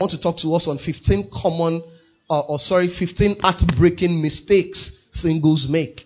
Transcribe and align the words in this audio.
I 0.00 0.02
want 0.02 0.10
to 0.10 0.20
talk 0.20 0.38
to 0.38 0.52
us 0.56 0.66
on 0.66 0.78
15 0.78 1.30
common, 1.32 1.80
uh, 2.28 2.40
or 2.40 2.58
sorry, 2.58 2.88
15 2.88 3.38
heartbreaking 3.38 4.20
mistakes 4.20 5.06
singles 5.12 5.68
make. 5.70 6.00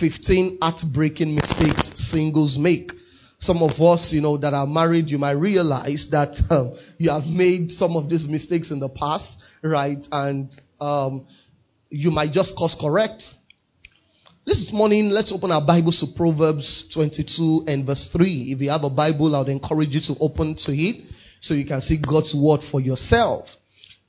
15 0.00 0.56
heartbreaking 0.62 1.34
mistakes 1.34 1.92
singles 1.96 2.56
make. 2.56 2.92
Some 3.36 3.62
of 3.62 3.78
us, 3.78 4.10
you 4.14 4.22
know, 4.22 4.38
that 4.38 4.54
are 4.54 4.66
married, 4.66 5.10
you 5.10 5.18
might 5.18 5.32
realize 5.32 6.08
that 6.12 6.34
um, 6.48 6.78
you 6.96 7.10
have 7.10 7.26
made 7.26 7.72
some 7.72 7.94
of 7.94 8.08
these 8.08 8.26
mistakes 8.26 8.70
in 8.70 8.80
the 8.80 8.88
past, 8.88 9.36
right? 9.62 10.02
And 10.10 10.48
um, 10.80 11.26
you 11.90 12.10
might 12.10 12.32
just 12.32 12.56
course 12.56 12.74
correct. 12.80 13.22
This 14.46 14.72
morning, 14.72 15.10
let's 15.10 15.30
open 15.30 15.50
our 15.50 15.64
Bibles 15.66 16.00
to 16.00 16.06
Proverbs 16.16 16.90
22 16.94 17.64
and 17.66 17.84
verse 17.84 18.08
3. 18.16 18.52
If 18.52 18.62
you 18.62 18.70
have 18.70 18.84
a 18.84 18.90
Bible, 18.90 19.36
I 19.36 19.40
would 19.40 19.48
encourage 19.48 19.94
you 19.94 20.00
to 20.14 20.14
open 20.20 20.56
to 20.60 20.72
it 20.72 21.04
so 21.44 21.52
you 21.52 21.66
can 21.66 21.82
see 21.82 22.00
God's 22.00 22.34
word 22.34 22.60
for 22.70 22.80
yourself. 22.80 23.48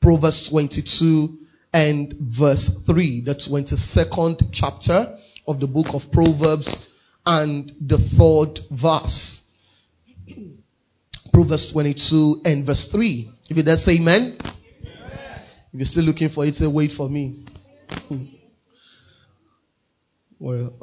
Proverbs 0.01 0.49
22 0.49 1.37
and 1.73 2.13
verse 2.17 2.81
3, 2.85 3.23
the 3.25 3.35
22nd 3.35 4.41
chapter 4.53 5.17
of 5.45 5.59
the 5.59 5.67
book 5.67 5.87
of 5.89 6.03
Proverbs 6.13 6.89
and 7.25 7.73
the 7.81 7.97
third 7.97 8.63
verse. 8.71 9.41
Proverbs 11.33 11.73
22 11.73 12.41
and 12.45 12.65
verse 12.65 12.89
3. 12.89 13.29
If 13.49 13.57
you 13.57 13.63
dare 13.63 13.75
say 13.75 13.97
amen. 13.97 14.37
If 14.41 15.73
you're 15.73 15.85
still 15.85 16.05
looking 16.05 16.29
for 16.29 16.45
it, 16.45 16.55
say 16.55 16.67
wait 16.67 16.93
for 16.93 17.09
me. 17.09 17.43
Hmm. 18.07 18.25
well, 20.39 20.73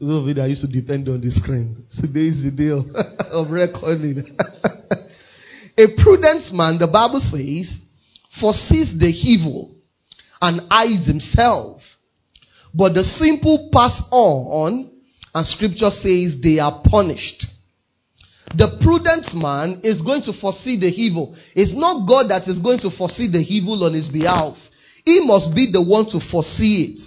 those 0.00 0.22
of 0.22 0.28
you 0.28 0.34
that 0.34 0.48
used 0.48 0.64
to 0.64 0.72
depend 0.72 1.08
on 1.08 1.20
the 1.20 1.32
screen, 1.32 1.84
today 1.90 2.26
is 2.26 2.44
the 2.44 2.52
day 2.52 2.70
of, 2.70 2.84
of 3.32 3.50
recording. 3.50 4.36
A 5.78 5.86
prudent 6.02 6.52
man, 6.52 6.78
the 6.78 6.86
Bible 6.86 7.20
says, 7.20 7.78
foresees 8.40 8.98
the 8.98 9.08
evil 9.08 9.74
and 10.40 10.60
hides 10.70 11.06
himself. 11.06 11.82
But 12.74 12.94
the 12.94 13.04
simple 13.04 13.70
pass 13.72 14.02
on, 14.10 14.90
and 15.34 15.46
scripture 15.46 15.90
says 15.90 16.40
they 16.40 16.58
are 16.58 16.82
punished. 16.84 17.46
The 18.54 18.78
prudent 18.80 19.34
man 19.34 19.80
is 19.82 20.02
going 20.02 20.22
to 20.22 20.32
foresee 20.32 20.78
the 20.78 20.88
evil. 20.88 21.36
It's 21.54 21.74
not 21.74 22.08
God 22.08 22.30
that 22.30 22.48
is 22.48 22.58
going 22.58 22.78
to 22.80 22.90
foresee 22.90 23.30
the 23.30 23.40
evil 23.40 23.84
on 23.84 23.92
his 23.92 24.08
behalf. 24.08 24.56
He 25.04 25.20
must 25.20 25.54
be 25.54 25.70
the 25.70 25.82
one 25.82 26.06
to 26.10 26.20
foresee 26.20 26.94
it. 26.94 27.00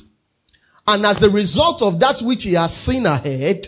And 0.85 1.05
as 1.05 1.23
a 1.23 1.29
result 1.29 1.81
of 1.81 1.99
that 1.99 2.21
which 2.23 2.43
he 2.43 2.53
has 2.53 2.73
seen 2.73 3.05
ahead, 3.05 3.65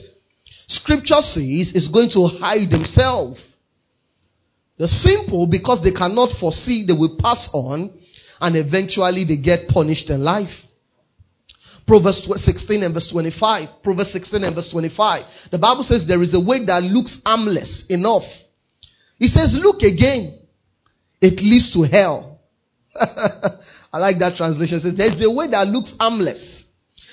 scripture 0.67 1.21
says 1.21 1.73
is 1.73 1.87
going 1.87 2.09
to 2.11 2.27
hide 2.27 2.69
himself. 2.69 3.37
The 4.81 4.87
simple, 4.87 5.45
because 5.45 5.83
they 5.83 5.91
cannot 5.91 6.31
foresee, 6.31 6.83
they 6.87 6.93
will 6.93 7.15
pass 7.19 7.51
on 7.53 7.93
and 8.41 8.55
eventually 8.55 9.25
they 9.25 9.37
get 9.37 9.67
punished 9.67 10.09
in 10.09 10.23
life. 10.23 10.65
Proverbs 11.85 12.27
16 12.43 12.81
and 12.81 12.91
verse 12.91 13.11
25. 13.11 13.83
Proverbs 13.83 14.11
16 14.11 14.43
and 14.43 14.55
verse 14.55 14.69
25. 14.69 15.25
The 15.51 15.59
Bible 15.59 15.83
says 15.83 16.07
there 16.07 16.23
is 16.23 16.33
a 16.33 16.39
way 16.39 16.65
that 16.65 16.81
looks 16.81 17.21
harmless 17.23 17.85
enough. 17.89 18.23
It 19.19 19.27
says, 19.27 19.53
look 19.53 19.83
again. 19.83 20.39
It 21.21 21.39
leads 21.43 21.71
to 21.73 21.83
hell. 21.83 22.41
I 22.95 23.99
like 23.99 24.17
that 24.17 24.35
translation. 24.35 24.79
It 24.79 24.81
says, 24.81 24.95
there's 24.95 25.23
a 25.23 25.29
way 25.29 25.47
that 25.51 25.67
looks 25.67 25.93
harmless. 25.99 26.65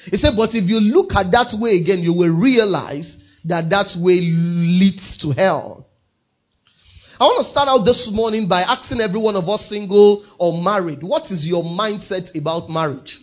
He 0.07 0.17
said, 0.17 0.33
but 0.39 0.55
if 0.55 0.65
you 0.65 0.81
look 0.81 1.13
at 1.15 1.31
that 1.33 1.53
way 1.61 1.77
again, 1.77 1.99
you 1.99 2.15
will 2.15 2.35
realize 2.35 3.23
that 3.45 3.69
that 3.69 3.89
way 4.01 4.21
leads 4.23 5.19
to 5.19 5.33
hell. 5.33 5.88
I 7.21 7.25
want 7.25 7.45
to 7.45 7.51
start 7.51 7.69
out 7.69 7.85
this 7.85 8.13
morning 8.13 8.47
by 8.47 8.63
asking 8.63 9.01
every 9.01 9.19
one 9.19 9.35
of 9.35 9.49
us, 9.49 9.69
single 9.69 10.25
or 10.39 10.63
married, 10.63 11.03
what 11.03 11.33
is 11.33 11.45
your 11.45 11.65
mindset 11.65 12.39
about 12.39 12.71
marriage? 12.71 13.19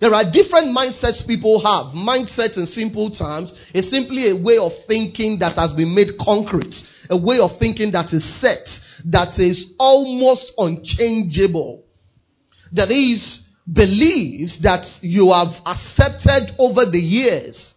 There 0.00 0.12
are 0.12 0.24
different 0.30 0.76
mindsets 0.76 1.24
people 1.24 1.60
have. 1.60 1.94
Mindset 1.94 2.58
in 2.58 2.66
simple 2.66 3.10
terms 3.10 3.54
is 3.72 3.88
simply 3.88 4.30
a 4.30 4.42
way 4.42 4.58
of 4.58 4.72
thinking 4.88 5.38
that 5.38 5.54
has 5.54 5.72
been 5.72 5.94
made 5.94 6.18
concrete, 6.20 6.74
a 7.08 7.16
way 7.16 7.38
of 7.38 7.56
thinking 7.60 7.92
that 7.92 8.12
is 8.12 8.24
set, 8.40 8.66
that 9.04 9.38
is 9.38 9.74
almost 9.78 10.52
unchangeable. 10.58 11.84
That 12.72 12.90
is, 12.90 13.48
beliefs 13.72 14.58
that 14.62 14.86
you 15.02 15.30
have 15.30 15.54
accepted 15.64 16.50
over 16.58 16.84
the 16.84 16.98
years 16.98 17.74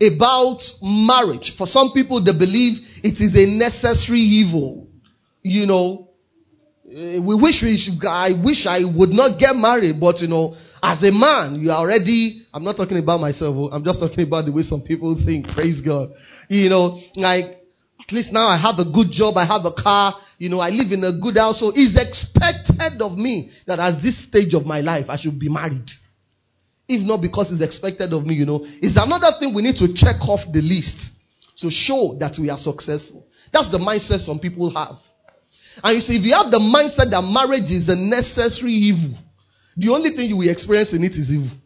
about 0.00 0.60
marriage. 0.82 1.56
For 1.56 1.66
some 1.66 1.92
people, 1.92 2.22
they 2.22 2.36
believe 2.36 2.78
it 3.02 3.20
is 3.20 3.36
a 3.36 3.46
necessary 3.46 4.20
evil. 4.20 4.88
You 5.42 5.66
know, 5.66 6.08
eh, 6.90 7.18
we 7.20 7.34
wish 7.34 7.62
we 7.62 7.76
should, 7.76 8.04
I 8.04 8.30
wish 8.44 8.66
I 8.66 8.80
would 8.84 9.10
not 9.10 9.38
get 9.38 9.56
married, 9.56 10.00
but 10.00 10.20
you 10.20 10.28
know, 10.28 10.54
as 10.82 11.02
a 11.02 11.12
man, 11.12 11.60
you 11.60 11.70
are 11.70 11.78
already, 11.78 12.42
I'm 12.52 12.64
not 12.64 12.76
talking 12.76 12.98
about 12.98 13.20
myself, 13.20 13.54
oh, 13.56 13.70
I'm 13.70 13.84
just 13.84 14.00
talking 14.00 14.26
about 14.26 14.44
the 14.46 14.52
way 14.52 14.62
some 14.62 14.82
people 14.82 15.16
think, 15.24 15.48
praise 15.48 15.80
God. 15.80 16.10
You 16.48 16.68
know, 16.68 17.00
like, 17.16 17.44
at 18.00 18.12
least 18.12 18.32
now 18.32 18.46
I 18.46 18.56
have 18.56 18.78
a 18.78 18.90
good 18.90 19.10
job, 19.10 19.36
I 19.36 19.44
have 19.44 19.64
a 19.64 19.72
car, 19.72 20.14
you 20.38 20.48
know, 20.48 20.60
I 20.60 20.70
live 20.70 20.92
in 20.92 21.02
a 21.04 21.12
good 21.18 21.36
house, 21.36 21.60
so 21.60 21.72
it's 21.74 21.98
expected 21.98 23.02
of 23.02 23.18
me 23.18 23.50
that 23.66 23.78
at 23.78 24.02
this 24.02 24.26
stage 24.26 24.54
of 24.54 24.66
my 24.66 24.80
life, 24.80 25.06
I 25.08 25.16
should 25.16 25.38
be 25.38 25.48
married. 25.48 25.90
If 26.88 27.06
not 27.06 27.20
because 27.20 27.52
it's 27.52 27.60
expected 27.60 28.12
of 28.12 28.24
me, 28.24 28.34
you 28.34 28.46
know, 28.46 28.60
it's 28.64 28.96
another 28.96 29.36
thing 29.38 29.52
we 29.52 29.62
need 29.62 29.76
to 29.76 29.92
check 29.94 30.16
off 30.22 30.40
the 30.50 30.62
list 30.62 31.17
to 31.58 31.70
show 31.70 32.16
that 32.20 32.38
we 32.38 32.50
are 32.50 32.58
successful. 32.58 33.26
That's 33.52 33.70
the 33.70 33.78
mindset 33.78 34.20
some 34.20 34.38
people 34.38 34.70
have. 34.70 34.96
And 35.82 35.94
you 35.94 36.00
see, 36.00 36.16
if 36.16 36.24
you 36.24 36.34
have 36.34 36.50
the 36.50 36.58
mindset 36.58 37.10
that 37.10 37.22
marriage 37.22 37.70
is 37.70 37.88
a 37.88 37.96
necessary 37.96 38.72
evil, 38.72 39.18
the 39.76 39.90
only 39.90 40.10
thing 40.10 40.28
you 40.28 40.36
will 40.36 40.50
experience 40.50 40.92
in 40.92 41.04
it 41.04 41.12
is 41.12 41.30
evil. 41.30 41.56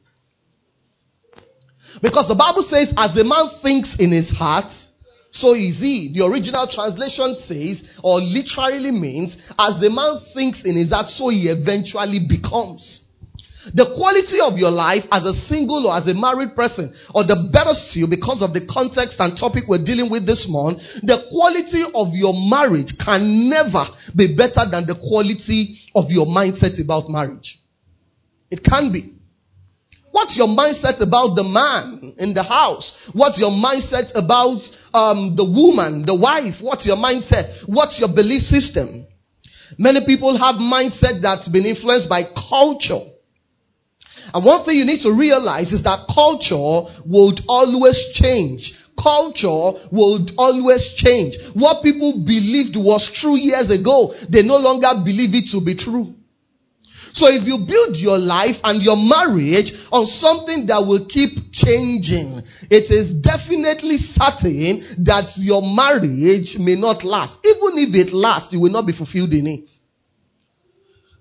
Because 2.03 2.29
the 2.29 2.35
Bible 2.35 2.63
says, 2.63 2.93
as 2.97 3.15
the 3.15 3.25
man 3.25 3.61
thinks 3.63 3.99
in 3.99 4.11
his 4.11 4.31
heart, 4.31 4.73
so 5.31 5.55
is 5.55 5.81
he. 5.81 6.13
The 6.15 6.25
original 6.25 6.67
translation 6.69 7.35
says, 7.35 8.01
or 8.03 8.21
literally 8.21 8.91
means, 8.91 9.37
as 9.59 9.81
the 9.81 9.91
man 9.91 10.21
thinks 10.35 10.65
in 10.65 10.77
his 10.77 10.91
heart, 10.91 11.09
so 11.09 11.29
he 11.29 11.49
eventually 11.49 12.21
becomes. 12.29 13.12
The 13.71 13.95
quality 13.95 14.43
of 14.43 14.59
your 14.59 14.71
life 14.75 15.05
as 15.13 15.25
a 15.25 15.33
single 15.33 15.87
or 15.87 15.95
as 15.95 16.09
a 16.09 16.15
married 16.15 16.57
person, 16.57 16.93
or 17.15 17.23
the 17.23 17.51
better 17.53 17.75
still, 17.75 18.11
because 18.11 18.43
of 18.43 18.53
the 18.53 18.67
context 18.67 19.21
and 19.21 19.39
topic 19.39 19.65
we're 19.69 19.85
dealing 19.85 20.11
with 20.11 20.27
this 20.27 20.51
month, 20.51 20.83
the 21.03 21.31
quality 21.31 21.87
of 21.95 22.11
your 22.11 22.35
marriage 22.35 22.91
can 22.99 23.49
never 23.49 23.87
be 24.17 24.35
better 24.35 24.67
than 24.67 24.91
the 24.91 24.99
quality 24.99 25.79
of 25.95 26.11
your 26.11 26.27
mindset 26.27 26.83
about 26.83 27.09
marriage. 27.09 27.63
It 28.51 28.65
can 28.65 28.91
be. 28.91 29.15
What's 30.11 30.37
your 30.37 30.49
mindset 30.49 31.01
about 31.01 31.37
the 31.37 31.47
man 31.47 32.15
in 32.19 32.35
the 32.35 32.43
house? 32.43 32.93
What's 33.15 33.39
your 33.41 33.51
mindset 33.51 34.13
about 34.15 34.61
um, 34.93 35.37
the 35.37 35.47
woman, 35.47 36.05
the 36.05 36.15
wife? 36.15 36.61
What's 36.61 36.85
your 36.85 36.99
mindset? 36.99 37.65
What's 37.67 37.99
your 37.99 38.13
belief 38.13 38.43
system? 38.43 39.07
Many 39.79 40.05
people 40.05 40.37
have 40.37 40.57
mindset 40.57 41.23
that's 41.23 41.49
been 41.49 41.65
influenced 41.65 42.11
by 42.11 42.25
culture. 42.35 43.01
And 44.35 44.45
one 44.45 44.65
thing 44.65 44.77
you 44.77 44.85
need 44.85 45.01
to 45.01 45.13
realize 45.13 45.73
is 45.73 45.83
that 45.83 46.07
culture 46.13 46.89
would 47.07 47.41
always 47.49 48.11
change. 48.15 48.79
Culture 48.97 49.79
would 49.91 50.33
always 50.39 50.95
change. 50.97 51.37
What 51.55 51.83
people 51.83 52.25
believed 52.25 52.77
was 52.77 53.11
true 53.13 53.37
years 53.37 53.71
ago, 53.71 54.15
they 54.31 54.43
no 54.43 54.59
longer 54.59 55.03
believe 55.05 55.35
it 55.35 55.51
to 55.51 55.65
be 55.65 55.75
true. 55.75 56.15
So 57.13 57.27
if 57.29 57.47
you 57.47 57.67
build 57.69 57.97
your 57.97 58.19
life 58.19 58.57
and 58.65 58.83
your 58.83 58.97
marriage 58.97 59.73
on 59.93 60.07
something 60.07 60.67
that 60.67 60.81
will 60.87 61.05
keep 61.07 61.53
changing, 61.53 62.43
it 62.71 62.91
is 62.91 63.13
definitely 63.21 63.99
certain 63.99 65.05
that 65.05 65.37
your 65.37 65.61
marriage 65.61 66.57
may 66.59 66.77
not 66.77 67.05
last. 67.05 67.39
Even 67.45 67.77
if 67.77 67.95
it 67.95 68.15
lasts, 68.15 68.53
you 68.53 68.61
will 68.61 68.73
not 68.73 68.87
be 68.87 68.93
fulfilled 68.97 69.33
in 69.33 69.47
it. 69.47 69.69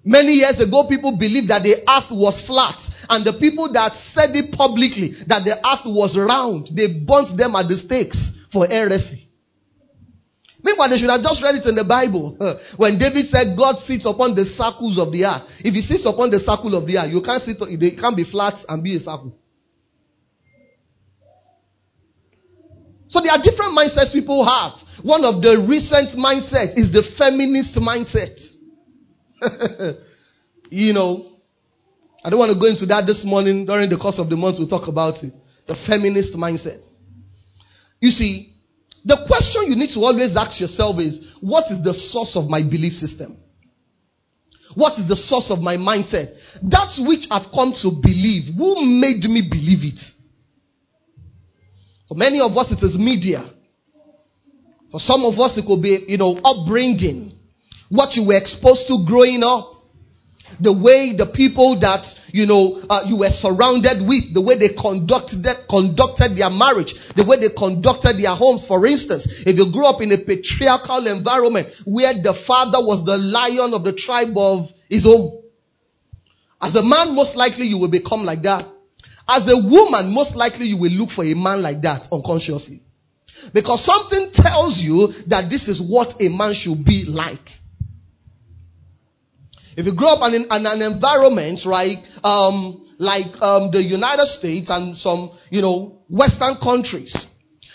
Many 0.04 0.42
years 0.42 0.60
ago, 0.60 0.88
people 0.90 1.16
believed 1.18 1.50
that 1.50 1.62
the 1.62 1.78
earth 1.86 2.10
was 2.10 2.42
flat. 2.46 2.82
And 3.10 3.26
the 3.26 3.38
people 3.38 3.72
that 3.74 3.94
said 3.94 4.36
it 4.36 4.52
publicly, 4.52 5.14
that 5.28 5.46
the 5.46 5.62
earth 5.62 5.86
was 5.86 6.18
round, 6.18 6.70
they 6.74 6.88
burnt 7.06 7.38
them 7.38 7.56
at 7.56 7.70
the 7.70 7.78
stakes 7.78 8.34
for 8.52 8.66
heresy. 8.66 9.30
Meanwhile, 10.64 10.90
they 10.90 10.98
should 10.98 11.10
have 11.10 11.22
just 11.22 11.42
read 11.42 11.56
it 11.56 11.66
in 11.66 11.76
the 11.76 11.86
Bible. 11.86 12.38
When 12.78 12.98
David 12.98 13.28
said, 13.28 13.58
God 13.58 13.78
sits 13.78 14.06
upon 14.06 14.36
the 14.36 14.46
circles 14.46 14.98
of 14.98 15.12
the 15.12 15.26
earth. 15.26 15.46
If 15.62 15.74
he 15.74 15.82
sits 15.82 16.06
upon 16.06 16.30
the 16.30 16.40
circle 16.40 16.74
of 16.74 16.86
the 16.86 16.98
earth, 16.98 17.10
you 17.14 17.22
can't 17.22 17.42
sit, 17.42 17.58
it 17.62 18.00
can't 18.00 18.18
be 18.18 18.26
flat 18.26 18.58
and 18.70 18.84
be 18.84 18.98
a 18.98 19.00
circle. 19.00 19.38
So 23.08 23.20
there 23.22 23.34
are 23.34 23.42
different 23.42 23.78
mindsets 23.78 24.14
people 24.14 24.46
have. 24.46 24.80
One 25.04 25.26
of 25.26 25.42
the 25.42 25.66
recent 25.68 26.18
mindsets 26.18 26.78
is 26.78 26.94
the 26.94 27.04
feminist 27.04 27.76
mindset. 27.76 28.40
you 30.70 30.94
know, 30.94 31.32
I 32.24 32.30
don't 32.30 32.40
want 32.40 32.54
to 32.54 32.60
go 32.60 32.68
into 32.68 32.86
that 32.88 33.06
this 33.08 33.26
morning. 33.26 33.66
During 33.66 33.90
the 33.90 33.98
course 33.98 34.20
of 34.20 34.30
the 34.30 34.38
month, 34.38 34.58
we'll 34.60 34.68
talk 34.68 34.88
about 34.88 35.24
it. 35.24 35.34
The 35.68 35.76
feminist 35.76 36.36
mindset. 36.36 36.82
You 38.00 38.12
see, 38.12 38.54
the 39.04 39.18
question 39.28 39.66
you 39.68 39.76
need 39.76 39.90
to 39.92 40.00
always 40.00 40.36
ask 40.36 40.62
yourself 40.62 41.00
is, 41.00 41.36
what 41.42 41.72
is 41.72 41.84
the 41.84 41.94
source 41.94 42.36
of 42.36 42.50
my 42.50 42.62
belief 42.62 42.94
system? 42.94 43.38
What 44.76 44.98
is 45.00 45.08
the 45.08 45.16
source 45.16 45.52
of 45.52 45.60
my 45.60 45.76
mindset? 45.76 46.34
That 46.64 46.94
which 47.06 47.28
I've 47.30 47.52
come 47.52 47.74
to 47.82 47.92
believe. 48.02 48.56
Who 48.56 48.86
made 48.86 49.24
me 49.26 49.48
believe 49.50 49.84
it? 49.84 50.00
For 52.08 52.16
many 52.16 52.40
of 52.40 52.56
us, 52.58 52.72
it 52.72 52.84
is 52.84 52.98
media. 52.98 53.50
For 54.92 55.00
some 55.00 55.24
of 55.26 55.40
us, 55.40 55.58
it 55.58 55.66
could 55.66 55.82
be, 55.82 56.06
you 56.08 56.18
know, 56.18 56.38
upbringing. 56.44 57.34
What 57.92 58.16
you 58.16 58.26
were 58.26 58.40
exposed 58.40 58.88
to 58.88 59.04
growing 59.06 59.44
up 59.44 59.72
the 60.60 60.74
way 60.74 61.16
the 61.16 61.32
people 61.32 61.80
that 61.80 62.04
you 62.36 62.46
know 62.46 62.80
uh, 62.90 63.08
you 63.08 63.18
were 63.20 63.32
surrounded 63.32 64.04
with, 64.04 64.34
the 64.34 64.44
way 64.44 64.60
they 64.60 64.76
conducted 64.76 65.44
conducted 65.70 66.36
their 66.36 66.52
marriage, 66.52 66.92
the 67.16 67.24
way 67.24 67.40
they 67.40 67.54
conducted 67.56 68.20
their 68.20 68.36
homes. 68.36 68.68
For 68.68 68.84
instance, 68.86 69.28
if 69.48 69.56
you 69.56 69.72
grew 69.72 69.88
up 69.88 70.02
in 70.02 70.12
a 70.12 70.20
patriarchal 70.20 71.08
environment 71.08 71.72
where 71.86 72.12
the 72.14 72.36
father 72.48 72.84
was 72.84 73.04
the 73.08 73.16
lion 73.16 73.72
of 73.72 73.84
the 73.88 73.96
tribe 73.96 74.36
of 74.36 74.68
his 74.90 75.08
own, 75.08 75.44
as 76.60 76.76
a 76.76 76.84
man, 76.84 77.16
most 77.16 77.36
likely 77.36 77.66
you 77.66 77.80
will 77.80 77.92
become 77.92 78.24
like 78.24 78.44
that. 78.44 78.68
As 79.28 79.48
a 79.48 79.56
woman, 79.56 80.14
most 80.14 80.36
likely 80.36 80.68
you 80.68 80.78
will 80.78 80.92
look 80.92 81.10
for 81.10 81.24
a 81.24 81.34
man 81.34 81.62
like 81.62 81.82
that 81.82 82.08
unconsciously. 82.12 82.82
Because 83.54 83.84
something 83.84 84.30
tells 84.34 84.80
you 84.80 85.10
that 85.28 85.50
this 85.50 85.68
is 85.68 85.82
what 85.82 86.22
a 86.22 86.30
man 86.30 86.54
should 86.54 86.86
be 86.86 87.06
like. 87.08 87.61
If 89.82 89.88
you 89.88 89.96
grow 89.96 90.10
up 90.10 90.32
in, 90.32 90.46
in 90.46 90.66
an 90.68 90.82
environment, 90.94 91.66
right, 91.66 91.98
um, 92.24 92.86
like 93.00 93.34
um, 93.42 93.72
the 93.72 93.82
United 93.82 94.28
States 94.28 94.70
and 94.70 94.96
some, 94.96 95.32
you 95.50 95.60
know, 95.60 96.04
Western 96.08 96.58
countries, 96.62 97.18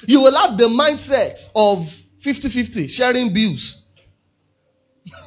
you 0.06 0.20
will 0.20 0.36
have 0.38 0.56
the 0.56 0.70
mindset 0.70 1.34
of 1.50 1.82
50-50, 2.24 2.86
sharing 2.90 3.34
bills. 3.34 3.90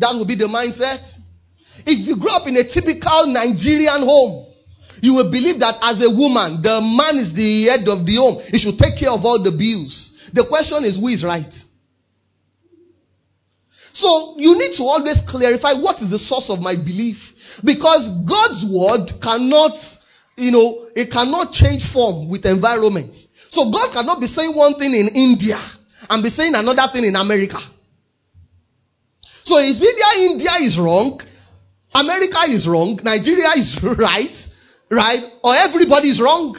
that 0.00 0.16
will 0.16 0.24
be 0.24 0.34
the 0.34 0.48
mindset. 0.48 1.04
If 1.84 2.08
you 2.08 2.16
grow 2.16 2.40
up 2.40 2.48
in 2.48 2.56
a 2.56 2.64
typical 2.64 3.28
Nigerian 3.28 4.00
home, 4.00 4.48
you 5.02 5.12
will 5.12 5.30
believe 5.30 5.60
that 5.60 5.76
as 5.82 6.00
a 6.00 6.08
woman, 6.08 6.62
the 6.64 6.80
man 6.80 7.20
is 7.20 7.34
the 7.36 7.68
head 7.68 7.84
of 7.84 8.06
the 8.08 8.16
home. 8.16 8.40
He 8.48 8.56
should 8.56 8.78
take 8.78 8.96
care 8.98 9.10
of 9.12 9.20
all 9.28 9.44
the 9.44 9.52
bills. 9.52 10.16
The 10.32 10.46
question 10.48 10.88
is, 10.88 10.96
who 10.96 11.08
is 11.08 11.22
right? 11.22 11.52
So 13.98 14.38
you 14.38 14.54
need 14.54 14.78
to 14.78 14.84
always 14.84 15.18
clarify 15.26 15.74
what 15.74 15.98
is 16.00 16.08
the 16.08 16.22
source 16.22 16.50
of 16.54 16.60
my 16.60 16.76
belief. 16.78 17.18
Because 17.66 18.06
God's 18.30 18.62
word 18.70 19.10
cannot, 19.18 19.74
you 20.38 20.54
know, 20.54 20.86
it 20.94 21.10
cannot 21.10 21.50
change 21.50 21.82
form 21.90 22.30
with 22.30 22.46
environment. 22.46 23.10
So 23.50 23.72
God 23.74 23.90
cannot 23.92 24.20
be 24.20 24.28
saying 24.30 24.54
one 24.54 24.78
thing 24.78 24.94
in 24.94 25.10
India 25.18 25.58
and 26.08 26.22
be 26.22 26.30
saying 26.30 26.54
another 26.54 26.86
thing 26.92 27.10
in 27.10 27.16
America. 27.16 27.58
So 29.42 29.58
is 29.58 29.82
either 29.82 30.30
India 30.30 30.54
is 30.62 30.78
wrong, 30.78 31.18
America 31.92 32.46
is 32.54 32.68
wrong, 32.68 33.00
Nigeria 33.02 33.50
is 33.58 33.82
right, 33.98 34.36
right, 34.92 35.24
or 35.42 35.56
everybody 35.58 36.10
is 36.14 36.22
wrong. 36.22 36.54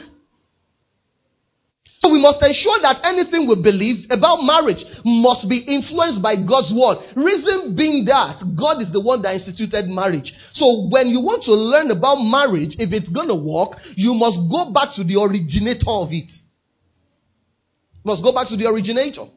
So 2.00 2.08
we 2.10 2.18
must 2.18 2.40
ensure 2.40 2.80
that 2.80 3.04
anything 3.04 3.44
we 3.44 3.60
believe 3.60 4.08
about 4.08 4.40
marriage 4.40 4.88
must 5.04 5.44
be 5.52 5.60
influenced 5.68 6.24
by 6.24 6.32
God's 6.32 6.72
word. 6.72 6.96
Reason 7.12 7.76
being 7.76 8.08
that 8.08 8.40
God 8.56 8.80
is 8.80 8.88
the 8.90 9.04
one 9.04 9.20
that 9.20 9.36
instituted 9.36 9.84
marriage. 9.84 10.32
So 10.56 10.88
when 10.88 11.12
you 11.12 11.20
want 11.20 11.44
to 11.44 11.52
learn 11.52 11.92
about 11.92 12.24
marriage, 12.24 12.80
if 12.80 12.96
it's 12.96 13.12
gonna 13.12 13.36
work, 13.36 13.76
you 14.00 14.16
must 14.16 14.40
go 14.48 14.72
back 14.72 14.96
to 14.96 15.04
the 15.04 15.20
originator 15.20 15.92
of 15.92 16.08
it. 16.08 16.32
You 18.00 18.06
must 18.08 18.24
go 18.24 18.32
back 18.32 18.48
to 18.48 18.56
the 18.56 18.64
originator. 18.64 19.28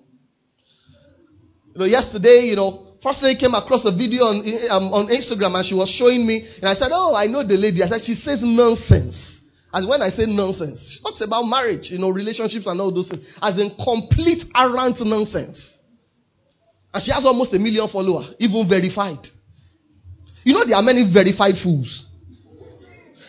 You 1.76 1.80
know, 1.84 1.86
yesterday, 1.86 2.48
you 2.48 2.56
know, 2.56 2.96
first 3.04 3.28
I 3.28 3.36
came 3.36 3.60
across 3.60 3.84
a 3.84 3.92
video 3.92 4.24
on, 4.24 4.40
um, 4.72 4.88
on 4.96 5.12
Instagram 5.12 5.60
and 5.60 5.66
she 5.68 5.76
was 5.76 5.92
showing 5.92 6.26
me, 6.26 6.48
and 6.64 6.72
I 6.72 6.76
said, 6.80 6.96
Oh, 6.96 7.14
I 7.14 7.28
know 7.28 7.44
the 7.44 7.60
lady. 7.60 7.84
I 7.84 7.92
said, 7.92 8.08
She 8.08 8.16
says 8.16 8.40
nonsense. 8.42 9.33
As 9.74 9.88
when 9.88 10.04
I 10.04 10.10
say 10.10 10.28
nonsense, 10.28 10.94
she 10.94 11.02
talks 11.02 11.22
about 11.22 11.44
marriage, 11.44 11.90
you 11.90 11.98
know, 11.98 12.12
relationships 12.12 12.68
and 12.68 12.80
all 12.80 12.94
those 12.94 13.10
things, 13.10 13.26
as 13.42 13.58
in 13.58 13.74
complete 13.76 14.44
arrant 14.56 15.02
nonsense. 15.02 15.80
And 16.94 17.02
she 17.02 17.12
has 17.12 17.26
almost 17.26 17.56
a 17.56 17.60
million 17.60 17.88
followers, 17.90 18.36
even 18.38 18.70
verified. 18.70 19.26
You 20.44 20.54
know, 20.54 20.64
there 20.64 20.78
are 20.78 20.84
many 20.84 21.12
verified 21.12 21.58
fools. 21.58 22.06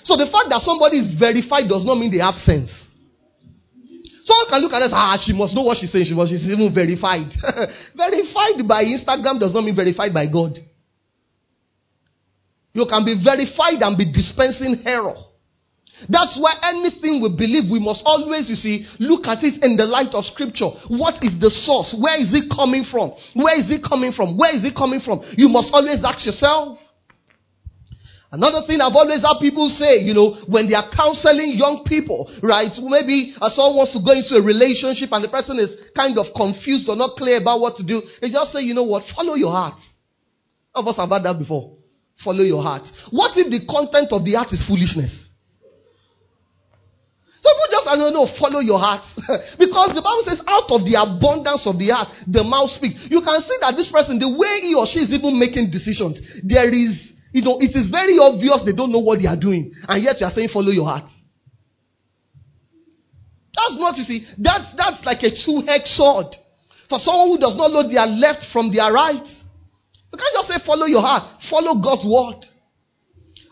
So 0.03 0.17
the 0.17 0.27
fact 0.27 0.51
that 0.51 0.61
somebody 0.61 0.99
is 0.99 1.17
verified 1.19 1.67
does 1.67 1.83
not 1.83 1.97
mean 1.97 2.13
they 2.13 2.21
have 2.21 2.35
sense. 2.35 2.93
Someone 4.25 4.47
can 4.51 4.61
look 4.61 4.73
at 4.73 4.83
us, 4.83 4.93
ah, 4.93 5.17
she 5.17 5.33
must 5.33 5.55
know 5.55 5.63
what 5.63 5.79
she's 5.79 5.93
saying. 5.93 6.05
She 6.05 6.15
must, 6.15 6.31
she's 6.31 6.45
even 6.45 6.75
verified. 6.75 7.33
verified 7.97 8.61
by 8.69 8.85
Instagram 8.85 9.41
does 9.41 9.55
not 9.55 9.65
mean 9.65 9.77
verified 9.77 10.13
by 10.13 10.29
God. 10.31 10.59
You 12.75 12.85
can 12.85 13.05
be 13.05 13.17
verified 13.17 13.81
and 13.81 13.97
be 13.97 14.13
dispensing 14.13 14.83
error. 14.85 15.17
That's 16.09 16.37
why 16.39 16.55
anything 16.63 17.23
we 17.23 17.31
believe, 17.31 17.71
we 17.71 17.79
must 17.79 18.03
always, 18.05 18.51
you 18.51 18.57
see, 18.57 18.87
look 18.99 19.27
at 19.27 19.43
it 19.45 19.63
in 19.63 19.77
the 19.77 19.87
light 19.87 20.15
of 20.15 20.25
scripture. 20.25 20.71
What 20.89 21.23
is 21.23 21.39
the 21.39 21.51
source? 21.51 21.95
Where 21.95 22.19
is 22.21 22.35
it 22.35 22.51
coming 22.51 22.85
from? 22.85 23.15
Where 23.35 23.57
is 23.59 23.71
it 23.71 23.83
coming 23.83 24.13
from? 24.13 24.37
Where 24.37 24.55
is 24.55 24.65
it 24.65 24.75
coming 24.75 25.01
from? 25.01 25.23
You 25.37 25.49
must 25.49 25.73
always 25.73 26.03
ask 26.05 26.27
yourself. 26.27 26.79
Another 28.35 28.67
thing 28.67 28.81
I've 28.81 28.97
always 28.97 29.23
had 29.23 29.39
people 29.39 29.71
say, 29.71 30.03
you 30.03 30.13
know, 30.13 30.35
when 30.51 30.69
they 30.69 30.75
are 30.75 30.91
counseling 30.91 31.55
young 31.55 31.85
people, 31.87 32.27
right? 32.43 32.75
Maybe 32.83 33.33
uh, 33.41 33.49
someone 33.49 33.87
wants 33.87 33.95
to 33.95 34.03
go 34.03 34.11
into 34.11 34.35
a 34.35 34.43
relationship 34.43 35.13
and 35.13 35.23
the 35.23 35.29
person 35.29 35.61
is 35.61 35.79
kind 35.95 36.19
of 36.19 36.35
confused 36.35 36.89
or 36.89 36.97
not 36.97 37.15
clear 37.15 37.39
about 37.39 37.61
what 37.61 37.77
to 37.77 37.87
do. 37.87 38.03
They 38.21 38.31
just 38.31 38.51
say, 38.51 38.63
you 38.63 38.75
know 38.75 38.83
what? 38.83 39.05
Follow 39.07 39.37
your 39.37 39.53
heart. 39.53 39.79
All 40.75 40.83
of 40.83 40.89
us 40.89 40.97
have 40.97 41.11
had 41.11 41.23
that 41.23 41.39
before. 41.39 41.79
Follow 42.19 42.43
your 42.43 42.61
heart. 42.61 42.91
What 43.13 43.37
if 43.37 43.47
the 43.47 43.65
content 43.71 44.11
of 44.11 44.25
the 44.25 44.35
heart 44.35 44.53
is 44.53 44.67
foolishness? 44.67 45.31
People 47.45 47.69
just, 47.69 47.87
I 47.87 47.97
don't 48.01 48.17
know, 48.17 48.25
follow 48.25 48.65
your 48.65 48.81
heart. 48.81 49.05
because 49.61 49.93
the 49.93 50.01
Bible 50.01 50.25
says, 50.25 50.41
out 50.49 50.73
of 50.73 50.89
the 50.89 50.97
abundance 50.97 51.69
of 51.69 51.77
the 51.77 51.93
heart, 51.93 52.09
the 52.25 52.41
mouth 52.41 52.73
speaks. 52.73 52.97
You 53.13 53.21
can 53.21 53.37
see 53.45 53.61
that 53.61 53.77
this 53.77 53.93
person, 53.93 54.17
the 54.17 54.33
way 54.33 54.65
he 54.65 54.73
or 54.73 54.89
she 54.89 55.05
is 55.05 55.13
even 55.13 55.37
making 55.37 55.69
decisions, 55.69 56.25
there 56.41 56.73
is, 56.73 57.13
you 57.37 57.45
know, 57.45 57.61
it 57.61 57.77
is 57.77 57.93
very 57.93 58.17
obvious 58.17 58.65
they 58.65 58.73
don't 58.73 58.89
know 58.89 59.05
what 59.05 59.21
they 59.21 59.29
are 59.29 59.37
doing. 59.37 59.77
And 59.85 60.01
yet 60.01 60.17
you 60.21 60.25
are 60.25 60.33
saying, 60.33 60.49
follow 60.49 60.73
your 60.73 60.89
heart. 60.89 61.05
That's 63.53 63.77
not, 63.77 63.93
you 64.01 64.09
see, 64.09 64.25
that's, 64.41 64.73
that's 64.73 65.05
like 65.05 65.21
a 65.21 65.29
two-edged 65.29 65.93
sword. 65.93 66.33
For 66.89 66.97
someone 66.97 67.37
who 67.37 67.39
does 67.45 67.61
not 67.61 67.69
know 67.77 67.85
their 67.85 68.09
left 68.09 68.49
from 68.49 68.73
their 68.73 68.89
right. 68.89 69.21
You 69.21 70.17
can't 70.17 70.33
just 70.33 70.49
say, 70.49 70.65
follow 70.65 70.89
your 70.89 71.05
heart. 71.05 71.45
Follow 71.45 71.77
God's 71.77 72.09
word. 72.09 72.41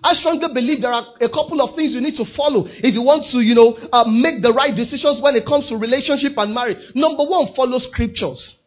I 0.02 0.14
strongly 0.14 0.48
believe 0.52 0.82
there 0.82 0.92
are 0.92 1.06
a 1.20 1.28
couple 1.28 1.60
of 1.62 1.76
things 1.76 1.94
you 1.94 2.00
need 2.00 2.16
to 2.16 2.24
follow 2.24 2.64
if 2.66 2.92
you 2.92 3.02
want 3.02 3.26
to, 3.30 3.38
you 3.38 3.54
know, 3.54 3.78
uh, 3.92 4.04
make 4.04 4.42
the 4.42 4.52
right 4.52 4.74
decisions 4.74 5.22
when 5.22 5.36
it 5.36 5.46
comes 5.46 5.68
to 5.68 5.76
relationship 5.76 6.32
and 6.36 6.52
marriage. 6.52 6.78
Number 6.94 7.22
one, 7.22 7.54
follow 7.54 7.78
scriptures. 7.78 8.58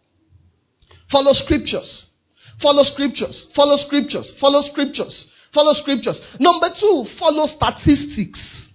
Follow 1.12 1.34
scriptures. 1.34 2.16
Follow 2.62 2.84
scriptures. 2.84 3.52
Follow 3.54 3.76
scriptures. 3.76 4.38
Follow 4.40 4.62
scriptures. 4.62 5.34
Follow 5.54 5.74
scriptures. 5.74 6.22
Number 6.40 6.70
two, 6.74 7.06
follow 7.20 7.46
statistics. 7.46 8.72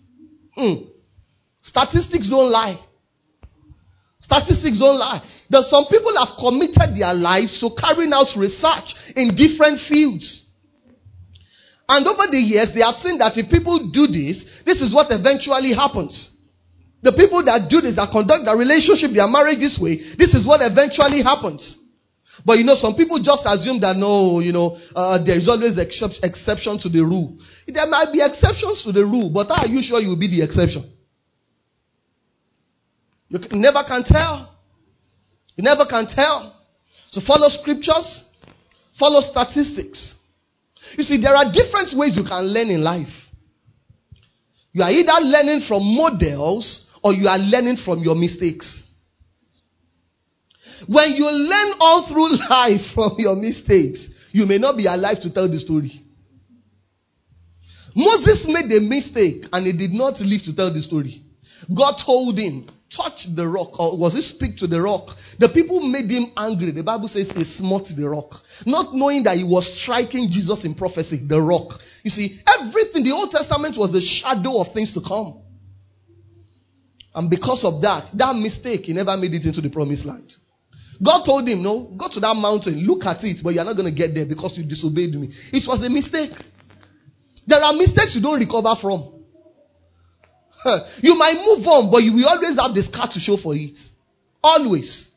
Hmm. 0.55 0.85
Statistics 1.63 2.29
don't 2.29 2.51
lie. 2.51 2.79
Statistics 4.21 4.79
don't 4.79 4.99
lie. 4.99 5.23
That 5.49 5.65
some 5.65 5.87
people 5.87 6.13
have 6.17 6.37
committed 6.39 6.97
their 6.97 7.15
lives 7.15 7.59
to 7.61 7.71
carrying 7.77 8.13
out 8.13 8.37
research 8.37 8.95
in 9.17 9.35
different 9.35 9.81
fields. 9.81 10.50
And 11.91 12.07
over 12.07 12.31
the 12.31 12.39
years, 12.39 12.71
they 12.73 12.87
have 12.87 12.95
seen 12.95 13.19
that 13.19 13.35
if 13.37 13.51
people 13.51 13.91
do 13.91 14.07
this, 14.07 14.63
this 14.63 14.81
is 14.81 14.95
what 14.95 15.11
eventually 15.11 15.75
happens. 15.75 16.39
The 17.03 17.11
people 17.11 17.43
that 17.43 17.67
do 17.67 17.81
this, 17.81 17.97
that 17.97 18.15
conduct 18.15 18.45
their 18.47 18.55
relationship, 18.55 19.11
their 19.11 19.27
marriage 19.27 19.59
this 19.59 19.75
way, 19.75 19.99
this 20.15 20.39
is 20.39 20.47
what 20.47 20.63
eventually 20.63 21.19
happens. 21.19 21.83
But 22.47 22.59
you 22.59 22.65
know, 22.65 22.79
some 22.79 22.95
people 22.95 23.19
just 23.19 23.43
assume 23.43 23.81
that 23.81 23.97
no, 23.97 24.39
you 24.39 24.53
know, 24.53 24.79
uh, 24.95 25.19
there 25.19 25.35
is 25.35 25.49
always 25.49 25.79
exception, 25.79 26.23
exception 26.23 26.79
to 26.79 26.89
the 26.89 27.03
rule. 27.03 27.35
There 27.67 27.87
might 27.91 28.13
be 28.13 28.23
exceptions 28.23 28.85
to 28.85 28.93
the 28.93 29.03
rule, 29.03 29.29
but 29.35 29.51
are 29.51 29.67
you 29.67 29.83
sure 29.83 29.99
you 29.99 30.15
will 30.15 30.21
be 30.21 30.31
the 30.31 30.47
exception? 30.47 30.87
You 33.35 33.41
never 33.59 33.83
can 33.83 34.05
tell. 34.05 34.55
You 35.57 35.65
never 35.65 35.87
can 35.91 36.07
tell. 36.07 36.55
So 37.11 37.21
follow 37.21 37.49
scriptures, 37.49 38.31
follow 38.95 39.21
statistics. 39.21 40.20
You 40.97 41.03
see, 41.03 41.21
there 41.21 41.35
are 41.35 41.53
different 41.53 41.93
ways 41.97 42.17
you 42.17 42.25
can 42.25 42.45
learn 42.45 42.69
in 42.69 42.83
life. 42.83 43.13
You 44.73 44.83
are 44.83 44.91
either 44.91 45.25
learning 45.25 45.63
from 45.67 45.83
models 45.83 46.91
or 47.03 47.13
you 47.13 47.29
are 47.29 47.39
learning 47.39 47.77
from 47.77 48.01
your 48.01 48.15
mistakes. 48.15 48.87
When 50.87 51.13
you 51.13 51.27
learn 51.27 51.73
all 51.81 52.09
through 52.09 52.37
life 52.51 52.93
from 52.95 53.17
your 53.19 53.37
mistakes, 53.37 54.09
you 54.33 54.47
may 54.47 54.59
not 54.59 54.77
be 54.77 54.87
alive 54.87 55.21
to 55.21 55.33
tell 55.33 55.51
the 55.51 55.59
story. 55.59 55.93
Moses 57.95 58.47
made 58.47 58.71
a 58.73 58.81
mistake 58.81 59.45
and 59.53 59.67
he 59.67 59.73
did 59.73 59.91
not 59.91 60.21
live 60.21 60.43
to 60.43 60.55
tell 60.55 60.73
the 60.73 60.81
story. 60.81 61.21
God 61.75 61.97
told 62.05 62.39
him 62.39 62.69
touch 62.95 63.27
the 63.35 63.47
rock, 63.47 63.79
or 63.79 63.99
was 63.99 64.15
he 64.15 64.23
speak 64.23 64.59
to 64.59 64.67
the 64.67 64.81
rock? 64.81 65.09
The 65.39 65.49
people 65.49 65.81
made 65.81 66.11
him 66.11 66.33
angry. 66.37 66.73
The 66.73 66.83
Bible 66.83 67.09
says 67.09 67.31
he 67.31 67.45
smote 67.45 67.89
the 67.97 68.09
rock, 68.09 68.35
not 68.67 68.95
knowing 68.95 69.23
that 69.25 69.37
he 69.37 69.45
was 69.45 69.71
striking 69.81 70.29
Jesus 70.31 70.65
in 70.65 70.75
prophecy, 70.75 71.21
the 71.27 71.41
rock. 71.41 71.79
You 72.03 72.11
see, 72.11 72.41
everything, 72.47 73.05
the 73.05 73.13
Old 73.13 73.31
Testament 73.31 73.77
was 73.79 73.95
a 73.95 74.01
shadow 74.01 74.61
of 74.61 74.73
things 74.73 74.95
to 74.95 75.01
come. 75.07 75.43
And 77.15 77.29
because 77.29 77.65
of 77.65 77.83
that, 77.83 78.11
that 78.15 78.37
mistake, 78.37 78.83
he 78.83 78.93
never 78.93 79.17
made 79.17 79.35
it 79.35 79.45
into 79.45 79.61
the 79.61 79.71
promised 79.71 80.05
land. 80.05 80.33
God 81.03 81.25
told 81.25 81.49
him, 81.49 81.63
No, 81.63 81.95
go 81.97 82.09
to 82.09 82.21
that 82.21 82.37
mountain, 82.37 82.87
look 82.87 83.05
at 83.05 83.25
it, 83.25 83.41
but 83.43 83.55
you're 83.55 83.65
not 83.65 83.75
going 83.75 83.93
to 83.93 83.97
get 83.97 84.15
there 84.15 84.27
because 84.27 84.59
you 84.59 84.69
disobeyed 84.69 85.15
me. 85.15 85.31
It 85.53 85.67
was 85.67 85.85
a 85.85 85.91
mistake. 85.91 86.33
There 87.47 87.61
are 87.61 87.73
mistakes 87.73 88.15
you 88.15 88.23
don't 88.23 88.39
recover 88.39 88.75
from. 88.81 89.20
You 91.03 91.15
might 91.17 91.37
move 91.45 91.67
on, 91.67 91.91
but 91.91 92.03
you 92.03 92.13
will 92.13 92.29
always 92.29 92.59
have 92.59 92.75
the 92.75 92.83
scar 92.83 93.09
to 93.09 93.21
show 93.21 93.37
for 93.37 93.55
it. 93.55 93.79
Always. 94.43 95.11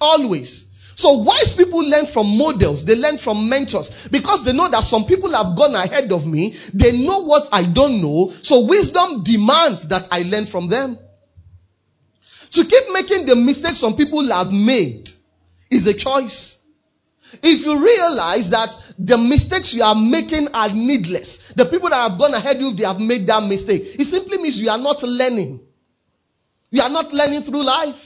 Always. 0.00 0.66
So 0.96 1.22
wise 1.22 1.54
people 1.56 1.82
learn 1.82 2.06
from 2.06 2.38
models, 2.38 2.84
they 2.84 2.94
learn 2.94 3.18
from 3.18 3.48
mentors 3.48 3.90
because 4.12 4.44
they 4.44 4.52
know 4.52 4.70
that 4.70 4.84
some 4.84 5.06
people 5.06 5.32
have 5.32 5.56
gone 5.56 5.74
ahead 5.74 6.12
of 6.12 6.24
me, 6.24 6.56
they 6.72 6.92
know 6.92 7.24
what 7.24 7.48
I 7.50 7.66
don't 7.72 8.00
know, 8.00 8.32
so 8.42 8.66
wisdom 8.66 9.24
demands 9.24 9.88
that 9.88 10.06
I 10.10 10.20
learn 10.20 10.46
from 10.46 10.68
them. 10.68 10.98
To 12.52 12.62
keep 12.62 12.84
making 12.92 13.26
the 13.26 13.34
mistakes 13.34 13.80
some 13.80 13.96
people 13.96 14.22
have 14.30 14.52
made 14.52 15.08
is 15.70 15.86
a 15.88 15.94
choice. 15.98 16.63
If 17.42 17.64
you 17.64 17.74
realize 17.82 18.50
that 18.50 18.70
the 18.98 19.18
mistakes 19.18 19.74
you 19.74 19.82
are 19.82 19.94
making 19.94 20.48
are 20.52 20.68
needless, 20.72 21.38
the 21.56 21.66
people 21.66 21.88
that 21.90 22.10
have 22.10 22.18
gone 22.18 22.34
ahead 22.34 22.58
you, 22.60 22.74
they 22.76 22.84
have 22.84 23.00
made 23.00 23.26
that 23.26 23.42
mistake. 23.42 23.98
It 23.98 24.06
simply 24.06 24.38
means 24.38 24.60
you 24.60 24.70
are 24.70 24.78
not 24.78 25.02
learning. 25.02 25.60
You 26.70 26.82
are 26.82 26.90
not 26.90 27.12
learning 27.12 27.42
through 27.42 27.62
life. 27.62 27.98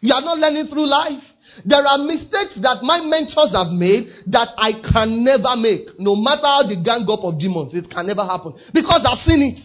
You 0.00 0.14
are 0.14 0.22
not 0.22 0.38
learning 0.38 0.66
through 0.66 0.88
life. 0.88 1.22
There 1.64 1.84
are 1.84 1.98
mistakes 1.98 2.56
that 2.62 2.80
my 2.82 3.00
mentors 3.00 3.52
have 3.52 3.72
made 3.72 4.08
that 4.32 4.52
I 4.56 4.72
can 4.80 5.24
never 5.24 5.56
make. 5.56 5.98
No 5.98 6.16
matter 6.16 6.48
how 6.48 6.64
they 6.64 6.80
gang 6.80 7.04
up 7.08 7.20
of 7.20 7.38
demons, 7.38 7.74
it 7.74 7.90
can 7.90 8.06
never 8.06 8.24
happen. 8.24 8.54
Because 8.72 9.04
I've 9.04 9.20
seen 9.20 9.42
it. 9.42 9.60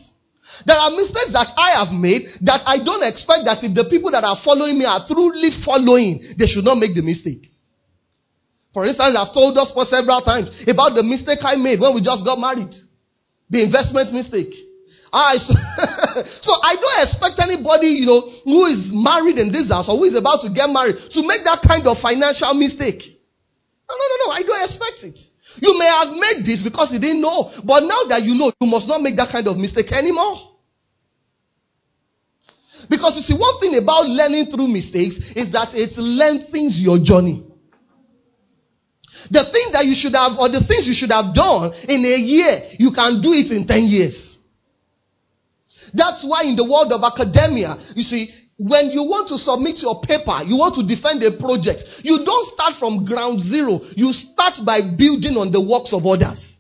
There 0.66 0.78
are 0.78 0.92
mistakes 0.92 1.34
that 1.34 1.52
I 1.58 1.84
have 1.84 1.94
made 1.94 2.28
that 2.42 2.62
I 2.66 2.84
don't 2.84 3.04
expect 3.04 3.46
that 3.46 3.64
if 3.64 3.74
the 3.74 3.86
people 3.90 4.12
that 4.12 4.24
are 4.24 4.38
following 4.44 4.78
me 4.78 4.86
are 4.86 5.08
truly 5.08 5.50
following, 5.64 6.36
they 6.38 6.46
should 6.46 6.64
not 6.64 6.78
make 6.78 6.94
the 6.94 7.02
mistake. 7.02 7.50
For 8.75 8.84
instance, 8.84 9.15
I've 9.15 9.32
told 9.32 9.55
us 9.58 9.72
for 9.72 9.88
several 9.88 10.20
times 10.20 10.51
about 10.67 11.00
the 11.00 11.03
mistake 11.03 11.39
I 11.48 11.55
made 11.55 11.79
when 11.79 11.96
we 11.96 12.03
just 12.03 12.27
got 12.27 12.36
married. 12.36 12.75
The 13.48 13.63
investment 13.63 14.12
mistake. 14.12 14.51
Ah, 15.15 15.32
I, 15.32 15.38
so, 15.39 15.55
so 16.44 16.51
I 16.60 16.75
don't 16.75 17.00
expect 17.08 17.39
anybody, 17.39 18.03
you 18.03 18.05
know, 18.05 18.20
who 18.44 18.67
is 18.67 18.91
married 18.91 19.39
in 19.39 19.48
this 19.55 19.72
house 19.72 19.88
or 19.88 19.96
who 19.96 20.03
is 20.03 20.20
about 20.20 20.44
to 20.44 20.51
get 20.51 20.67
married 20.67 21.00
to 21.00 21.24
make 21.24 21.48
that 21.48 21.63
kind 21.63 21.88
of 21.88 22.03
financial 22.03 22.51
mistake. 22.51 23.00
No, 23.88 23.96
no, 23.96 24.05
no, 24.12 24.15
no. 24.27 24.29
I 24.36 24.44
don't 24.44 24.63
expect 24.67 25.08
it. 25.08 25.24
You 25.63 25.79
may 25.79 25.88
have 25.88 26.12
made 26.12 26.44
this 26.44 26.60
because 26.60 26.91
you 26.91 27.00
didn't 27.00 27.24
know. 27.24 27.55
But 27.63 27.88
now 27.88 28.12
that 28.12 28.27
you 28.27 28.36
know, 28.36 28.51
you 28.60 28.67
must 28.67 28.91
not 28.91 29.00
make 29.00 29.15
that 29.15 29.32
kind 29.32 29.48
of 29.48 29.55
mistake 29.55 29.88
anymore. 29.96 30.36
Because 32.91 33.15
you 33.15 33.24
see, 33.24 33.39
one 33.39 33.55
thing 33.63 33.79
about 33.79 34.12
learning 34.12 34.51
through 34.51 34.67
mistakes 34.67 35.15
is 35.32 35.55
that 35.55 35.72
it 35.72 35.96
lengthens 35.96 36.75
your 36.75 37.00
journey. 37.00 37.54
The 39.32 39.44
thing 39.51 39.72
that 39.74 39.86
you 39.86 39.96
should 39.96 40.13
have, 40.13 40.38
or 40.38 40.50
the 40.50 40.63
things 40.63 40.88
you 40.88 40.94
should 40.94 41.12
have 41.12 41.34
done 41.34 41.74
in 41.89 42.05
a 42.05 42.17
year, 42.17 42.77
you 42.77 42.91
can 42.91 43.22
do 43.22 43.34
it 43.34 43.51
in 43.51 43.65
10 43.65 43.84
years. 43.84 44.38
That's 45.94 46.25
why 46.27 46.44
in 46.44 46.55
the 46.55 46.65
world 46.65 46.91
of 46.91 47.01
academia, 47.03 47.77
you 47.96 48.03
see, 48.03 48.29
when 48.58 48.89
you 48.91 49.03
want 49.03 49.27
to 49.29 49.38
submit 49.38 49.82
your 49.84 50.00
paper, 50.01 50.44
you 50.48 50.55
want 50.55 50.75
to 50.75 50.84
defend 50.88 51.24
a 51.24 51.36
project, 51.38 51.84
you 52.03 52.24
don't 52.24 52.48
start 52.48 52.79
from 52.79 53.03
ground 53.03 53.41
zero. 53.41 53.79
You 53.96 54.13
start 54.13 54.63
by 54.65 54.79
building 54.96 55.36
on 55.36 55.51
the 55.51 55.60
works 55.60 55.91
of 55.91 56.05
others. 56.05 56.55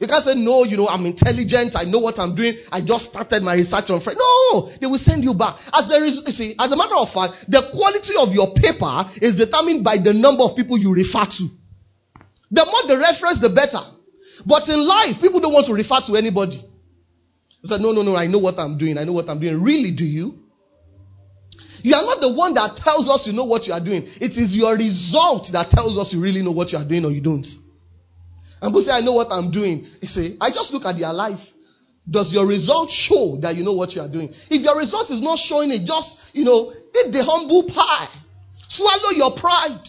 You 0.00 0.06
can't 0.06 0.24
say, 0.24 0.34
no, 0.34 0.64
you 0.64 0.76
know, 0.76 0.88
I'm 0.88 1.06
intelligent. 1.06 1.72
I 1.74 1.84
know 1.84 2.00
what 2.00 2.18
I'm 2.18 2.34
doing. 2.34 2.58
I 2.70 2.84
just 2.84 3.08
started 3.08 3.42
my 3.42 3.54
research 3.54 3.88
on 3.88 4.00
Friday. 4.02 4.20
No, 4.20 4.68
they 4.78 4.86
will 4.86 5.00
send 5.00 5.24
you 5.24 5.32
back. 5.32 5.56
As 5.72 5.88
you 5.88 6.32
see, 6.32 6.54
as 6.58 6.70
a 6.70 6.76
matter 6.76 6.96
of 6.96 7.08
fact, 7.08 7.48
the 7.48 7.64
quality 7.72 8.12
of 8.18 8.34
your 8.34 8.52
paper 8.52 9.08
is 9.24 9.40
determined 9.40 9.82
by 9.84 9.96
the 9.96 10.12
number 10.12 10.42
of 10.42 10.54
people 10.54 10.76
you 10.76 10.92
refer 10.92 11.24
to. 11.40 11.48
The 12.50 12.64
more 12.64 12.86
the 12.86 12.98
reference, 13.00 13.40
the 13.40 13.50
better. 13.50 13.82
But 14.46 14.68
in 14.68 14.78
life, 14.86 15.20
people 15.20 15.40
don't 15.40 15.52
want 15.52 15.66
to 15.66 15.74
refer 15.74 16.00
to 16.06 16.16
anybody. 16.16 16.62
They 17.62 17.68
say, 17.68 17.78
no, 17.82 17.92
no, 17.92 18.02
no, 18.02 18.14
I 18.14 18.26
know 18.26 18.38
what 18.38 18.58
I'm 18.58 18.78
doing. 18.78 18.98
I 18.98 19.04
know 19.04 19.12
what 19.12 19.28
I'm 19.28 19.40
doing. 19.40 19.62
Really, 19.62 19.94
do 19.94 20.04
you? 20.04 20.46
You 21.82 21.94
are 21.94 22.02
not 22.02 22.20
the 22.20 22.34
one 22.34 22.54
that 22.54 22.76
tells 22.82 23.08
us 23.08 23.26
you 23.26 23.32
know 23.32 23.44
what 23.44 23.66
you 23.66 23.72
are 23.72 23.82
doing. 23.82 24.02
It 24.20 24.34
is 24.36 24.54
your 24.54 24.74
result 24.74 25.48
that 25.52 25.70
tells 25.70 25.98
us 25.98 26.12
you 26.12 26.20
really 26.20 26.42
know 26.42 26.52
what 26.52 26.72
you 26.72 26.78
are 26.78 26.86
doing 26.86 27.04
or 27.04 27.10
you 27.10 27.20
don't. 27.20 27.46
And 28.60 28.70
people 28.70 28.82
say, 28.82 28.92
I 28.92 29.00
know 29.00 29.12
what 29.12 29.28
I'm 29.30 29.50
doing. 29.50 29.86
You 30.00 30.08
say, 30.08 30.36
I 30.40 30.50
just 30.50 30.72
look 30.72 30.84
at 30.84 30.98
their 30.98 31.12
life. 31.12 31.40
Does 32.08 32.32
your 32.32 32.46
result 32.46 32.90
show 32.90 33.38
that 33.42 33.56
you 33.56 33.64
know 33.64 33.74
what 33.74 33.94
you 33.94 34.00
are 34.00 34.10
doing? 34.10 34.30
If 34.50 34.62
your 34.62 34.78
result 34.78 35.10
is 35.10 35.20
not 35.20 35.38
showing 35.38 35.70
it, 35.70 35.84
just, 35.84 36.16
you 36.32 36.44
know, 36.44 36.70
eat 36.70 37.12
the 37.12 37.22
humble 37.22 37.66
pie. 37.66 38.08
Swallow 38.68 39.10
your 39.10 39.38
pride. 39.38 39.82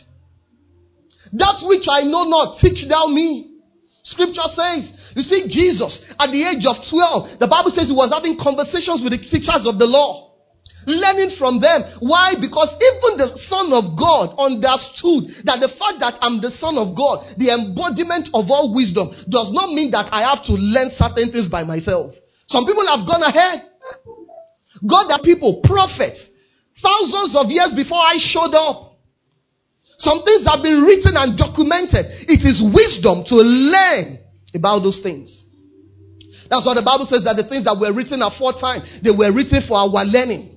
That 1.34 1.64
which 1.66 1.88
I 1.90 2.04
know 2.04 2.24
not, 2.24 2.60
teach 2.60 2.88
thou 2.88 3.08
me. 3.08 3.56
Scripture 4.04 4.48
says, 4.48 5.14
you 5.16 5.22
see, 5.22 5.50
Jesus, 5.50 6.06
at 6.18 6.32
the 6.32 6.44
age 6.44 6.64
of 6.64 6.80
12, 6.80 7.40
the 7.40 7.48
Bible 7.48 7.72
says 7.72 7.88
he 7.88 7.96
was 7.96 8.14
having 8.14 8.38
conversations 8.40 9.04
with 9.04 9.12
the 9.12 9.20
teachers 9.20 9.68
of 9.68 9.78
the 9.78 9.86
law 9.86 10.28
learning 10.88 11.36
from 11.36 11.60
them. 11.60 11.84
Why? 12.00 12.40
Because 12.40 12.72
even 12.80 13.20
the 13.20 13.28
Son 13.36 13.76
of 13.76 14.00
God 14.00 14.34
understood 14.40 15.44
that 15.44 15.60
the 15.60 15.68
fact 15.68 16.00
that 16.00 16.18
I'm 16.24 16.40
the 16.40 16.50
Son 16.50 16.80
of 16.80 16.96
God, 16.96 17.28
the 17.36 17.52
embodiment 17.52 18.32
of 18.34 18.48
all 18.48 18.74
wisdom, 18.74 19.12
does 19.28 19.52
not 19.52 19.76
mean 19.76 19.92
that 19.92 20.08
I 20.16 20.24
have 20.24 20.42
to 20.48 20.56
learn 20.56 20.90
certain 20.90 21.30
things 21.30 21.52
by 21.52 21.68
myself. 21.68 22.16
Some 22.48 22.66
people 22.66 22.88
have 22.88 23.04
gone 23.06 23.22
ahead. 23.22 23.68
God 24.88 25.12
are 25.12 25.22
people, 25.22 25.60
prophets, 25.62 26.32
thousands 26.80 27.36
of 27.36 27.52
years 27.52 27.76
before 27.76 28.00
I 28.00 28.16
showed 28.16 28.56
up. 28.56 28.87
Some 29.98 30.24
things 30.24 30.46
have 30.46 30.62
been 30.62 30.84
written 30.84 31.18
and 31.18 31.38
documented. 31.38 32.06
It 32.30 32.46
is 32.46 32.62
wisdom 32.62 33.26
to 33.26 33.36
learn 33.36 34.20
about 34.54 34.86
those 34.86 35.02
things. 35.02 35.44
That's 36.50 36.66
why 36.66 36.76
the 36.76 36.86
Bible 36.86 37.06
says 37.06 37.26
that 37.26 37.36
the 37.36 37.44
things 37.44 37.66
that 37.66 37.76
were 37.76 37.92
written 37.92 38.22
aforetime, 38.22 38.86
they 39.04 39.12
were 39.12 39.34
written 39.34 39.62
for 39.62 39.76
our 39.76 40.06
learning. 40.06 40.56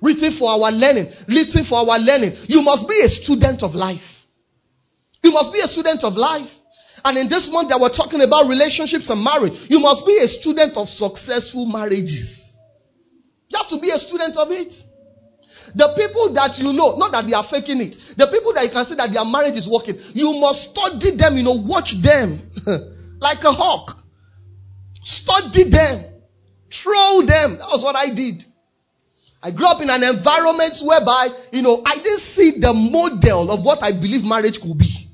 Written 0.00 0.30
for 0.32 0.50
our 0.54 0.70
learning. 0.70 1.10
Written 1.26 1.64
for 1.66 1.82
our 1.82 1.98
learning. 1.98 2.32
You 2.46 2.62
must 2.62 2.88
be 2.88 3.02
a 3.02 3.10
student 3.10 3.62
of 3.66 3.74
life. 3.74 4.06
You 5.22 5.32
must 5.32 5.52
be 5.52 5.60
a 5.60 5.66
student 5.66 6.04
of 6.04 6.14
life. 6.14 6.48
And 7.04 7.18
in 7.18 7.28
this 7.28 7.50
month 7.50 7.68
that 7.70 7.80
we're 7.80 7.92
talking 7.92 8.22
about 8.22 8.48
relationships 8.48 9.10
and 9.10 9.22
marriage, 9.22 9.54
you 9.68 9.78
must 9.80 10.06
be 10.06 10.18
a 10.18 10.28
student 10.28 10.76
of 10.76 10.88
successful 10.88 11.66
marriages. 11.66 12.58
You 13.48 13.58
have 13.58 13.68
to 13.68 13.80
be 13.80 13.90
a 13.90 13.98
student 13.98 14.36
of 14.36 14.50
it. 14.50 14.72
The 15.74 15.88
people 15.96 16.34
that 16.34 16.58
you 16.58 16.72
know, 16.72 16.96
not 16.96 17.12
that 17.12 17.24
they 17.26 17.32
are 17.32 17.46
faking 17.48 17.80
it, 17.80 17.96
the 18.16 18.28
people 18.28 18.52
that 18.52 18.64
you 18.64 18.72
can 18.72 18.84
see 18.84 18.94
that 18.96 19.12
their 19.12 19.24
marriage 19.24 19.56
is 19.56 19.68
working, 19.68 19.96
you 20.12 20.36
must 20.36 20.70
study 20.70 21.16
them, 21.16 21.36
you 21.36 21.44
know, 21.44 21.56
watch 21.64 21.96
them 22.02 22.52
like 23.20 23.40
a 23.44 23.52
hawk. 23.52 23.96
Study 25.02 25.70
them. 25.70 26.04
Throw 26.68 27.24
them. 27.24 27.56
That 27.56 27.68
was 27.72 27.82
what 27.82 27.96
I 27.96 28.12
did. 28.12 28.44
I 29.40 29.52
grew 29.52 29.66
up 29.66 29.80
in 29.80 29.88
an 29.88 30.02
environment 30.02 30.82
whereby, 30.84 31.28
you 31.52 31.62
know, 31.62 31.80
I 31.86 31.96
didn't 31.96 32.20
see 32.20 32.60
the 32.60 32.74
model 32.74 33.50
of 33.50 33.64
what 33.64 33.82
I 33.82 33.92
believe 33.92 34.24
marriage 34.24 34.60
could 34.60 34.76
be. 34.76 35.08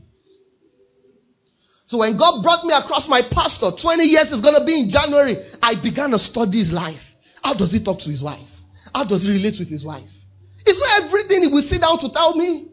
So 1.87 1.99
when 1.99 2.17
God 2.17 2.43
brought 2.43 2.65
me 2.65 2.73
across 2.73 3.09
my 3.09 3.21
pastor, 3.31 3.71
20 3.71 4.03
years 4.03 4.33
is 4.33 4.41
going 4.41 4.55
to 4.57 4.65
be 4.65 4.81
in 4.81 4.89
January, 4.89 5.37
I 5.61 5.77
began 5.81 6.11
to 6.11 6.19
study 6.19 6.59
his 6.59 6.73
life. 6.73 7.03
How 7.43 7.55
does 7.55 7.73
he 7.73 7.85
talk 7.85 8.01
to 8.01 8.11
his 8.11 8.23
wife? 8.23 8.49
How 8.95 9.05
does 9.05 9.25
he 9.25 9.31
relate 9.31 9.57
with 9.59 9.69
his 9.69 9.85
wife? 9.85 10.09
It's 10.67 10.79
not 10.79 11.05
everything 11.05 11.43
he 11.43 11.49
will 11.53 11.63
sit 11.63 11.81
down 11.81 11.99
to 11.99 12.11
tell 12.13 12.35
me. 12.37 12.71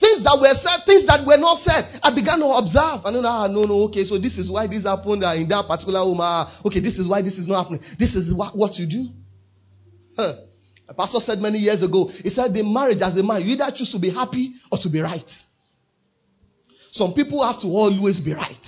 Things 0.00 0.24
that 0.24 0.34
were 0.40 0.54
said, 0.54 0.82
things 0.84 1.06
that 1.06 1.24
were 1.24 1.38
not 1.38 1.58
said. 1.58 1.86
I 2.02 2.12
began 2.12 2.40
to 2.40 2.46
observe. 2.58 3.06
I 3.06 3.10
know, 3.12 3.22
ah, 3.24 3.46
no, 3.46 3.64
no, 3.64 3.86
okay, 3.86 4.04
so 4.04 4.18
this 4.18 4.36
is 4.36 4.50
why 4.50 4.66
this 4.66 4.82
happened 4.82 5.22
uh, 5.22 5.34
in 5.34 5.46
that 5.48 5.68
particular 5.68 6.00
home. 6.00 6.20
Uh, 6.20 6.50
okay, 6.66 6.80
this 6.80 6.98
is 6.98 7.06
why 7.06 7.22
this 7.22 7.38
is 7.38 7.46
not 7.46 7.62
happening. 7.62 7.82
This 7.98 8.16
is 8.16 8.34
what, 8.34 8.56
what 8.56 8.76
you 8.78 8.86
do. 8.90 9.08
Huh. 10.16 10.34
A 10.88 10.94
pastor 10.94 11.20
said 11.20 11.38
many 11.38 11.58
years 11.58 11.82
ago, 11.82 12.08
he 12.08 12.30
said, 12.30 12.52
the 12.52 12.64
marriage 12.64 13.00
as 13.00 13.16
a 13.16 13.22
man, 13.22 13.42
you 13.42 13.54
either 13.54 13.70
choose 13.70 13.92
to 13.92 14.00
be 14.00 14.10
happy 14.10 14.52
or 14.72 14.78
to 14.78 14.88
be 14.88 15.00
right. 15.00 15.30
Some 16.90 17.14
people 17.14 17.46
have 17.46 17.60
to 17.60 17.68
always 17.68 18.20
be 18.20 18.34
right. 18.34 18.66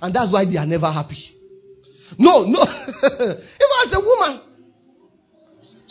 And 0.00 0.14
that's 0.14 0.32
why 0.32 0.46
they 0.46 0.56
are 0.56 0.66
never 0.66 0.90
happy. 0.90 1.20
No, 2.18 2.44
no. 2.44 2.64
Even 3.04 3.76
as 3.84 3.92
a 3.92 4.00
woman, 4.00 4.40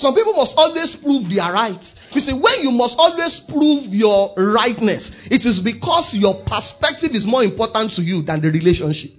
some 0.01 0.15
people 0.15 0.34
must 0.34 0.58
always 0.58 0.98
prove 0.98 1.29
they 1.29 1.38
are 1.38 1.53
right. 1.53 1.86
You 2.12 2.22
see, 2.22 2.34
when 2.34 2.65
you 2.65 2.72
must 2.74 2.98
always 2.98 3.39
prove 3.48 3.93
your 3.93 4.34
rightness, 4.36 5.13
it 5.29 5.46
is 5.46 5.62
because 5.62 6.17
your 6.17 6.41
perspective 6.43 7.13
is 7.13 7.25
more 7.25 7.43
important 7.43 7.93
to 7.96 8.01
you 8.01 8.24
than 8.24 8.41
the 8.41 8.50
relationship. 8.50 9.12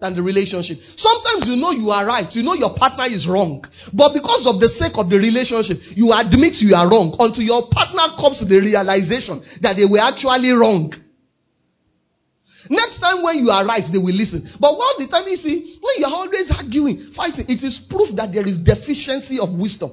than 0.00 0.16
the 0.16 0.22
relationship. 0.22 0.76
Sometimes 0.96 1.48
you 1.48 1.56
know 1.56 1.70
you 1.70 1.88
are 1.88 2.04
right, 2.04 2.28
you 2.34 2.42
know 2.42 2.52
your 2.54 2.74
partner 2.76 3.06
is 3.06 3.28
wrong, 3.28 3.64
but 3.92 4.12
because 4.12 4.44
of 4.44 4.60
the 4.60 4.68
sake 4.68 4.96
of 5.00 5.08
the 5.08 5.16
relationship, 5.16 5.78
you 5.96 6.12
admit 6.12 6.60
you 6.60 6.74
are 6.76 6.88
wrong 6.90 7.16
until 7.18 7.44
your 7.44 7.68
partner 7.72 8.12
comes 8.20 8.40
to 8.40 8.44
the 8.44 8.60
realization 8.60 9.40
that 9.60 9.76
they 9.76 9.88
were 9.88 10.00
actually 10.04 10.52
wrong. 10.52 10.92
Next 12.70 13.00
time 13.00 13.22
when 13.22 13.38
you 13.38 13.50
are 13.50 13.64
right, 13.64 13.84
they 13.90 13.98
will 13.98 14.14
listen. 14.14 14.48
But 14.60 14.68
all 14.72 14.94
the 14.98 15.08
time 15.08 15.28
you 15.28 15.36
see, 15.36 15.78
when 15.80 15.94
you 15.98 16.06
are 16.06 16.14
always 16.14 16.50
arguing, 16.50 17.12
fighting, 17.12 17.46
it 17.48 17.62
is 17.62 17.86
proof 17.88 18.08
that 18.16 18.32
there 18.32 18.46
is 18.46 18.58
deficiency 18.58 19.38
of 19.38 19.52
wisdom. 19.52 19.92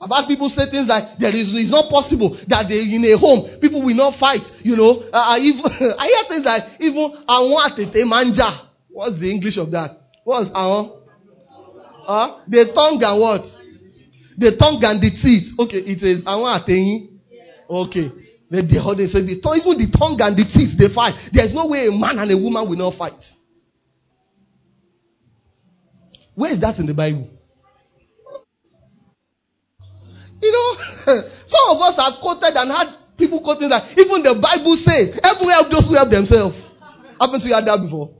I've 0.00 0.12
had 0.12 0.28
people 0.28 0.48
say 0.48 0.68
things 0.70 0.88
like 0.88 1.18
there 1.18 1.32
is 1.32 1.56
it's 1.56 1.72
not 1.72 1.88
possible 1.88 2.36
that 2.48 2.68
they 2.68 2.84
in 2.84 3.00
a 3.08 3.16
home 3.16 3.48
people 3.60 3.80
will 3.80 3.96
not 3.96 4.20
fight. 4.20 4.44
You 4.60 4.76
know, 4.76 5.00
uh, 5.08 5.16
I 5.16 5.40
hear 5.40 6.24
things 6.28 6.44
like 6.44 6.80
even 6.80 7.24
I 7.26 7.40
want 7.48 7.80
manja. 8.04 8.68
What's 8.92 9.18
the 9.18 9.30
English 9.30 9.56
of 9.56 9.70
that? 9.72 9.96
What's 10.24 10.50
awon? 10.52 11.00
Uh, 12.06 12.44
the 12.46 12.70
tongue 12.76 13.00
and 13.02 13.20
what? 13.20 13.44
The 14.36 14.56
tongue 14.56 14.84
and 14.84 15.00
the 15.00 15.10
teeth. 15.10 15.56
Okay, 15.58 15.80
it 15.80 16.02
is 16.02 16.22
I 16.26 16.36
want. 16.36 16.68
Okay. 16.68 18.25
The, 18.48 18.62
the, 18.62 18.94
they 18.96 19.06
say 19.06 19.26
the 19.26 19.40
tongue, 19.40 19.58
even 19.58 19.74
the 19.82 19.90
tongue 19.90 20.16
and 20.22 20.36
the 20.38 20.46
teeth 20.46 20.78
they 20.78 20.92
fight. 20.92 21.18
There's 21.32 21.52
no 21.52 21.66
way 21.66 21.88
a 21.88 21.90
man 21.90 22.18
and 22.18 22.30
a 22.30 22.38
woman 22.38 22.68
will 22.68 22.78
not 22.78 22.94
fight. 22.94 23.18
Where 26.34 26.52
is 26.52 26.60
that 26.60 26.78
in 26.78 26.86
the 26.86 26.94
Bible? 26.94 27.28
You 30.40 30.52
know, 30.52 30.68
some 31.46 31.66
of 31.74 31.78
us 31.80 31.96
have 31.96 32.20
quoted 32.20 32.54
and 32.54 32.70
had 32.70 32.88
people 33.16 33.42
quoting 33.42 33.70
that 33.70 33.90
even 33.98 34.22
the 34.22 34.38
Bible 34.38 34.76
says, 34.76 35.18
"Everyone 35.24 35.54
help 35.54 35.70
those 35.72 35.88
who 35.88 35.94
help 35.94 36.10
themselves." 36.10 36.60
Haven't 37.18 37.42
you 37.42 37.50
that 37.50 37.80
before? 37.82 38.10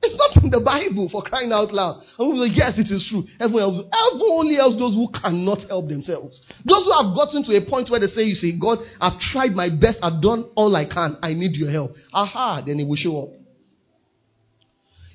It's 0.00 0.16
not 0.16 0.44
in 0.44 0.50
the 0.50 0.60
Bible 0.60 1.08
for 1.08 1.22
crying 1.22 1.50
out 1.50 1.72
loud. 1.72 2.02
And 2.18 2.32
we 2.32 2.48
say, 2.48 2.54
yes, 2.54 2.78
it 2.78 2.90
is 2.90 3.04
true. 3.04 3.24
Everyone, 3.40 3.74
helps, 3.74 3.90
everyone 3.90 4.38
only 4.46 4.54
helps 4.54 4.78
those 4.78 4.94
who 4.94 5.10
cannot 5.10 5.66
help 5.66 5.88
themselves. 5.88 6.40
Those 6.64 6.84
who 6.86 6.92
have 6.94 7.14
gotten 7.18 7.42
to 7.44 7.52
a 7.56 7.62
point 7.66 7.90
where 7.90 7.98
they 7.98 8.06
say, 8.06 8.22
you 8.22 8.34
see, 8.38 8.58
God, 8.58 8.78
I've 9.00 9.18
tried 9.18 9.52
my 9.58 9.68
best. 9.68 9.98
I've 10.02 10.22
done 10.22 10.50
all 10.54 10.74
I 10.74 10.86
can. 10.86 11.18
I 11.20 11.34
need 11.34 11.56
your 11.56 11.70
help. 11.70 11.96
Aha, 12.14 12.62
then 12.64 12.78
he 12.78 12.84
will 12.84 12.96
show 12.96 13.26
up. 13.26 13.30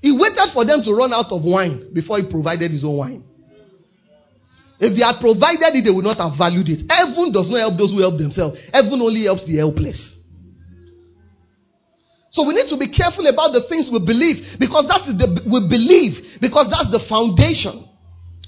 He 0.03 0.11
waited 0.11 0.51
for 0.53 0.65
them 0.65 0.83
to 0.83 0.91
run 0.93 1.13
out 1.13 1.31
of 1.31 1.45
wine 1.45 1.93
before 1.93 2.19
he 2.19 2.29
provided 2.29 2.69
his 2.69 2.83
own 2.83 2.97
wine. 2.97 3.23
If 4.83 4.99
he 4.99 5.01
had 5.01 5.21
provided 5.21 5.79
it, 5.79 5.83
they 5.87 5.95
would 5.95 6.03
not 6.03 6.17
have 6.17 6.37
valued 6.37 6.67
it. 6.67 6.83
Heaven 6.91 7.31
does 7.31 7.49
not 7.49 7.59
help 7.59 7.79
those 7.79 7.91
who 7.95 8.03
help 8.03 8.19
themselves. 8.19 8.59
Heaven 8.73 8.99
only 8.99 9.23
helps 9.23 9.45
the 9.45 9.55
helpless. 9.55 10.19
So 12.33 12.41
we 12.47 12.57
need 12.57 12.65
to 12.73 12.77
be 12.77 12.89
careful 12.89 13.29
about 13.29 13.53
the 13.53 13.61
things 13.69 13.93
we 13.93 14.01
believe 14.01 14.57
because 14.57 14.89
that's 14.89 15.05
the 15.05 15.29
we 15.45 15.69
believe 15.69 16.41
because 16.41 16.65
that's 16.65 16.89
the 16.89 16.97
foundation 17.05 17.77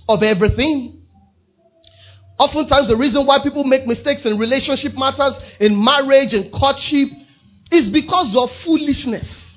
of 0.09 0.25
everything. 0.25 1.05
Oftentimes 2.41 2.89
the 2.89 2.97
reason 2.97 3.29
why 3.29 3.45
people 3.45 3.63
make 3.63 3.85
mistakes 3.85 4.25
in 4.25 4.41
relationship 4.41 4.97
matters, 4.97 5.37
in 5.61 5.77
marriage 5.77 6.33
and 6.33 6.49
courtship 6.49 7.13
is 7.71 7.87
because 7.93 8.33
of 8.33 8.49
foolishness. 8.65 9.53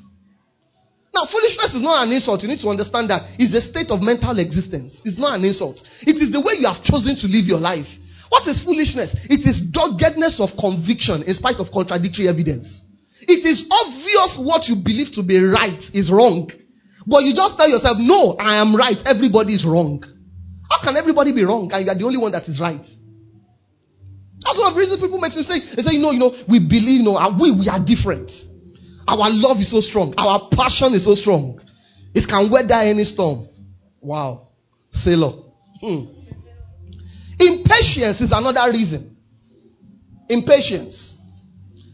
Now, 1.17 1.25
foolishness 1.25 1.75
is 1.75 1.83
not 1.83 2.07
an 2.07 2.13
insult. 2.13 2.43
You 2.45 2.53
need 2.53 2.61
to 2.61 2.69
understand 2.69 3.09
that 3.09 3.25
it's 3.41 3.57
a 3.57 3.65
state 3.65 3.91
of 3.91 4.05
mental 4.05 4.39
existence. 4.39 5.01
It's 5.09 5.19
not 5.19 5.41
an 5.41 5.45
insult. 5.45 5.83
It 6.05 6.21
is 6.21 6.31
the 6.31 6.45
way 6.45 6.61
you 6.61 6.69
have 6.69 6.85
chosen 6.85 7.17
to 7.17 7.27
live 7.27 7.49
your 7.49 7.59
life. 7.59 7.89
What 8.29 8.47
is 8.47 8.63
foolishness? 8.63 9.17
It 9.25 9.49
is 9.49 9.73
doggedness 9.73 10.39
of 10.39 10.53
conviction 10.61 11.25
in 11.25 11.33
spite 11.33 11.59
of 11.65 11.73
contradictory 11.73 12.29
evidence. 12.29 12.88
It 13.29 13.45
is 13.45 13.69
obvious 13.71 14.41
what 14.41 14.67
you 14.69 14.81
believe 14.83 15.13
to 15.15 15.23
be 15.23 15.37
right 15.37 15.85
is 15.93 16.11
wrong. 16.11 16.51
But 17.07 17.25
you 17.25 17.35
just 17.35 17.57
tell 17.57 17.69
yourself, 17.69 17.99
no, 18.01 18.37
I 18.41 18.57
am 18.61 18.75
right. 18.75 18.97
Everybody 19.05 19.55
is 19.55 19.65
wrong. 19.69 20.03
How 20.69 20.83
can 20.83 20.97
everybody 20.97 21.33
be 21.33 21.45
wrong 21.45 21.71
and 21.73 21.85
you 21.85 21.91
are 21.93 21.97
the 21.97 22.05
only 22.05 22.19
one 22.19 22.33
that 22.33 22.49
is 22.49 22.61
right? 22.61 22.85
That's 24.41 24.57
one 24.57 24.69
of 24.69 24.75
the 24.75 24.81
reasons 24.81 25.01
people 25.01 25.19
make 25.19 25.33
say, 25.33 25.61
they 25.77 25.83
say, 25.83 25.93
you 25.93 26.01
know, 26.01 26.11
you 26.13 26.19
know, 26.19 26.33
we 26.49 26.59
believe, 26.59 27.01
you 27.01 27.05
know, 27.05 27.21
we, 27.41 27.53
we 27.53 27.69
are 27.69 27.85
different. 27.85 28.33
Our 29.07 29.29
love 29.29 29.59
is 29.59 29.71
so 29.71 29.81
strong. 29.81 30.15
Our 30.17 30.49
passion 30.53 30.95
is 30.95 31.05
so 31.05 31.15
strong. 31.15 31.61
It 32.15 32.29
can 32.29 32.51
weather 32.51 32.81
any 32.81 33.05
storm. 33.05 33.49
Wow. 34.01 34.49
Sailor. 34.91 35.33
Hmm. 35.81 36.17
Impatience 37.41 38.21
is 38.21 38.33
another 38.33 38.73
reason. 38.73 39.17
Impatience. 40.29 41.21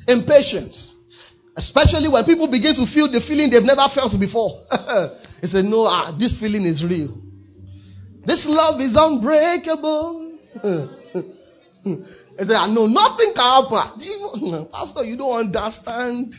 Impatience. 0.06 0.94
Especially 1.56 2.08
when 2.08 2.24
people 2.24 2.50
begin 2.50 2.74
to 2.74 2.86
feel 2.86 3.10
the 3.10 3.20
feeling 3.20 3.48
they've 3.50 3.62
never 3.62 3.86
felt 3.94 4.12
before. 4.18 4.66
they 5.40 5.46
say, 5.46 5.62
no, 5.62 5.84
ah, 5.86 6.16
this 6.18 6.38
feeling 6.38 6.64
is 6.66 6.82
real. 6.82 7.16
This 8.26 8.46
love 8.48 8.80
is 8.80 8.94
unbreakable. 8.96 10.38
they 11.84 12.44
say, 12.44 12.54
ah, 12.58 12.66
no, 12.66 12.86
nothing 12.86 13.32
can 13.34 13.46
happen. 13.46 14.66
Pastor, 14.72 15.04
you 15.04 15.16
don't 15.16 15.46
understand. 15.46 16.34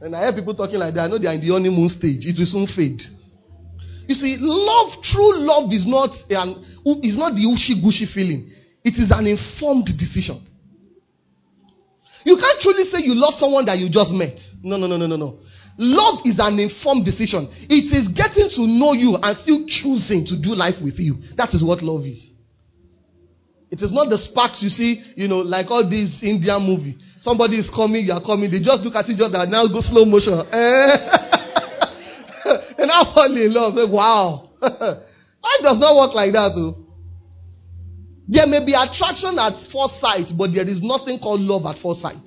and 0.00 0.16
I 0.16 0.24
hear 0.24 0.32
people 0.32 0.54
talking 0.54 0.78
like 0.78 0.94
that. 0.94 1.04
I 1.04 1.08
know 1.08 1.18
they 1.18 1.28
are 1.28 1.34
in 1.34 1.40
the 1.42 1.52
honeymoon 1.52 1.88
stage. 1.90 2.24
It 2.24 2.38
will 2.38 2.46
soon 2.46 2.66
fade. 2.66 3.02
You 4.06 4.14
see, 4.14 4.36
love, 4.40 5.02
true 5.02 5.38
love 5.38 5.72
is 5.72 5.86
not 5.86 6.10
an 6.30 6.62
is 7.02 7.16
not 7.16 7.34
the 7.34 7.44
ushy 7.48 7.80
gushy 7.80 8.04
feeling. 8.06 8.50
It 8.84 8.98
is 8.98 9.10
an 9.10 9.26
informed 9.26 9.86
decision. 9.98 10.40
You 12.24 12.36
can't 12.36 12.60
truly 12.60 12.84
say 12.84 12.98
you 13.04 13.14
love 13.14 13.34
someone 13.34 13.66
that 13.66 13.78
you 13.78 13.88
just 13.90 14.12
met. 14.12 14.40
No, 14.62 14.76
no, 14.76 14.86
no, 14.86 14.96
no, 14.96 15.06
no, 15.06 15.16
no. 15.16 15.38
Love 15.76 16.20
is 16.24 16.38
an 16.38 16.58
informed 16.58 17.04
decision. 17.04 17.48
It 17.68 17.92
is 17.92 18.08
getting 18.08 18.48
to 18.50 18.66
know 18.66 18.92
you 18.92 19.16
and 19.20 19.36
still 19.36 19.66
choosing 19.66 20.24
to 20.26 20.40
do 20.40 20.54
life 20.54 20.80
with 20.82 20.98
you. 20.98 21.16
That 21.36 21.52
is 21.52 21.62
what 21.62 21.82
love 21.82 22.06
is. 22.06 22.32
It 23.70 23.82
is 23.82 23.92
not 23.92 24.08
the 24.08 24.16
sparks 24.16 24.62
you 24.62 24.70
see, 24.70 25.02
you 25.16 25.26
know, 25.26 25.38
like 25.38 25.70
all 25.70 25.88
these 25.88 26.22
Indian 26.22 26.62
movie. 26.62 26.96
Somebody 27.20 27.58
is 27.58 27.70
coming, 27.70 28.04
you 28.06 28.12
are 28.12 28.22
coming. 28.22 28.50
They 28.50 28.60
just 28.60 28.84
look 28.84 28.94
at 28.94 29.08
each 29.08 29.20
other 29.20 29.38
and 29.38 29.50
now 29.50 29.66
go 29.66 29.80
slow 29.80 30.04
motion. 30.04 30.34
And 32.78 32.88
now 32.88 33.04
fall 33.14 33.34
in 33.34 33.52
love. 33.52 33.74
Like, 33.74 33.90
wow. 33.90 34.50
Life 34.60 35.62
does 35.62 35.80
not 35.80 35.96
work 35.96 36.14
like 36.14 36.32
that, 36.32 36.52
though. 36.54 36.83
There 38.26 38.46
may 38.46 38.64
be 38.64 38.72
attraction 38.72 39.38
at 39.38 39.52
first 39.70 40.00
sight, 40.00 40.32
but 40.36 40.52
there 40.54 40.66
is 40.66 40.82
nothing 40.82 41.18
called 41.18 41.40
love 41.40 41.66
at 41.66 41.78
first 41.78 42.00
sight. 42.00 42.24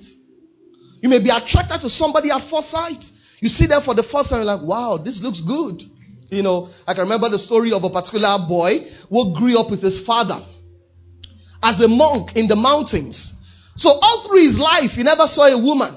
You 1.00 1.08
may 1.08 1.22
be 1.22 1.30
attracted 1.30 1.80
to 1.80 1.90
somebody 1.90 2.30
at 2.30 2.48
first 2.48 2.70
sight. 2.70 3.02
You 3.40 3.48
see 3.48 3.66
them 3.66 3.82
for 3.82 3.94
the 3.94 4.02
first 4.02 4.30
time, 4.30 4.40
you're 4.42 4.56
like, 4.56 4.62
wow, 4.62 4.98
this 4.98 5.22
looks 5.22 5.40
good. 5.40 5.82
You 6.30 6.42
know, 6.42 6.68
I 6.86 6.94
can 6.94 7.04
remember 7.04 7.28
the 7.30 7.38
story 7.38 7.72
of 7.72 7.82
a 7.82 7.90
particular 7.90 8.36
boy 8.46 8.84
who 9.08 9.34
grew 9.38 9.58
up 9.58 9.70
with 9.70 9.82
his 9.82 10.04
father 10.04 10.44
as 11.62 11.80
a 11.80 11.88
monk 11.88 12.36
in 12.36 12.46
the 12.46 12.56
mountains. 12.56 13.34
So 13.76 13.90
all 13.90 14.26
through 14.26 14.42
his 14.42 14.58
life, 14.58 14.90
he 14.90 15.02
never 15.02 15.26
saw 15.26 15.46
a 15.46 15.56
woman. 15.56 15.94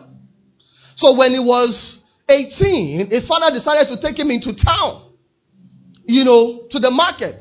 So 0.95 1.17
when 1.17 1.31
he 1.31 1.39
was 1.39 2.05
18, 2.29 3.09
his 3.09 3.27
father 3.27 3.53
decided 3.53 3.87
to 3.93 4.01
take 4.01 4.17
him 4.17 4.31
into 4.31 4.55
town, 4.55 5.13
you 6.05 6.23
know, 6.23 6.67
to 6.69 6.79
the 6.79 6.91
market 6.91 7.35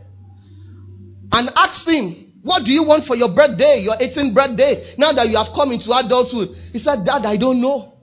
and 1.32 1.50
asked 1.54 1.88
him, 1.88 2.29
what 2.42 2.64
do 2.64 2.72
you 2.72 2.84
want 2.84 3.04
for 3.04 3.16
your 3.16 3.34
birthday, 3.34 3.84
your 3.84 3.96
18th 3.96 4.32
birthday, 4.32 4.94
now 4.96 5.12
that 5.12 5.28
you 5.28 5.36
have 5.36 5.52
come 5.54 5.72
into 5.72 5.92
adulthood? 5.92 6.48
He 6.72 6.78
said, 6.78 7.04
Dad, 7.04 7.26
I 7.28 7.36
don't 7.36 7.60
know. 7.60 8.00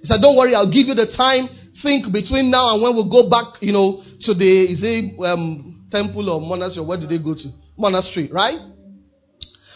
He 0.00 0.04
said, 0.04 0.20
don't 0.20 0.36
worry, 0.36 0.54
I'll 0.54 0.70
give 0.70 0.86
you 0.86 0.94
the 0.94 1.08
time. 1.08 1.48
Think 1.82 2.12
between 2.12 2.50
now 2.50 2.74
and 2.74 2.82
when 2.82 2.96
we 2.96 3.08
go 3.08 3.28
back, 3.28 3.60
you 3.60 3.72
know, 3.72 4.02
to 4.28 4.34
the, 4.34 4.72
is 4.72 4.82
it, 4.84 5.16
um, 5.24 5.88
temple 5.90 6.28
or 6.28 6.40
monastery, 6.40 6.84
where 6.84 7.00
did 7.00 7.08
they 7.08 7.18
go 7.18 7.34
to? 7.34 7.48
Monastery, 7.76 8.28
right? 8.32 8.60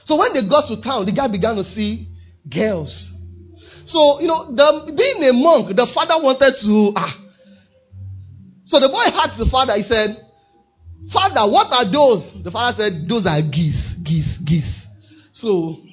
So 0.05 0.19
when 0.19 0.33
they 0.33 0.45
got 0.49 0.69
to 0.69 0.81
town, 0.81 1.07
the 1.07 1.13
guy 1.13 1.29
began 1.29 1.57
to 1.57 1.65
see 1.65 2.09
girls. 2.49 3.17
So, 3.87 4.21
you 4.21 4.29
know, 4.29 4.53
the, 4.55 4.93
being 4.93 5.25
a 5.25 5.33
monk, 5.33 5.75
the 5.75 5.89
father 5.89 6.21
wanted 6.23 6.53
to, 6.61 6.93
ah. 6.97 7.17
So 8.65 8.79
the 8.79 8.89
boy 8.89 9.09
asked 9.09 9.39
the 9.39 9.49
father, 9.51 9.75
he 9.77 9.83
said, 9.83 10.17
Father, 11.09 11.51
what 11.51 11.73
are 11.73 11.91
those? 11.91 12.31
The 12.45 12.51
father 12.51 12.85
said, 12.85 13.09
Those 13.09 13.27
are 13.27 13.41
geese, 13.41 13.95
geese, 14.05 14.39
geese. 14.39 14.87
So, 15.33 15.77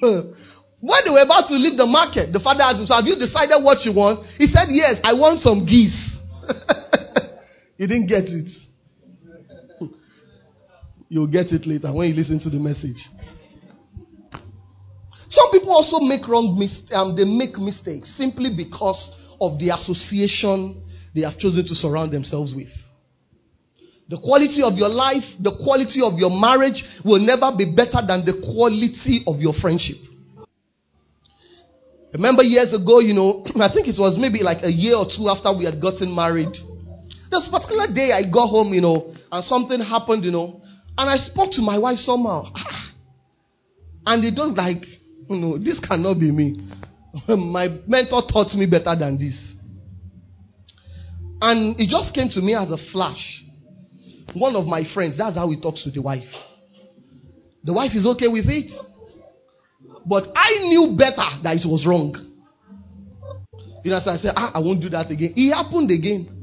when 0.80 1.00
they 1.04 1.10
were 1.10 1.24
about 1.24 1.46
to 1.48 1.54
leave 1.54 1.76
the 1.78 1.86
market, 1.86 2.32
the 2.32 2.40
father 2.40 2.62
asked 2.62 2.80
him, 2.80 2.86
So 2.86 2.94
have 2.94 3.06
you 3.06 3.16
decided 3.16 3.64
what 3.64 3.84
you 3.84 3.94
want? 3.94 4.26
He 4.36 4.46
said, 4.46 4.68
Yes, 4.68 5.00
I 5.02 5.14
want 5.14 5.40
some 5.40 5.64
geese. 5.64 6.18
he 7.78 7.86
didn't 7.86 8.06
get 8.06 8.24
it. 8.24 8.50
You'll 11.08 11.26
get 11.26 11.52
it 11.52 11.66
later 11.66 11.92
when 11.92 12.10
you 12.10 12.14
listen 12.14 12.38
to 12.40 12.50
the 12.50 12.58
message. 12.58 13.08
Some 15.30 15.50
people 15.50 15.72
also 15.72 16.00
make 16.00 16.26
wrong 16.26 16.58
mistakes. 16.58 16.92
Um, 16.94 17.16
they 17.16 17.24
make 17.24 17.58
mistakes 17.58 18.16
simply 18.16 18.50
because 18.56 19.16
of 19.40 19.58
the 19.58 19.70
association 19.70 20.82
they 21.14 21.20
have 21.22 21.38
chosen 21.38 21.66
to 21.66 21.74
surround 21.74 22.12
themselves 22.12 22.54
with. 22.54 22.70
The 24.08 24.16
quality 24.16 24.62
of 24.62 24.74
your 24.78 24.88
life, 24.88 25.24
the 25.38 25.52
quality 25.52 26.00
of 26.00 26.18
your 26.18 26.30
marriage 26.30 26.82
will 27.04 27.20
never 27.20 27.52
be 27.52 27.68
better 27.68 28.00
than 28.00 28.24
the 28.24 28.40
quality 28.54 29.20
of 29.26 29.40
your 29.40 29.52
friendship. 29.52 29.96
remember 32.12 32.42
years 32.42 32.72
ago, 32.72 33.00
you 33.00 33.12
know, 33.12 33.44
I 33.60 33.68
think 33.68 33.86
it 33.86 33.98
was 33.98 34.16
maybe 34.16 34.40
like 34.42 34.64
a 34.64 34.72
year 34.72 34.96
or 34.96 35.04
two 35.04 35.28
after 35.28 35.52
we 35.52 35.66
had 35.66 35.80
gotten 35.80 36.14
married. 36.14 36.56
This 37.30 37.48
particular 37.48 37.86
day 37.92 38.12
I 38.12 38.24
got 38.30 38.48
home, 38.48 38.72
you 38.72 38.80
know, 38.80 39.12
and 39.30 39.44
something 39.44 39.78
happened, 39.80 40.24
you 40.24 40.30
know, 40.30 40.62
and 40.96 41.10
I 41.10 41.16
spoke 41.16 41.52
to 41.52 41.62
my 41.62 41.78
wife 41.78 41.98
somehow. 41.98 42.48
And 44.06 44.24
they 44.24 44.30
don't 44.30 44.54
like, 44.54 44.86
you 45.28 45.36
know, 45.36 45.58
this 45.58 45.80
cannot 45.80 46.18
be 46.18 46.30
me. 46.30 46.56
my 47.28 47.68
mentor 47.86 48.22
taught 48.26 48.54
me 48.54 48.64
better 48.64 48.96
than 48.98 49.18
this. 49.18 49.54
And 51.42 51.78
it 51.78 51.90
just 51.90 52.14
came 52.14 52.30
to 52.30 52.40
me 52.40 52.54
as 52.54 52.70
a 52.70 52.78
flash. 52.78 53.44
One 54.38 54.56
of 54.56 54.66
my 54.66 54.84
friends, 54.84 55.18
that's 55.18 55.36
how 55.36 55.48
he 55.50 55.60
talks 55.60 55.84
to 55.84 55.90
the 55.90 56.02
wife. 56.02 56.28
The 57.64 57.72
wife 57.72 57.94
is 57.94 58.06
okay 58.06 58.28
with 58.28 58.46
it. 58.48 58.70
But 60.06 60.28
I 60.34 60.58
knew 60.68 60.96
better 60.96 61.28
that 61.42 61.56
it 61.56 61.68
was 61.68 61.86
wrong. 61.86 62.14
You 63.84 63.90
know, 63.90 64.00
so 64.00 64.10
I 64.10 64.16
said, 64.16 64.32
ah, 64.36 64.52
I 64.54 64.60
won't 64.60 64.80
do 64.80 64.88
that 64.90 65.10
again. 65.10 65.34
It 65.36 65.52
happened 65.52 65.90
again. 65.90 66.38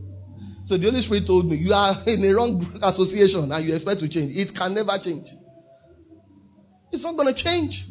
So 0.66 0.78
the 0.78 0.86
Holy 0.90 1.02
Spirit 1.02 1.28
told 1.28 1.46
me, 1.46 1.58
You 1.58 1.74
are 1.74 1.96
in 2.08 2.24
a 2.24 2.34
wrong 2.34 2.66
association 2.82 3.52
and 3.52 3.66
you 3.66 3.74
expect 3.74 4.00
to 4.02 4.10
change. 4.10 4.36
It 4.36 4.52
can 4.56 4.74
never 4.74 4.98
change. 5.02 5.28
It's 6.92 7.04
not 7.04 7.16
going 7.16 7.34
to 7.34 7.38
change. 7.38 7.86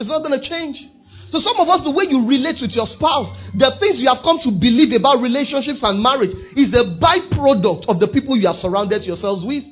It's 0.00 0.08
not 0.08 0.26
going 0.26 0.38
to 0.38 0.42
change. 0.42 0.82
So 1.30 1.38
some 1.38 1.58
of 1.58 1.68
us, 1.68 1.84
the 1.84 1.90
way 1.90 2.04
you 2.08 2.26
relate 2.26 2.58
with 2.62 2.72
your 2.74 2.86
spouse, 2.86 3.28
the 3.52 3.76
things 3.80 4.00
you 4.00 4.08
have 4.08 4.24
come 4.24 4.38
to 4.48 4.50
believe 4.50 4.96
about 4.96 5.20
relationships 5.20 5.82
and 5.84 6.02
marriage 6.02 6.32
is 6.56 6.72
a 6.72 6.96
byproduct 6.96 7.88
of 7.88 8.00
the 8.00 8.08
people 8.08 8.36
you 8.36 8.46
have 8.46 8.56
surrounded 8.56 9.04
yourselves 9.04 9.44
with. 9.44 9.64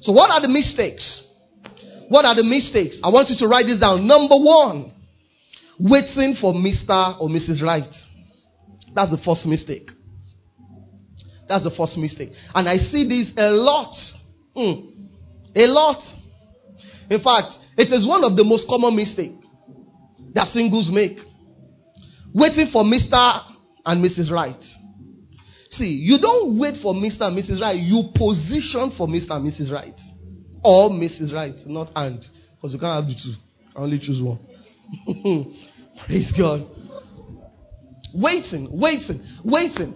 So 0.00 0.12
what 0.12 0.30
are 0.30 0.40
the 0.40 0.48
mistakes? 0.48 1.26
What 2.08 2.24
are 2.24 2.34
the 2.34 2.44
mistakes? 2.44 3.00
I 3.02 3.10
want 3.10 3.30
you 3.30 3.36
to 3.36 3.46
write 3.46 3.66
this 3.66 3.78
down. 3.78 4.06
Number 4.06 4.36
one, 4.36 4.92
waiting 5.78 6.34
for 6.34 6.54
Mr. 6.54 7.20
or 7.20 7.28
Mrs. 7.28 7.62
Right. 7.62 7.94
That's 8.94 9.10
the 9.10 9.18
first 9.18 9.46
mistake. 9.46 9.90
That's 11.48 11.64
the 11.64 11.70
first 11.70 11.98
mistake. 11.98 12.30
And 12.54 12.68
I 12.68 12.76
see 12.76 13.08
this 13.08 13.32
a 13.36 13.50
lot. 13.50 13.94
Mm. 14.56 15.08
A 15.56 15.66
lot. 15.66 16.02
In 17.10 17.20
fact, 17.20 17.58
it 17.76 17.92
is 17.92 18.06
one 18.06 18.24
of 18.24 18.36
the 18.36 18.44
most 18.44 18.68
common 18.68 18.94
mistakes 18.94 19.44
that 20.32 20.46
singles 20.46 20.90
make. 20.90 21.18
Waiting 22.32 22.66
for 22.68 22.84
Mr. 22.84 23.42
and 23.84 24.04
Mrs. 24.04 24.30
Right. 24.30 24.64
See, 25.70 25.90
you 25.90 26.18
don't 26.18 26.58
wait 26.58 26.76
for 26.80 26.94
Mr. 26.94 27.22
and 27.22 27.36
Mrs. 27.36 27.60
Right, 27.60 27.76
you 27.76 28.10
position 28.14 28.92
for 28.96 29.08
Mr. 29.08 29.32
and 29.32 29.46
Mrs. 29.46 29.72
Right. 29.72 29.98
Or 30.62 30.90
Mrs. 30.90 31.32
Right, 31.32 31.58
not 31.66 31.90
and. 31.96 32.24
Because 32.56 32.74
you 32.74 32.78
can't 32.78 33.02
have 33.02 33.06
the 33.08 33.14
two. 33.14 33.34
I 33.74 33.82
only 33.82 33.98
choose 33.98 34.22
one. 34.22 34.38
Praise 36.06 36.32
God. 36.32 36.66
Waiting, 38.14 38.68
waiting, 38.72 39.20
waiting. 39.44 39.94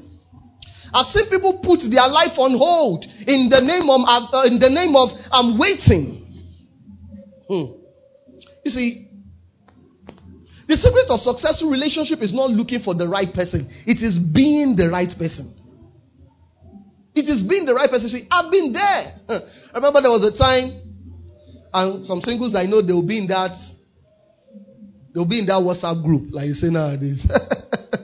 I've 0.93 1.07
seen 1.07 1.29
people 1.29 1.61
put 1.63 1.81
their 1.91 2.07
life 2.09 2.39
on 2.39 2.57
hold 2.57 3.05
in 3.27 3.49
the 3.51 3.61
name 3.61 3.91
of 3.91 4.01
uh, 4.07 4.47
in 4.47 4.59
the 4.61 4.71
name 4.71 4.95
of 4.95 5.11
I'm 5.33 5.59
waiting. 5.59 6.24
Hmm. 7.49 7.65
You 8.65 8.71
see, 8.71 9.09
the 10.67 10.77
secret 10.77 11.07
of 11.11 11.21
successful 11.21 11.71
relationship 11.71 12.23
is 12.23 12.33
not 12.33 12.51
looking 12.51 12.81
for 12.81 12.95
the 12.95 13.07
right 13.07 13.33
person. 13.33 13.69
It 13.87 14.03
is 14.03 14.19
being 14.19 14.77
the 14.77 14.89
right 14.89 15.13
person. 15.17 15.55
It 17.15 17.29
is 17.29 17.43
being 17.43 17.67
the 17.67 17.75
right 17.75 17.91
person. 17.91 18.09
See, 18.09 18.27
I've 18.31 18.51
been 18.51 18.73
there. 18.73 19.15
I 19.29 19.77
remember 19.77 20.01
there 20.01 20.11
was 20.11 20.25
a 20.25 20.37
time, 20.37 20.73
and 21.73 22.05
some 22.05 22.23
singles 22.23 22.55
I 22.55 22.65
know 22.65 22.83
they 22.83 22.93
will 22.93 23.07
be 23.07 23.19
in 23.19 23.29
that. 23.29 23.57
They'll 25.15 25.29
be 25.29 25.39
in 25.39 25.47
that 25.47 25.63
WhatsApp 25.63 26.03
group, 26.03 26.33
like 26.33 26.47
you 26.47 26.55
say 26.55 26.71
nowadays. 26.71 27.27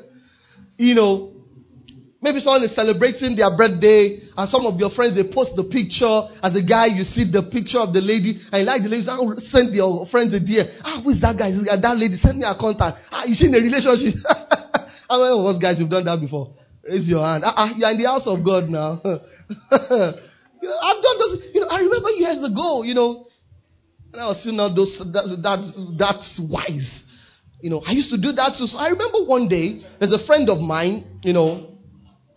you 0.78 0.94
know, 0.94 1.29
maybe 2.22 2.40
someone 2.40 2.62
is 2.62 2.74
celebrating 2.74 3.36
their 3.36 3.50
birthday, 3.56 4.20
and 4.36 4.48
some 4.48 4.64
of 4.66 4.78
your 4.78 4.90
friends 4.90 5.16
they 5.16 5.24
post 5.24 5.56
the 5.56 5.64
picture. 5.64 6.28
As 6.44 6.54
a 6.56 6.62
guy, 6.62 6.86
you 6.92 7.04
see 7.04 7.24
the 7.28 7.42
picture 7.42 7.80
of 7.80 7.92
the 7.92 8.00
lady, 8.00 8.40
and 8.52 8.60
you 8.60 8.66
like 8.66 8.82
the 8.82 8.88
lady, 8.88 9.02
so 9.02 9.16
send 9.38 9.74
your 9.74 10.06
friends 10.06 10.32
a 10.34 10.40
dear. 10.40 10.68
Ah, 10.84 11.00
who 11.02 11.10
is 11.10 11.20
that 11.20 11.36
guy? 11.36 11.50
That 11.52 11.96
lady, 11.96 12.14
send 12.14 12.38
me 12.38 12.44
a 12.44 12.54
contact. 12.54 13.00
Ah, 13.10 13.24
you 13.24 13.34
she 13.34 13.48
in 13.48 13.54
a 13.56 13.60
relationship? 13.60 14.20
How 15.10 15.18
many 15.18 15.34
of 15.34 15.44
us 15.48 15.58
guys 15.58 15.80
have 15.80 15.90
done 15.90 16.04
that 16.04 16.20
before? 16.20 16.54
Raise 16.84 17.08
your 17.08 17.24
hand. 17.24 17.42
Ah, 17.44 17.54
ah 17.56 17.70
you're 17.76 17.90
in 17.90 17.98
the 17.98 18.08
house 18.08 18.26
of 18.28 18.44
God 18.44 18.68
now. 18.68 19.00
you 19.04 20.68
know, 20.68 20.78
I've 20.78 21.02
done 21.02 21.16
those. 21.18 21.34
You 21.52 21.60
know, 21.64 21.68
I 21.68 21.80
remember 21.82 22.10
years 22.14 22.44
ago. 22.44 22.84
You 22.84 22.94
know, 22.94 23.26
and 24.12 24.22
I 24.22 24.28
was 24.28 24.42
seeing 24.42 24.58
all 24.58 24.72
those 24.74 24.98
that, 24.98 25.24
that 25.42 25.60
that's 25.98 26.40
wise. 26.50 27.04
You 27.60 27.70
know, 27.70 27.82
I 27.84 27.92
used 27.92 28.10
to 28.10 28.16
do 28.16 28.32
that 28.32 28.56
too. 28.56 28.66
So 28.66 28.78
I 28.78 28.88
remember 28.88 29.24
one 29.26 29.48
day, 29.48 29.82
there's 29.98 30.12
a 30.12 30.24
friend 30.24 30.48
of 30.48 30.58
mine, 30.58 31.20
you 31.22 31.32
know, 31.32 31.69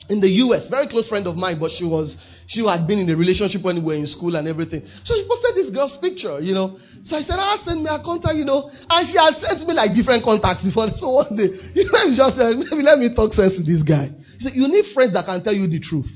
in 0.10 0.20
the 0.20 0.28
US, 0.44 0.68
very 0.68 0.88
close 0.88 1.08
friend 1.08 1.26
of 1.28 1.36
mine, 1.36 1.60
but 1.60 1.72
she 1.72 1.86
was, 1.86 2.20
she 2.48 2.66
had 2.66 2.86
been 2.88 3.00
in 3.00 3.10
a 3.10 3.16
relationship 3.16 3.64
when 3.64 3.78
we 3.78 3.96
were 3.96 4.00
in 4.00 4.08
school 4.08 4.36
and 4.36 4.48
everything. 4.48 4.84
So 5.04 5.16
she 5.16 5.26
posted 5.28 5.56
this 5.56 5.70
girl's 5.70 5.96
picture, 5.98 6.40
you 6.40 6.54
know. 6.54 6.78
So 7.04 7.16
I 7.16 7.22
said, 7.22 7.38
ah, 7.40 7.56
send 7.64 7.84
me 7.84 7.90
a 7.90 8.04
contact, 8.04 8.36
you 8.36 8.44
know. 8.46 8.70
And 8.90 9.08
she 9.08 9.16
had 9.16 9.36
sent 9.36 9.68
me 9.68 9.74
like 9.74 9.96
different 9.96 10.24
contacts 10.24 10.66
before. 10.66 10.88
So 10.94 11.10
one 11.10 11.36
day, 11.36 11.50
you 11.74 11.88
know, 11.88 12.16
just 12.16 12.38
said, 12.38 12.56
maybe 12.58 12.84
let 12.84 13.00
me 13.00 13.14
talk 13.16 13.34
sense 13.34 13.58
to 13.58 13.64
this 13.64 13.82
guy. 13.84 14.12
He 14.12 14.40
said, 14.40 14.54
you 14.54 14.68
need 14.68 14.86
friends 14.94 15.14
that 15.14 15.26
can 15.26 15.44
tell 15.44 15.54
you 15.54 15.68
the 15.68 15.80
truth. 15.80 16.08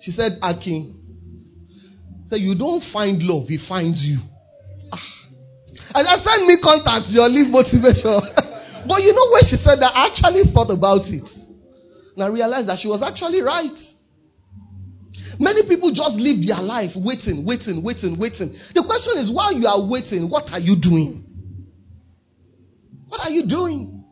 She 0.00 0.12
said, 0.12 0.38
Akin, 0.42 0.94
said, 2.24 2.40
you 2.40 2.56
don't 2.56 2.82
find 2.82 3.20
love, 3.22 3.48
he 3.48 3.58
finds 3.58 4.06
you. 4.06 4.18
And 5.92 6.06
I 6.06 6.16
send 6.16 6.46
me 6.46 6.56
contacts, 6.62 7.10
your 7.12 7.28
leave 7.28 7.50
motivation. 7.50 8.14
but 8.86 9.02
you 9.02 9.12
know 9.12 9.26
when 9.34 9.42
she 9.42 9.56
said 9.58 9.82
that, 9.82 9.90
I 9.92 10.06
actually 10.06 10.46
thought 10.54 10.70
about 10.70 11.02
it. 11.10 11.39
And 12.20 12.28
I 12.28 12.34
realized 12.34 12.68
that 12.68 12.78
she 12.78 12.88
was 12.88 13.02
actually 13.02 13.40
right. 13.40 13.78
Many 15.38 15.66
people 15.66 15.90
just 15.90 16.16
live 16.16 16.44
their 16.46 16.60
life 16.60 16.92
waiting, 16.94 17.46
waiting, 17.46 17.82
waiting, 17.82 18.18
waiting. 18.18 18.52
The 18.74 18.84
question 18.84 19.16
is, 19.16 19.32
while 19.32 19.54
you 19.54 19.66
are 19.66 19.88
waiting, 19.88 20.28
what 20.28 20.52
are 20.52 20.60
you 20.60 20.76
doing? 20.76 21.24
What 23.08 23.24
are 23.24 23.30
you 23.30 23.48
doing? 23.48 24.04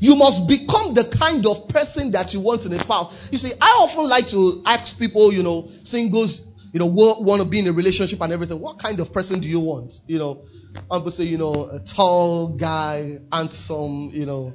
You 0.00 0.16
must 0.16 0.48
become 0.48 0.94
the 0.94 1.14
kind 1.16 1.46
of 1.46 1.68
person 1.70 2.10
that 2.12 2.34
you 2.34 2.40
want 2.40 2.66
in 2.66 2.72
a 2.72 2.78
spouse. 2.80 3.28
You 3.30 3.38
see, 3.38 3.52
I 3.60 3.78
often 3.78 4.08
like 4.08 4.26
to 4.30 4.62
ask 4.66 4.98
people, 4.98 5.32
you 5.32 5.44
know, 5.44 5.70
singles, 5.84 6.44
you 6.72 6.80
know, 6.80 6.86
want 6.86 7.42
to 7.42 7.48
be 7.48 7.60
in 7.60 7.68
a 7.68 7.72
relationship 7.72 8.20
and 8.20 8.32
everything. 8.32 8.60
What 8.60 8.80
kind 8.80 8.98
of 8.98 9.12
person 9.12 9.40
do 9.40 9.46
you 9.46 9.60
want? 9.60 9.94
You 10.06 10.18
know, 10.18 10.42
I'm 10.90 11.02
going 11.02 11.04
to 11.04 11.10
say, 11.12 11.24
you 11.24 11.38
know, 11.38 11.70
a 11.70 11.78
tall 11.96 12.56
guy, 12.58 13.18
handsome, 13.30 14.10
you 14.12 14.26
know, 14.26 14.54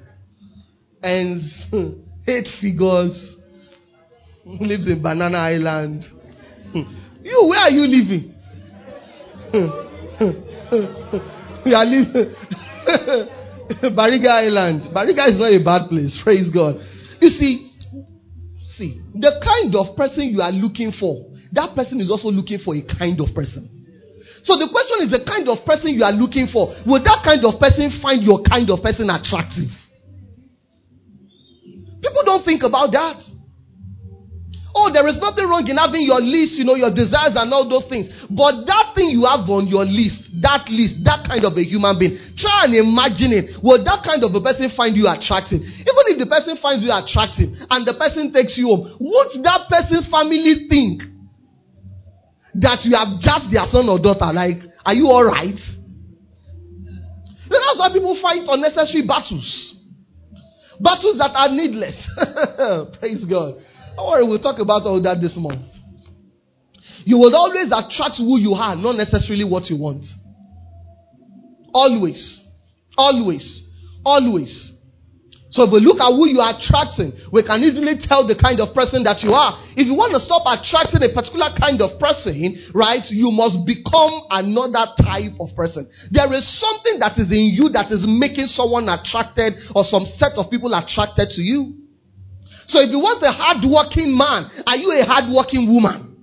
ends, 1.03 1.67
eight 2.27 2.47
figures, 2.59 3.37
lives 4.45 4.87
in 4.87 5.01
Banana 5.01 5.37
Island. 5.37 6.05
You, 7.23 7.45
where 7.47 7.61
are 7.61 7.71
you 7.71 7.87
living? 7.87 8.35
you 11.65 11.73
are 11.73 11.85
living 11.85 12.35
Bariga 13.95 14.27
Island. 14.27 14.89
Bariga 14.93 15.29
is 15.29 15.37
not 15.39 15.53
a 15.53 15.63
bad 15.63 15.87
place. 15.87 16.19
Praise 16.21 16.49
God. 16.49 16.75
You 17.21 17.29
see, 17.29 17.71
see, 18.61 18.99
the 19.13 19.39
kind 19.41 19.73
of 19.73 19.95
person 19.95 20.25
you 20.25 20.41
are 20.41 20.51
looking 20.51 20.91
for 20.91 21.31
that 21.53 21.75
person 21.75 22.01
is 22.01 22.09
also 22.09 22.29
looking 22.29 22.57
for 22.57 22.75
a 22.75 22.81
kind 22.81 23.21
of 23.21 23.33
person. 23.33 23.69
So 24.41 24.57
the 24.57 24.67
question 24.67 25.05
is 25.05 25.13
the 25.13 25.23
kind 25.23 25.47
of 25.47 25.63
person 25.65 25.93
you 25.93 26.03
are 26.03 26.11
looking 26.11 26.47
for. 26.49 26.73
Will 26.85 27.01
that 27.05 27.21
kind 27.23 27.45
of 27.45 27.61
person 27.61 27.93
find 28.01 28.25
your 28.25 28.41
kind 28.41 28.69
of 28.73 28.81
person 28.81 29.09
attractive? 29.09 29.69
People 32.13 32.29
don't 32.29 32.45
think 32.45 32.61
about 32.61 32.93
that. 32.93 33.25
Oh, 34.77 34.93
there 34.93 35.05
is 35.09 35.17
nothing 35.17 35.49
wrong 35.49 35.65
in 35.65 35.81
having 35.81 36.05
your 36.05 36.21
list, 36.21 36.61
you 36.61 36.65
know, 36.65 36.77
your 36.77 36.93
desires 36.93 37.33
and 37.33 37.49
all 37.49 37.65
those 37.65 37.89
things. 37.89 38.05
But 38.29 38.69
that 38.69 38.93
thing 38.93 39.09
you 39.09 39.25
have 39.25 39.49
on 39.49 39.65
your 39.65 39.81
list, 39.85 40.29
that 40.45 40.69
list, 40.69 41.01
that 41.09 41.25
kind 41.25 41.41
of 41.41 41.57
a 41.57 41.65
human 41.65 41.97
being, 41.97 42.21
try 42.37 42.69
and 42.69 42.77
imagine 42.77 43.33
it. 43.33 43.57
Will 43.65 43.81
that 43.81 44.05
kind 44.05 44.21
of 44.21 44.29
a 44.29 44.41
person 44.41 44.69
find 44.69 44.93
you 44.93 45.09
attractive? 45.09 45.61
Even 45.61 46.05
if 46.13 46.21
the 46.21 46.29
person 46.29 46.53
finds 46.57 46.85
you 46.85 46.93
attractive 46.93 47.49
and 47.69 47.81
the 47.81 47.97
person 47.97 48.29
takes 48.29 48.57
you 48.61 48.69
home, 48.69 48.85
won't 49.01 49.33
that 49.41 49.65
person's 49.69 50.05
family 50.05 50.69
think 50.69 51.01
that 52.61 52.85
you 52.85 52.93
have 52.93 53.17
just 53.17 53.49
their 53.49 53.65
son 53.65 53.89
or 53.89 53.97
daughter. 53.97 54.29
Like, 54.29 54.61
are 54.85 54.93
you 54.93 55.09
all 55.09 55.25
right? 55.25 55.57
that's 57.49 57.77
why 57.81 57.89
people 57.89 58.13
fight 58.21 58.45
unnecessary 58.45 59.01
battles. 59.05 59.73
Battles 60.83 61.17
that 61.17 61.31
are 61.33 61.49
needless. 61.49 62.09
Praise 62.99 63.23
God. 63.23 63.55
Don't 63.95 64.07
worry, 64.07 64.23
we'll 64.25 64.39
talk 64.39 64.59
about 64.59 64.83
all 64.83 65.01
that 65.01 65.21
this 65.21 65.37
month. 65.37 65.65
You 67.05 67.17
will 67.19 67.35
always 67.35 67.71
attract 67.71 68.17
who 68.17 68.37
you 68.37 68.53
are, 68.53 68.75
not 68.75 68.95
necessarily 68.97 69.45
what 69.45 69.69
you 69.69 69.77
want. 69.77 70.05
Always. 71.73 72.45
Always. 72.97 73.71
Always. 74.05 74.72
So 75.53 75.61
if 75.61 75.69
we 75.69 75.85
look 75.85 76.01
at 76.01 76.09
who 76.09 76.25
you 76.25 76.41
are 76.41 76.57
attracting, 76.57 77.13
we 77.29 77.45
can 77.45 77.61
easily 77.61 78.01
tell 78.01 78.25
the 78.25 78.33
kind 78.33 78.57
of 78.57 78.73
person 78.73 79.05
that 79.05 79.21
you 79.21 79.37
are. 79.37 79.53
If 79.77 79.85
you 79.85 79.93
want 79.93 80.17
to 80.17 80.19
stop 80.19 80.41
attracting 80.49 81.05
a 81.05 81.13
particular 81.13 81.53
kind 81.53 81.77
of 81.77 81.93
person, 82.01 82.57
right, 82.73 83.05
you 83.13 83.29
must 83.29 83.61
become 83.61 84.25
another 84.33 84.97
type 84.97 85.37
of 85.37 85.53
person. 85.53 85.85
There 86.09 86.25
is 86.33 86.49
something 86.49 86.97
that 87.05 87.21
is 87.21 87.29
in 87.29 87.53
you 87.53 87.69
that 87.77 87.93
is 87.93 88.01
making 88.09 88.49
someone 88.49 88.89
attracted 88.89 89.61
or 89.77 89.85
some 89.85 90.09
set 90.09 90.41
of 90.41 90.49
people 90.49 90.73
attracted 90.73 91.29
to 91.37 91.41
you. 91.45 91.85
So 92.65 92.81
if 92.81 92.89
you 92.89 92.97
want 92.97 93.21
a 93.21 93.29
hardworking 93.29 94.09
man, 94.09 94.49
are 94.65 94.77
you 94.81 94.89
a 94.89 95.05
hardworking 95.05 95.69
woman? 95.69 96.17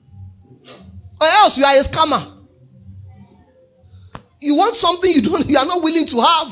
Or 1.23 1.31
else 1.31 1.55
you 1.55 1.63
are 1.63 1.79
a 1.79 1.87
scammer. 1.87 2.43
You 4.43 4.59
want 4.59 4.75
something 4.75 5.07
you 5.07 5.23
don't, 5.23 5.47
you 5.47 5.55
are 5.55 5.71
not 5.71 5.87
willing 5.87 6.11
to 6.11 6.19
have. 6.19 6.51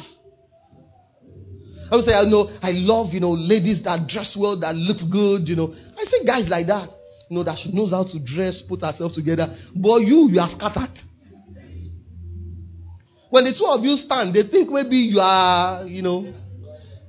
I 1.90 1.96
would 1.96 2.05
say, 2.05 2.14
I 2.14 2.24
know, 2.24 2.48
I 2.62 2.72
love, 2.72 3.14
you 3.14 3.20
know, 3.20 3.33
ladies 3.33 3.83
that 3.85 4.07
dress 4.07 4.37
well, 4.37 4.59
that 4.61 4.74
looks 4.74 5.03
good, 5.03 5.48
you 5.48 5.57
know. 5.57 5.72
I 5.96 6.05
say 6.05 6.24
guys 6.24 6.48
like 6.48 6.66
that, 6.66 6.90
you 7.31 7.37
know, 7.37 7.44
that 7.44 7.59
she 7.59 7.72
knows 7.72 7.92
how 7.92 8.05
to 8.05 8.18
dress, 8.18 8.62
put 8.62 8.83
herself 8.83 9.12
together. 9.12 9.48
But 9.74 10.03
you, 10.03 10.29
you 10.31 10.40
are 10.40 10.48
scattered. 10.48 10.98
When 13.31 13.44
the 13.44 13.53
two 13.53 13.66
of 13.66 13.85
you 13.85 13.96
stand, 13.96 14.35
they 14.35 14.42
think 14.44 14.70
maybe 14.70 14.96
you 14.96 15.20
are, 15.20 15.85
you 15.87 16.03
know, 16.03 16.33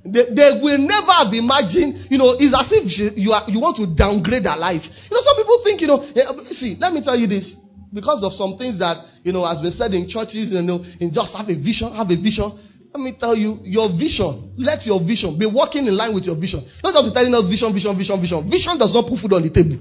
they, 0.04 0.32
they 0.32 0.50
will 0.64 0.80
never 0.80 1.12
have 1.12 1.32
imagined, 1.32 2.08
you 2.08 2.16
know, 2.16 2.36
it's 2.36 2.56
as 2.56 2.72
if 2.72 2.88
she, 2.88 3.20
you 3.20 3.32
are, 3.32 3.44
you 3.48 3.60
want 3.60 3.76
to 3.76 3.88
downgrade 3.88 4.44
their 4.44 4.56
life. 4.56 4.84
You 4.84 5.12
know, 5.12 5.20
some 5.20 5.36
people 5.36 5.60
think, 5.64 5.80
you 5.80 5.88
know, 5.88 6.00
eh, 6.00 6.24
see, 6.52 6.76
let 6.80 6.92
me 6.92 7.04
tell 7.04 7.16
you 7.16 7.26
this. 7.26 7.56
Because 7.92 8.22
of 8.22 8.32
some 8.32 8.56
things 8.56 8.78
that, 8.78 9.02
you 9.24 9.32
know, 9.32 9.44
has 9.44 9.60
been 9.60 9.72
said 9.72 9.92
in 9.92 10.08
churches, 10.08 10.52
you 10.52 10.62
know, 10.62 10.80
in 11.00 11.12
just 11.12 11.36
have 11.36 11.48
a 11.48 11.56
vision, 11.58 11.92
have 11.92 12.08
a 12.08 12.16
vision. 12.16 12.52
Let 12.92 13.02
me 13.04 13.14
tell 13.18 13.36
you, 13.36 13.60
your 13.62 13.88
vision, 13.96 14.54
let 14.58 14.84
your 14.84 14.98
vision 14.98 15.38
be 15.38 15.46
working 15.46 15.86
in 15.86 15.96
line 15.96 16.12
with 16.12 16.26
your 16.26 16.34
vision. 16.34 16.66
Not 16.82 16.92
just 16.92 17.06
be 17.06 17.14
telling 17.14 17.34
us 17.34 17.46
vision, 17.46 17.72
vision, 17.72 17.96
vision, 17.96 18.20
vision. 18.20 18.50
Vision 18.50 18.78
does 18.78 18.92
not 18.92 19.06
put 19.06 19.20
food 19.20 19.32
on 19.32 19.42
the 19.42 19.50
table. 19.50 19.78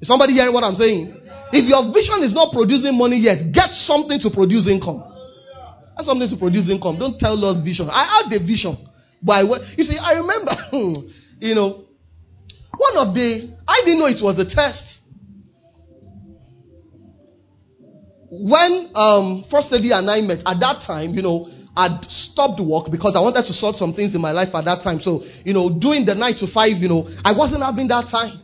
Is 0.00 0.06
somebody 0.06 0.34
hearing 0.34 0.54
what 0.54 0.62
I'm 0.62 0.76
saying? 0.76 1.18
If 1.52 1.66
your 1.66 1.92
vision 1.92 2.22
is 2.22 2.32
not 2.32 2.54
producing 2.54 2.96
money 2.96 3.18
yet, 3.18 3.42
get 3.52 3.74
something 3.74 4.20
to 4.20 4.30
produce 4.30 4.68
income. 4.68 5.02
Get 5.98 6.06
something 6.06 6.28
to 6.28 6.36
produce 6.36 6.70
income. 6.70 6.98
Don't 6.98 7.18
tell 7.18 7.36
us 7.44 7.58
vision. 7.58 7.90
I 7.90 8.06
had 8.06 8.30
the 8.30 8.38
vision. 8.38 8.78
But 9.20 9.32
I, 9.32 9.74
you 9.76 9.84
see, 9.84 9.98
I 9.98 10.22
remember, 10.22 10.54
you 11.42 11.54
know, 11.54 11.86
one 12.76 12.96
of 12.96 13.14
the, 13.14 13.50
I 13.66 13.82
didn't 13.84 13.98
know 13.98 14.06
it 14.06 14.22
was 14.22 14.38
a 14.38 14.48
test. 14.48 15.02
When 18.30 18.90
um, 18.94 19.44
First 19.50 19.70
Lady 19.72 19.92
and 19.92 20.08
I 20.08 20.22
met, 20.22 20.38
at 20.46 20.58
that 20.60 20.82
time, 20.86 21.14
you 21.14 21.20
know, 21.20 21.51
I'd 21.74 22.04
stopped 22.10 22.60
work 22.60 22.90
because 22.90 23.16
I 23.16 23.20
wanted 23.20 23.46
to 23.46 23.54
sort 23.54 23.76
some 23.76 23.94
things 23.94 24.14
in 24.14 24.20
my 24.20 24.32
life 24.32 24.54
at 24.54 24.64
that 24.66 24.82
time. 24.82 25.00
So, 25.00 25.24
you 25.44 25.54
know, 25.54 25.72
doing 25.72 26.04
the 26.04 26.14
nine 26.14 26.34
to 26.36 26.46
five, 26.46 26.76
you 26.76 26.88
know, 26.88 27.08
I 27.24 27.32
wasn't 27.32 27.62
having 27.62 27.88
that 27.88 28.08
time. 28.12 28.40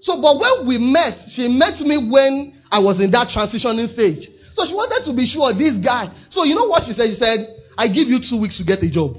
So, 0.00 0.20
but 0.20 0.36
when 0.36 0.68
we 0.68 0.76
met, 0.76 1.16
she 1.30 1.48
met 1.48 1.80
me 1.80 2.10
when 2.10 2.60
I 2.70 2.80
was 2.80 3.00
in 3.00 3.10
that 3.12 3.28
transitioning 3.28 3.88
stage. 3.88 4.28
So 4.52 4.66
she 4.66 4.74
wanted 4.74 5.08
to 5.08 5.16
be 5.16 5.24
sure 5.24 5.54
this 5.54 5.78
guy. 5.78 6.12
So 6.28 6.44
you 6.44 6.54
know 6.54 6.66
what 6.66 6.84
she 6.84 6.92
said? 6.92 7.08
She 7.08 7.14
said, 7.14 7.38
I 7.78 7.88
give 7.88 8.08
you 8.08 8.20
two 8.20 8.40
weeks 8.40 8.58
to 8.58 8.64
get 8.64 8.82
a 8.82 8.90
job. 8.90 9.16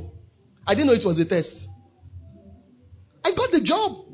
I 0.67 0.75
didn't 0.75 0.88
know 0.88 0.93
it 0.93 1.06
was 1.06 1.17
a 1.19 1.25
test. 1.25 1.65
I 3.25 3.34
got 3.34 3.49
the 3.51 3.62
job. 3.63 4.06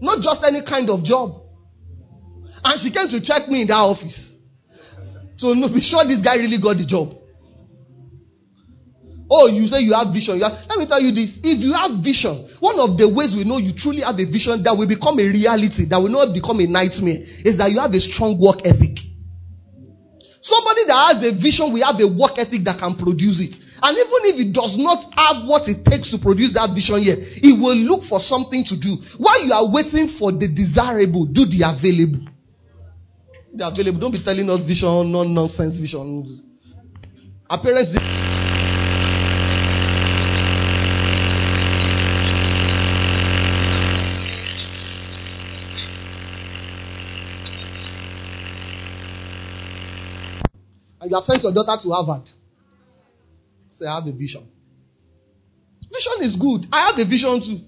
Not 0.00 0.20
just 0.20 0.42
any 0.42 0.66
kind 0.66 0.90
of 0.90 1.04
job. 1.04 1.38
And 2.64 2.80
she 2.80 2.90
came 2.90 3.08
to 3.08 3.20
check 3.22 3.46
me 3.48 3.62
in 3.62 3.68
that 3.68 3.78
office. 3.78 4.34
So 5.36 5.54
no, 5.54 5.68
be 5.68 5.80
sure 5.80 6.02
this 6.04 6.22
guy 6.22 6.36
really 6.36 6.58
got 6.60 6.76
the 6.76 6.86
job. 6.86 7.21
Oh, 9.32 9.48
you 9.48 9.64
say 9.64 9.80
you 9.80 9.96
have 9.96 10.12
vision. 10.12 10.36
You 10.36 10.44
have, 10.44 10.68
let 10.68 10.76
me 10.76 10.84
tell 10.84 11.00
you 11.00 11.08
this. 11.08 11.40
If 11.40 11.64
you 11.64 11.72
have 11.72 12.04
vision, 12.04 12.36
one 12.60 12.76
of 12.76 13.00
the 13.00 13.08
ways 13.08 13.32
we 13.32 13.48
know 13.48 13.56
you 13.56 13.72
truly 13.72 14.04
have 14.04 14.20
a 14.20 14.28
vision 14.28 14.60
that 14.68 14.76
will 14.76 14.84
become 14.84 15.16
a 15.16 15.24
reality, 15.24 15.88
that 15.88 15.96
will 15.96 16.12
not 16.12 16.36
become 16.36 16.60
a 16.60 16.68
nightmare, 16.68 17.24
is 17.40 17.56
that 17.56 17.72
you 17.72 17.80
have 17.80 17.96
a 17.96 18.02
strong 18.04 18.36
work 18.36 18.60
ethic. 18.68 19.00
Somebody 20.44 20.84
that 20.84 21.16
has 21.16 21.18
a 21.24 21.32
vision 21.32 21.72
will 21.72 21.80
have 21.80 21.96
a 21.96 22.12
work 22.12 22.36
ethic 22.36 22.60
that 22.68 22.76
can 22.76 22.92
produce 23.00 23.40
it. 23.40 23.56
And 23.80 23.96
even 23.96 24.20
if 24.28 24.36
it 24.36 24.50
does 24.52 24.76
not 24.76 25.00
have 25.16 25.48
what 25.48 25.64
it 25.64 25.80
takes 25.80 26.12
to 26.12 26.20
produce 26.20 26.52
that 26.52 26.76
vision 26.76 27.00
yet, 27.00 27.16
it 27.40 27.56
will 27.56 27.78
look 27.88 28.04
for 28.04 28.20
something 28.20 28.68
to 28.68 28.76
do. 28.76 29.00
While 29.16 29.40
you 29.40 29.52
are 29.56 29.64
waiting 29.64 30.12
for 30.20 30.28
the 30.28 30.44
desirable, 30.44 31.24
do 31.24 31.48
the 31.48 31.64
available. 31.64 32.28
The 33.56 33.64
available. 33.64 33.96
Don't 33.96 34.12
be 34.12 34.20
telling 34.20 34.44
us 34.52 34.60
vision, 34.60 35.08
non 35.08 35.32
nonsense 35.32 35.80
vision. 35.80 36.28
Parents. 37.48 38.41
And 51.02 51.10
you 51.10 51.16
have 51.16 51.24
sent 51.24 51.42
your 51.42 51.52
daughter 51.52 51.82
to 51.82 51.90
Harvard. 51.90 52.30
Say, 53.72 53.86
I 53.86 53.98
have 53.98 54.06
a 54.06 54.12
vision. 54.12 54.46
Vision 55.90 56.22
is 56.22 56.36
good. 56.36 56.70
I 56.70 56.86
have 56.86 56.98
a 56.98 57.04
vision 57.04 57.42
too. 57.42 57.58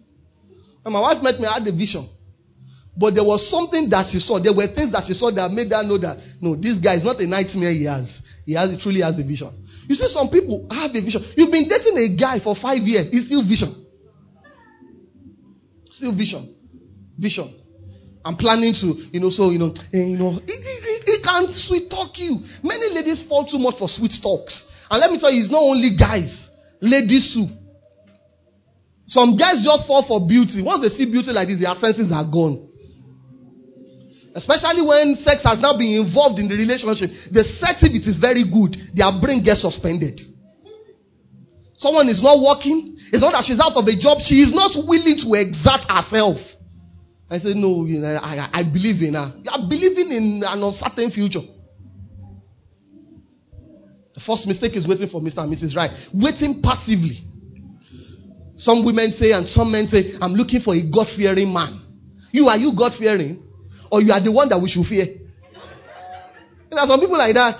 When 0.83 0.92
my 0.92 1.01
wife 1.01 1.20
met 1.20 1.40
me, 1.40 1.47
I 1.47 1.59
had 1.59 1.66
a 1.66 1.73
vision. 1.73 2.09
But 2.97 3.14
there 3.14 3.25
was 3.25 3.51
something 3.51 3.90
that 3.90 4.07
she 4.07 4.20
saw. 4.20 4.38
There 4.38 4.55
were 4.55 4.68
things 4.70 4.92
that 4.92 5.03
she 5.05 5.14
saw 5.14 5.33
that 5.33 5.51
made 5.51 5.73
her 5.73 5.83
know 5.83 5.99
that 5.99 6.18
no, 6.40 6.55
this 6.55 6.79
guy 6.79 6.94
is 6.94 7.03
not 7.03 7.18
a 7.18 7.27
nightmare 7.27 7.73
he 7.73 7.85
has. 7.90 8.23
He 8.47 8.55
has 8.55 8.70
he 8.70 8.79
truly 8.79 9.01
has 9.01 9.18
a 9.18 9.25
vision. 9.25 9.51
You 9.88 9.97
see, 9.97 10.07
some 10.07 10.31
people 10.31 10.68
have 10.70 10.94
a 10.94 11.03
vision. 11.03 11.20
You've 11.35 11.51
been 11.51 11.66
dating 11.66 11.99
a 11.99 12.14
guy 12.14 12.38
for 12.38 12.55
five 12.55 12.87
years, 12.87 13.09
it's 13.11 13.27
still 13.27 13.42
vision. 13.42 13.75
Still 15.90 16.14
vision. 16.14 16.55
Vision. 17.18 17.51
I'm 18.24 18.37
planning 18.37 18.72
to, 18.80 18.87
you 19.12 19.20
know, 19.20 19.28
so 19.28 19.50
you 19.50 19.58
know, 19.58 19.74
eh, 19.92 20.00
you 20.00 20.16
know, 20.16 20.30
he, 20.32 20.56
he, 20.56 20.94
he 21.04 21.22
can 21.22 21.52
sweet 21.52 21.90
talk 21.90 22.18
you. 22.18 22.40
Many 22.62 22.88
ladies 22.94 23.22
fall 23.22 23.44
too 23.44 23.58
much 23.58 23.76
for 23.78 23.88
sweet 23.88 24.16
talks. 24.22 24.70
And 24.90 25.00
let 25.00 25.10
me 25.12 25.20
tell 25.20 25.30
you, 25.30 25.40
it's 25.40 25.50
not 25.50 25.62
only 25.62 25.96
guys, 25.96 26.48
ladies 26.80 27.34
too. 27.34 27.46
Some 29.06 29.37
guys 29.37 29.60
just 29.62 29.87
fall 29.87 30.02
for 30.02 30.26
beauty. 30.26 30.62
Once 30.62 30.80
they 30.80 30.88
see 30.88 31.04
beauty 31.04 31.32
like 31.32 31.48
this, 31.48 31.60
their 31.60 31.74
senses 31.76 32.10
are 32.10 32.24
gone. 32.24 32.70
Especially 34.34 34.82
when 34.82 35.14
sex 35.14 35.44
has 35.44 35.60
now 35.60 35.76
been 35.76 36.00
involved 36.00 36.40
in 36.40 36.48
the 36.48 36.56
relationship. 36.56 37.10
The 37.30 37.44
sex, 37.44 37.84
if 37.84 37.92
it 37.94 38.08
is 38.08 38.16
very 38.16 38.42
good, 38.48 38.74
their 38.96 39.12
brain 39.20 39.44
gets 39.44 39.60
suspended. 39.62 40.20
Someone 41.76 42.08
is 42.08 42.22
not 42.22 42.40
working. 42.40 42.96
It's 43.12 43.20
not 43.20 43.32
that 43.32 43.44
she's 43.44 43.60
out 43.60 43.76
of 43.76 43.87
a 43.87 43.94
job. 43.94 44.18
She 44.24 44.40
is 44.40 44.52
not 44.52 44.72
willing 44.74 45.20
to 45.20 45.28
exert 45.37 45.84
herself. 45.87 46.40
I 47.30 47.38
said, 47.38 47.56
No, 47.56 47.84
you 47.87 48.00
know, 48.00 48.14
I, 48.14 48.48
I 48.52 48.62
believe 48.62 49.02
in 49.02 49.14
her. 49.14 49.32
You 49.42 49.50
are 49.50 49.68
believing 49.68 50.12
in 50.12 50.42
an 50.44 50.62
uncertain 50.62 51.10
future. 51.10 51.40
The 54.14 54.20
first 54.20 54.46
mistake 54.46 54.76
is 54.76 54.87
waiting 54.87 55.08
for 55.08 55.20
Mr. 55.20 55.38
and 55.38 55.52
Mrs. 55.52 55.74
Right. 55.74 55.90
Waiting 56.14 56.62
passively. 56.62 57.24
Some 58.56 58.84
women 58.84 59.10
say, 59.10 59.32
and 59.32 59.48
some 59.48 59.72
men 59.72 59.88
say, 59.88 60.12
I'm 60.20 60.32
looking 60.32 60.60
for 60.60 60.74
a 60.74 60.82
God 60.88 61.08
fearing 61.08 61.52
man. 61.52 61.82
You 62.30 62.46
are 62.46 62.56
you 62.56 62.72
God 62.76 62.94
fearing? 62.94 63.42
Or 63.90 64.00
you 64.00 64.12
are 64.12 64.22
the 64.22 64.30
one 64.30 64.48
that 64.48 64.60
we 64.60 64.68
should 64.68 64.87
fear? 64.87 65.06
There 66.70 66.78
are 66.78 66.87
some 66.87 67.00
people 67.00 67.18
like 67.18 67.34
that. 67.34 67.58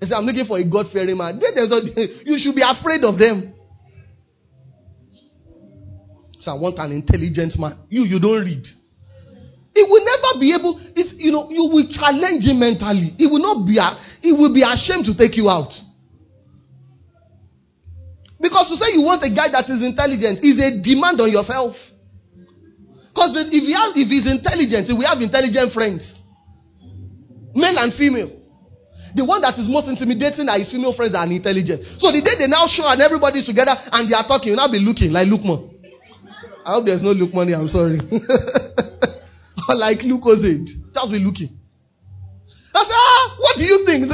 They 0.00 0.06
say, 0.08 0.14
I'm 0.16 0.24
looking 0.24 0.44
for 0.44 0.58
a 0.58 0.64
God 0.68 0.90
fearing 0.92 1.16
man. 1.16 1.40
you 1.40 2.38
should 2.38 2.56
be 2.56 2.62
afraid 2.62 3.04
of 3.04 3.18
them. 3.18 3.54
So 6.40 6.50
I 6.50 6.54
want 6.58 6.78
an 6.78 6.90
intelligent 6.90 7.56
man. 7.58 7.78
You, 7.88 8.02
you 8.02 8.18
don't 8.18 8.44
read. 8.44 8.66
He 9.74 9.82
will 9.82 10.04
never 10.04 10.38
be 10.38 10.52
able, 10.52 10.76
it's, 10.94 11.14
you 11.16 11.32
know, 11.32 11.48
you 11.48 11.64
will 11.72 11.88
challenge 11.88 12.44
him 12.44 12.60
mentally. 12.60 13.16
He 13.16 13.26
will 13.26 13.40
not 13.40 13.64
be, 13.64 13.80
he 14.20 14.32
will 14.32 14.52
be 14.52 14.62
ashamed 14.62 15.06
to 15.06 15.16
take 15.16 15.36
you 15.36 15.48
out. 15.48 15.72
Because 18.42 18.68
to 18.68 18.76
say 18.76 18.92
you 18.92 19.02
want 19.02 19.22
a 19.24 19.30
guy 19.32 19.48
that 19.48 19.70
is 19.70 19.80
intelligent 19.80 20.44
is 20.44 20.58
a 20.60 20.82
demand 20.82 21.20
on 21.22 21.30
yourself. 21.30 21.78
Because 23.14 23.32
if, 23.48 23.64
he 23.64 23.72
has, 23.72 23.94
if 23.96 24.08
he's 24.08 24.26
intelligent, 24.28 24.92
we 24.98 25.04
have 25.04 25.20
intelligent 25.20 25.72
friends. 25.72 26.20
Male 27.54 27.78
and 27.78 27.94
female. 27.94 28.42
The 29.14 29.24
one 29.24 29.40
that 29.42 29.56
is 29.58 29.68
most 29.68 29.88
intimidating 29.88 30.48
are 30.48 30.58
his 30.58 30.72
female 30.72 30.92
friends 30.92 31.14
are 31.14 31.24
intelligent. 31.24 31.84
So 32.00 32.10
the 32.10 32.20
day 32.20 32.36
they 32.36 32.48
now 32.48 32.66
show 32.66 32.84
and 32.88 33.00
everybody's 33.00 33.46
together 33.46 33.76
and 33.92 34.10
they 34.10 34.16
are 34.16 34.26
talking, 34.26 34.48
you'll 34.52 34.60
now 34.60 34.72
be 34.72 34.80
looking 34.80 35.12
like 35.12 35.28
Lukman. 35.28 35.68
I 36.64 36.76
hope 36.76 36.86
there's 36.86 37.02
no 37.02 37.12
Lukman 37.14 37.48
here, 37.48 37.56
I'm 37.56 37.68
sorry. 37.68 38.00
Or 39.68 39.74
like 39.76 39.98
Lucozade. 40.00 40.68
Just 40.94 41.10
be 41.10 41.18
looking. 41.18 41.58
I 42.74 42.84
said, 42.84 42.94
ah, 42.94 43.36
what 43.38 43.56
do 43.58 43.64
you 43.64 43.84
think? 43.84 44.08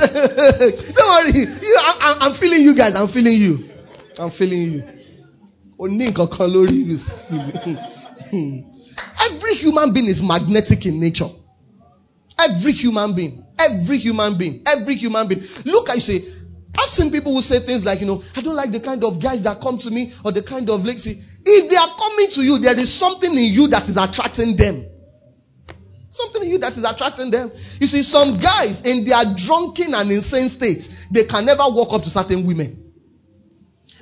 Don't 0.97 1.09
worry. 1.09 1.47
You, 1.63 1.77
I, 1.79 2.17
am 2.27 2.35
feeling 2.41 2.63
you 2.63 2.75
guys. 2.77 2.93
I'm 2.97 3.07
feeling 3.09 3.35
you. 3.35 3.69
I'm 4.19 4.31
feeling 4.33 4.73
you. 4.73 4.83
Every 9.21 9.55
human 9.55 9.93
being 9.95 10.07
is 10.07 10.21
magnetic 10.25 10.85
in 10.87 10.99
nature. 11.01 11.29
Every 12.37 12.73
human 12.73 13.15
being. 13.15 13.45
Every 13.57 13.99
human 13.99 14.37
being. 14.37 14.63
Every 14.67 14.97
human 14.97 15.29
being. 15.29 15.43
Look, 15.65 15.89
I 15.89 15.99
say, 15.99 16.25
I've 16.77 16.91
seen 16.91 17.13
people 17.13 17.33
who 17.35 17.43
say 17.43 17.65
things 17.65 17.85
like, 17.85 18.01
you 18.01 18.07
know, 18.07 18.21
I 18.35 18.43
don't 18.43 18.57
like 18.57 18.73
the 18.73 18.81
kind 18.81 19.05
of 19.05 19.23
guys 19.23 19.45
that 19.45 19.61
come 19.63 19.79
to 19.79 19.91
me 19.91 20.13
or 20.25 20.33
the 20.33 20.43
kind 20.43 20.69
of 20.69 20.81
ladies. 20.81 21.07
If 21.07 21.71
they 21.71 21.77
are 21.77 21.95
coming 21.97 22.27
to 22.35 22.43
you, 22.43 22.59
there 22.59 22.77
is 22.79 22.99
something 22.99 23.31
in 23.31 23.53
you 23.55 23.69
that 23.69 23.89
is 23.89 23.97
attracting 23.97 24.57
them. 24.57 24.85
Something 26.11 26.43
in 26.43 26.49
you 26.49 26.59
that 26.59 26.73
is 26.73 26.85
attracting 26.85 27.31
them. 27.31 27.53
You 27.81 27.87
see, 27.87 28.03
some 28.03 28.41
guys 28.41 28.83
in 28.85 29.05
their 29.05 29.25
drunken 29.37 29.93
and 29.93 30.11
insane 30.11 30.49
states, 30.49 30.89
they 31.13 31.27
can 31.27 31.45
never 31.45 31.65
walk 31.69 31.93
up 31.93 32.03
to 32.03 32.11
certain 32.11 32.47
women. 32.47 32.93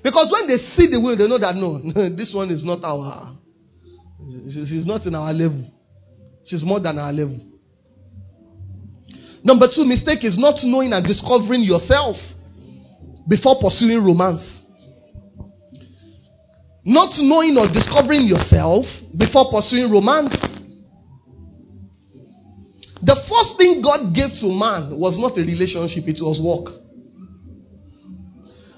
Because 0.03 0.31
when 0.31 0.47
they 0.47 0.57
see 0.57 0.87
the 0.87 1.01
women, 1.01 1.19
they 1.19 1.27
know 1.29 1.39
that 1.39 1.57
no, 1.57 1.79
this 2.17 2.33
one 2.33 2.51
is 2.51 2.65
not 2.65 2.85
our, 2.85 3.37
she's 4.47 4.87
not 4.87 5.05
in 5.07 5.15
our 5.15 5.33
level. 5.33 5.67
She's 6.45 6.63
more 6.63 6.79
than 6.79 6.99
our 6.99 7.13
level. 7.13 7.41
Number 9.43 9.67
two 9.73 9.85
mistake 9.85 10.25
is 10.25 10.39
not 10.39 10.63
knowing 10.63 10.93
and 10.93 11.05
discovering 11.05 11.63
yourself 11.63 12.17
before 13.29 13.57
pursuing 13.61 14.05
romance. 14.05 14.63
Not 16.85 17.15
knowing 17.19 17.59
or 17.59 17.67
discovering 17.67 18.29
yourself 18.29 18.87
before 19.17 19.51
pursuing 19.51 19.91
romance. 19.91 20.39
The 23.07 23.15
first 23.31 23.55
thing 23.57 23.87
God 23.87 24.11
gave 24.11 24.35
to 24.43 24.51
man 24.51 24.99
was 24.99 25.15
not 25.15 25.39
a 25.39 25.43
relationship, 25.47 26.11
it 26.11 26.19
was 26.19 26.43
work. 26.43 26.75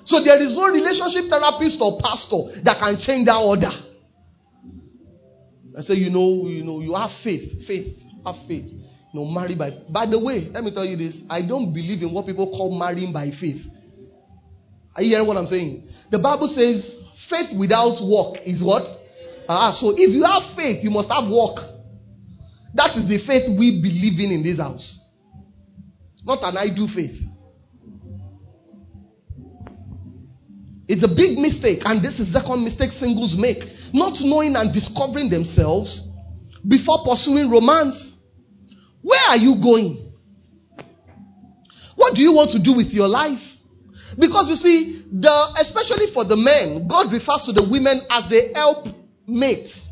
So 0.04 0.20
there 0.20 0.36
is 0.36 0.52
no 0.52 0.68
relationship 0.68 1.32
therapist 1.32 1.80
or 1.80 1.96
pastor 1.96 2.60
that 2.60 2.76
can 2.76 3.00
change 3.00 3.24
that 3.24 3.40
order. 3.40 3.72
I 5.76 5.80
say, 5.80 5.94
you 5.94 6.10
know, 6.10 6.44
you 6.44 6.60
know, 6.62 6.80
you 6.80 6.92
have 6.92 7.12
faith, 7.24 7.64
faith, 7.64 7.88
have 8.24 8.36
faith. 8.44 8.68
You 8.68 9.14
know, 9.14 9.24
marry 9.24 9.54
by. 9.54 9.70
By 9.88 10.04
the 10.04 10.20
way, 10.20 10.52
let 10.52 10.62
me 10.62 10.74
tell 10.74 10.84
you 10.84 10.96
this: 10.96 11.22
I 11.30 11.40
don't 11.40 11.72
believe 11.72 12.02
in 12.02 12.12
what 12.12 12.26
people 12.26 12.52
call 12.52 12.76
marrying 12.76 13.12
by 13.12 13.30
faith. 13.30 13.64
Are 14.96 15.00
you 15.00 15.16
hearing 15.16 15.26
what 15.26 15.38
I'm 15.38 15.46
saying? 15.46 15.88
The 16.10 16.18
Bible 16.18 16.48
says 16.48 17.00
faith 17.30 17.56
without 17.56 17.96
work 18.04 18.44
is 18.44 18.60
what? 18.60 18.84
Ah, 19.48 19.72
so 19.72 19.96
if 19.96 20.12
you 20.12 20.24
have 20.24 20.52
faith, 20.56 20.84
you 20.84 20.90
must 20.90 21.08
have 21.08 21.30
work. 21.30 21.77
That 22.74 22.96
is 22.96 23.08
the 23.08 23.18
faith 23.18 23.48
we 23.58 23.80
believe 23.82 24.20
in 24.20 24.32
in 24.32 24.42
this 24.42 24.58
house. 24.58 25.00
Not 26.24 26.42
an 26.42 26.56
I 26.56 26.74
do 26.74 26.86
faith. 26.86 27.18
It's 30.88 31.04
a 31.04 31.08
big 31.08 31.38
mistake, 31.38 31.82
and 31.84 32.02
this 32.02 32.18
is 32.18 32.32
the 32.32 32.40
second 32.40 32.64
mistake 32.64 32.92
singles 32.92 33.36
make. 33.38 33.62
Not 33.92 34.16
knowing 34.20 34.56
and 34.56 34.72
discovering 34.72 35.28
themselves 35.28 36.10
before 36.66 37.04
pursuing 37.04 37.50
romance. 37.50 38.18
Where 39.02 39.20
are 39.28 39.36
you 39.36 39.60
going? 39.62 40.12
What 41.94 42.14
do 42.14 42.22
you 42.22 42.32
want 42.32 42.52
to 42.52 42.62
do 42.62 42.74
with 42.74 42.88
your 42.88 43.08
life? 43.08 43.42
Because 44.18 44.48
you 44.48 44.56
see, 44.56 45.04
the 45.12 45.54
especially 45.60 46.12
for 46.12 46.24
the 46.24 46.36
men, 46.36 46.88
God 46.88 47.12
refers 47.12 47.42
to 47.44 47.52
the 47.52 47.68
women 47.68 48.00
as 48.10 48.28
the 48.28 48.52
help 48.54 48.86
mates. 49.26 49.87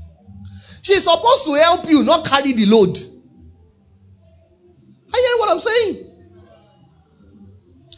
She's 0.87 1.03
supposed 1.03 1.43
to 1.47 1.55
help 1.59 1.91
you, 1.91 2.05
not 2.05 2.25
carry 2.25 2.53
the 2.53 2.65
load. 2.65 2.95
Are 2.95 3.01
you 5.19 5.27
hearing 5.27 5.41
what 5.41 5.51
I'm 5.51 5.59
saying? 5.59 6.07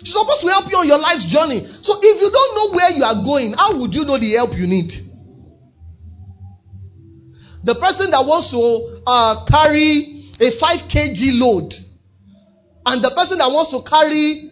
She's 0.00 0.16
supposed 0.16 0.40
to 0.40 0.48
help 0.48 0.72
you 0.72 0.78
on 0.78 0.88
your 0.88 0.96
life's 0.96 1.26
journey. 1.28 1.68
So 1.82 2.00
if 2.00 2.16
you 2.16 2.30
don't 2.32 2.54
know 2.56 2.72
where 2.72 2.88
you 2.96 3.04
are 3.04 3.20
going, 3.22 3.52
how 3.52 3.76
would 3.78 3.92
you 3.92 4.06
know 4.06 4.18
the 4.18 4.32
help 4.32 4.56
you 4.56 4.66
need? 4.66 4.88
The 7.64 7.74
person 7.76 8.10
that 8.10 8.24
wants 8.24 8.52
to 8.56 9.02
uh, 9.04 9.44
carry 9.44 10.24
a 10.40 10.48
5 10.56 10.88
kg 10.88 11.36
load 11.36 11.76
and 12.86 13.04
the 13.04 13.12
person 13.12 13.36
that 13.36 13.52
wants 13.52 13.68
to 13.76 13.84
carry 13.84 14.48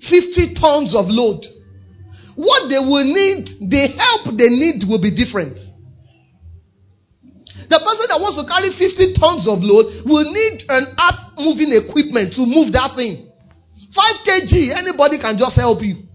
50 0.00 0.54
tons 0.56 0.96
of 0.96 1.12
load, 1.12 1.44
what 2.34 2.70
they 2.72 2.80
will 2.80 3.04
need, 3.04 3.44
the 3.68 3.92
help 3.92 4.32
they 4.38 4.48
need 4.48 4.88
will 4.88 5.02
be 5.02 5.10
different. 5.12 5.60
Person 8.08 8.16
that 8.16 8.24
wants 8.24 8.40
to 8.40 8.48
carry 8.48 8.72
50 8.72 9.20
tons 9.20 9.44
of 9.46 9.60
load 9.60 9.84
will 10.08 10.32
need 10.32 10.64
an 10.68 10.96
earth 10.96 11.20
moving 11.36 11.76
equipment 11.76 12.32
to 12.34 12.46
move 12.48 12.72
that 12.72 12.96
thing. 12.96 13.28
5 13.92 14.24
kg, 14.24 14.72
anybody 14.72 15.18
can 15.20 15.36
just 15.36 15.56
help 15.56 15.82
you. 15.82 16.08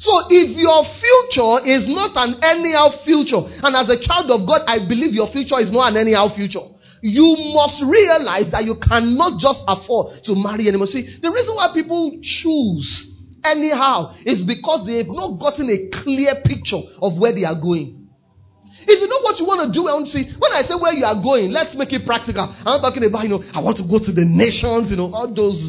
So 0.00 0.12
if 0.30 0.56
your 0.56 0.82
future 0.82 1.68
is 1.68 1.86
not 1.88 2.16
an 2.16 2.40
anyhow 2.42 2.90
future, 3.04 3.44
and 3.44 3.76
as 3.76 3.88
a 3.92 4.00
child 4.00 4.32
of 4.32 4.48
God, 4.48 4.64
I 4.66 4.88
believe 4.88 5.12
your 5.12 5.28
future 5.28 5.60
is 5.60 5.70
not 5.70 5.92
an 5.92 6.00
anyhow 6.00 6.32
future. 6.34 6.64
You 7.02 7.36
must 7.54 7.82
realize 7.82 8.50
that 8.50 8.64
you 8.64 8.76
cannot 8.80 9.38
just 9.38 9.62
afford 9.68 10.24
to 10.24 10.34
marry 10.34 10.68
anymore. 10.68 10.86
See, 10.86 11.06
the 11.20 11.30
reason 11.30 11.54
why 11.54 11.70
people 11.74 12.18
choose 12.22 13.20
anyhow 13.44 14.14
is 14.24 14.42
because 14.44 14.86
they 14.86 14.98
have 14.98 15.10
not 15.10 15.38
gotten 15.38 15.68
a 15.70 15.90
clear 16.02 16.34
picture 16.44 16.80
of 17.00 17.18
where 17.18 17.34
they 17.34 17.44
are 17.44 17.58
going. 17.60 18.01
If 18.86 19.00
you 19.00 19.08
know 19.08 19.20
what 19.22 19.38
you 19.38 19.46
want 19.46 19.66
to 19.66 19.70
do, 19.72 19.86
I 19.88 19.94
want 19.94 20.06
to 20.06 20.12
see. 20.12 20.26
When 20.38 20.52
I 20.52 20.62
say 20.62 20.74
where 20.74 20.92
you 20.92 21.04
are 21.04 21.18
going, 21.22 21.50
let's 21.50 21.74
make 21.76 21.92
it 21.92 22.04
practical. 22.04 22.44
I'm 22.44 22.80
talking 22.82 23.04
about, 23.04 23.22
you 23.24 23.30
know, 23.30 23.42
I 23.54 23.62
want 23.62 23.78
to 23.78 23.86
go 23.86 23.98
to 23.98 24.12
the 24.12 24.26
nations, 24.26 24.90
you 24.90 24.96
know, 24.96 25.10
all 25.14 25.30
those 25.30 25.60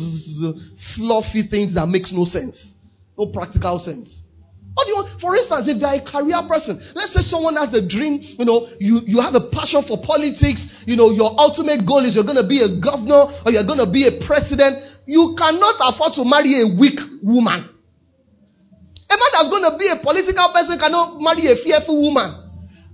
fluffy 0.96 1.44
things 1.46 1.76
that 1.76 1.88
makes 1.88 2.12
no 2.12 2.26
sense. 2.26 2.76
No 3.18 3.28
practical 3.30 3.78
sense. 3.78 4.26
What 4.74 4.86
do 4.86 4.90
you 4.90 4.98
want? 4.98 5.22
For 5.22 5.38
instance, 5.38 5.70
if 5.70 5.78
you 5.78 5.86
are 5.86 6.02
a 6.02 6.02
career 6.02 6.42
person, 6.50 6.82
let's 6.98 7.14
say 7.14 7.22
someone 7.22 7.54
has 7.62 7.78
a 7.78 7.86
dream, 7.86 8.18
you 8.22 8.46
know, 8.46 8.66
you, 8.82 9.06
you 9.06 9.22
have 9.22 9.38
a 9.38 9.54
passion 9.54 9.86
for 9.86 10.02
politics, 10.02 10.66
you 10.90 10.98
know, 10.98 11.14
your 11.14 11.30
ultimate 11.38 11.86
goal 11.86 12.02
is 12.02 12.18
you're 12.18 12.26
going 12.26 12.42
to 12.42 12.50
be 12.50 12.66
a 12.66 12.82
governor 12.82 13.30
or 13.46 13.54
you're 13.54 13.70
going 13.70 13.78
to 13.78 13.90
be 13.90 14.10
a 14.10 14.18
president. 14.26 14.82
You 15.06 15.38
cannot 15.38 15.78
afford 15.78 16.18
to 16.18 16.26
marry 16.26 16.58
a 16.66 16.74
weak 16.74 16.98
woman. 17.22 17.70
A 17.70 19.14
man 19.14 19.30
that's 19.38 19.50
going 19.54 19.62
to 19.70 19.78
be 19.78 19.94
a 19.94 20.02
political 20.02 20.50
person 20.50 20.82
cannot 20.82 21.22
marry 21.22 21.54
a 21.54 21.56
fearful 21.62 22.02
woman. 22.02 22.43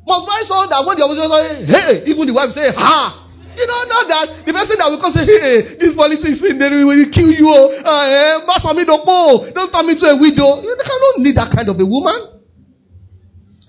Must 0.10 0.26
marry 0.26 0.42
someone 0.50 0.74
that 0.74 0.82
when 0.82 0.98
the 0.98 1.06
opposition 1.06 1.30
say, 1.30 1.46
hey, 1.70 1.92
even 2.10 2.26
the 2.26 2.34
wife 2.34 2.50
say, 2.58 2.66
ha. 2.74 3.30
You 3.54 3.62
know, 3.70 3.80
not 3.86 4.10
that 4.10 4.26
the 4.42 4.54
person 4.58 4.82
that 4.82 4.90
will 4.90 4.98
come 4.98 5.14
say, 5.14 5.22
hey, 5.22 5.78
this 5.78 5.94
politics 5.94 6.42
thing, 6.42 6.58
they 6.58 6.66
will 6.82 6.98
kill 7.14 7.30
you. 7.30 7.46
Uh, 7.46 8.10
eh, 8.10 8.42
don't 8.42 9.06
don't 9.54 9.70
turn 9.70 9.86
me 9.86 9.94
to 10.02 10.06
a 10.10 10.18
widow. 10.18 10.66
You 10.66 10.74
cannot 10.82 11.14
need 11.22 11.38
that 11.38 11.54
kind 11.54 11.70
of 11.70 11.78
a 11.78 11.86
woman. 11.86 12.42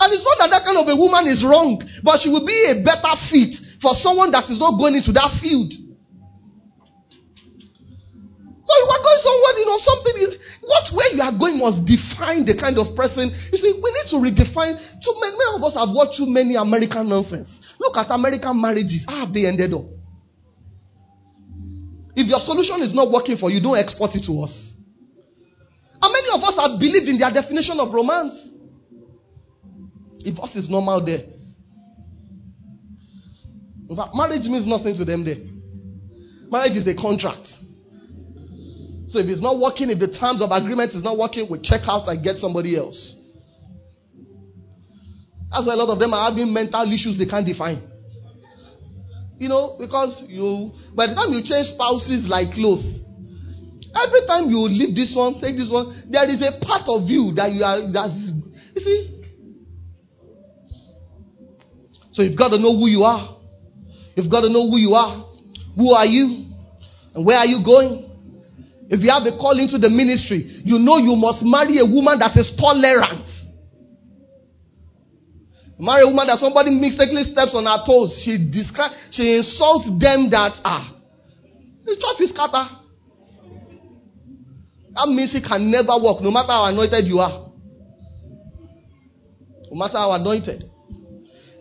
And 0.01 0.09
it's 0.17 0.25
not 0.25 0.41
that 0.41 0.49
that 0.57 0.65
kind 0.65 0.81
of 0.81 0.89
a 0.89 0.97
woman 0.97 1.29
is 1.29 1.45
wrong, 1.45 1.77
but 2.01 2.25
she 2.25 2.33
will 2.33 2.49
be 2.49 2.57
a 2.73 2.81
better 2.81 3.13
fit 3.29 3.53
for 3.85 3.93
someone 3.93 4.33
that 4.33 4.49
is 4.49 4.57
not 4.57 4.81
going 4.81 4.97
into 4.97 5.13
that 5.13 5.29
field. 5.45 5.77
You 8.71 8.89
are 8.91 9.03
going 9.03 9.19
somewhere, 9.19 9.55
you 9.59 9.67
know, 9.67 9.79
something. 9.79 10.17
What 10.63 10.87
where 10.95 11.11
you 11.15 11.23
are 11.23 11.37
going 11.37 11.59
must 11.59 11.85
define 11.85 12.45
the 12.47 12.55
kind 12.55 12.79
of 12.79 12.95
person. 12.95 13.31
You 13.51 13.59
see, 13.59 13.73
we 13.75 13.89
need 13.91 14.09
to 14.15 14.19
redefine. 14.23 14.79
Too 15.03 15.15
many, 15.19 15.35
many 15.35 15.57
of 15.57 15.63
us 15.65 15.75
have 15.75 15.91
watched 15.91 16.19
too 16.19 16.27
many 16.27 16.55
American 16.55 17.09
nonsense. 17.09 17.63
Look 17.79 17.97
at 17.97 18.11
American 18.11 18.61
marriages. 18.61 19.07
How 19.09 19.27
have 19.27 19.35
they 19.35 19.47
ended 19.47 19.75
up? 19.75 19.85
If 22.15 22.27
your 22.27 22.41
solution 22.41 22.83
is 22.83 22.95
not 22.95 23.11
working 23.11 23.37
for 23.37 23.51
you, 23.51 23.61
don't 23.61 23.79
export 23.79 24.15
it 24.15 24.25
to 24.27 24.43
us. 24.43 24.75
And 26.03 26.13
many 26.13 26.29
of 26.33 26.43
us 26.45 26.57
have 26.57 26.79
believed 26.79 27.09
in 27.09 27.19
their 27.19 27.33
definition 27.33 27.79
of 27.81 27.93
romance. 27.93 28.55
If 30.21 30.39
us 30.39 30.57
is 30.57 30.69
normal 30.69 31.05
there. 31.05 31.25
In 33.89 33.97
fact, 33.97 34.15
marriage 34.15 34.47
means 34.47 34.67
nothing 34.67 34.95
to 34.97 35.05
them 35.05 35.25
there. 35.25 35.43
Marriage 36.51 36.77
is 36.77 36.87
a 36.87 36.95
contract. 36.95 37.49
So 39.11 39.19
if 39.19 39.27
it's 39.27 39.43
not 39.43 39.59
working, 39.59 39.91
if 39.91 39.99
the 39.99 40.07
terms 40.07 40.41
of 40.41 40.55
agreement 40.55 40.95
is 40.95 41.03
not 41.03 41.19
working, 41.19 41.51
we 41.51 41.59
check 41.59 41.83
out 41.91 42.07
and 42.07 42.23
get 42.23 42.39
somebody 42.39 42.79
else. 42.79 43.19
That's 45.51 45.67
why 45.67 45.75
a 45.75 45.77
lot 45.77 45.91
of 45.91 45.99
them 45.99 46.15
are 46.15 46.31
having 46.31 46.55
mental 46.55 46.87
issues 46.87 47.19
they 47.19 47.27
can't 47.27 47.45
define. 47.45 47.83
You 49.37 49.49
know, 49.49 49.75
because 49.81 50.23
you, 50.29 50.71
by 50.95 51.09
the 51.09 51.19
time 51.19 51.35
you 51.35 51.43
change 51.43 51.75
spouses 51.75 52.31
like 52.31 52.55
clothes, 52.55 52.87
every 53.99 54.23
time 54.31 54.47
you 54.47 54.63
leave 54.71 54.95
this 54.95 55.11
one, 55.11 55.43
take 55.43 55.59
this 55.59 55.67
one, 55.67 55.91
there 56.07 56.31
is 56.31 56.39
a 56.47 56.55
part 56.63 56.87
of 56.87 57.11
you 57.11 57.35
that 57.35 57.51
you 57.51 57.67
are, 57.67 57.91
that's, 57.91 58.15
you 58.15 58.81
see. 58.81 59.25
So 62.13 62.23
you've 62.23 62.39
got 62.39 62.51
to 62.51 62.59
know 62.63 62.79
who 62.79 62.87
you 62.87 63.03
are. 63.03 63.43
You've 64.15 64.31
got 64.31 64.43
to 64.43 64.51
know 64.55 64.71
who 64.71 64.79
you 64.79 64.95
are. 64.95 65.27
Who 65.75 65.91
are 65.99 66.07
you? 66.07 66.47
And 67.15 67.27
where 67.27 67.39
are 67.39 67.47
you 67.47 67.65
going? 67.65 68.10
If 68.91 69.07
you 69.07 69.11
have 69.15 69.23
a 69.23 69.39
call 69.39 69.55
into 69.55 69.79
the 69.79 69.89
ministry, 69.89 70.43
you 70.67 70.83
know 70.83 70.99
you 70.99 71.15
must 71.15 71.47
marry 71.47 71.79
a 71.79 71.87
woman 71.87 72.19
that 72.19 72.35
is 72.35 72.51
tolerant. 72.59 73.23
Marry 75.79 76.03
a 76.03 76.11
woman 76.11 76.27
that 76.27 76.43
somebody 76.43 76.75
mistakenly 76.75 77.23
steps 77.23 77.55
on 77.55 77.71
her 77.71 77.87
toes. 77.87 78.19
She 78.19 78.51
describe, 78.51 78.91
she 79.15 79.39
insults 79.39 79.87
them 79.95 80.27
that 80.35 80.59
ah, 80.67 80.91
the 81.87 81.95
church 81.95 82.19
will 82.19 82.27
scatter. 82.35 82.67
That 84.99 85.07
means 85.07 85.39
it 85.39 85.47
can 85.47 85.71
never 85.71 85.95
work, 85.95 86.19
no 86.19 86.35
matter 86.35 86.51
how 86.51 86.67
anointed 86.67 87.07
you 87.07 87.23
are. 87.23 87.47
No 89.71 89.79
matter 89.79 90.03
how 90.03 90.19
anointed. 90.19 90.67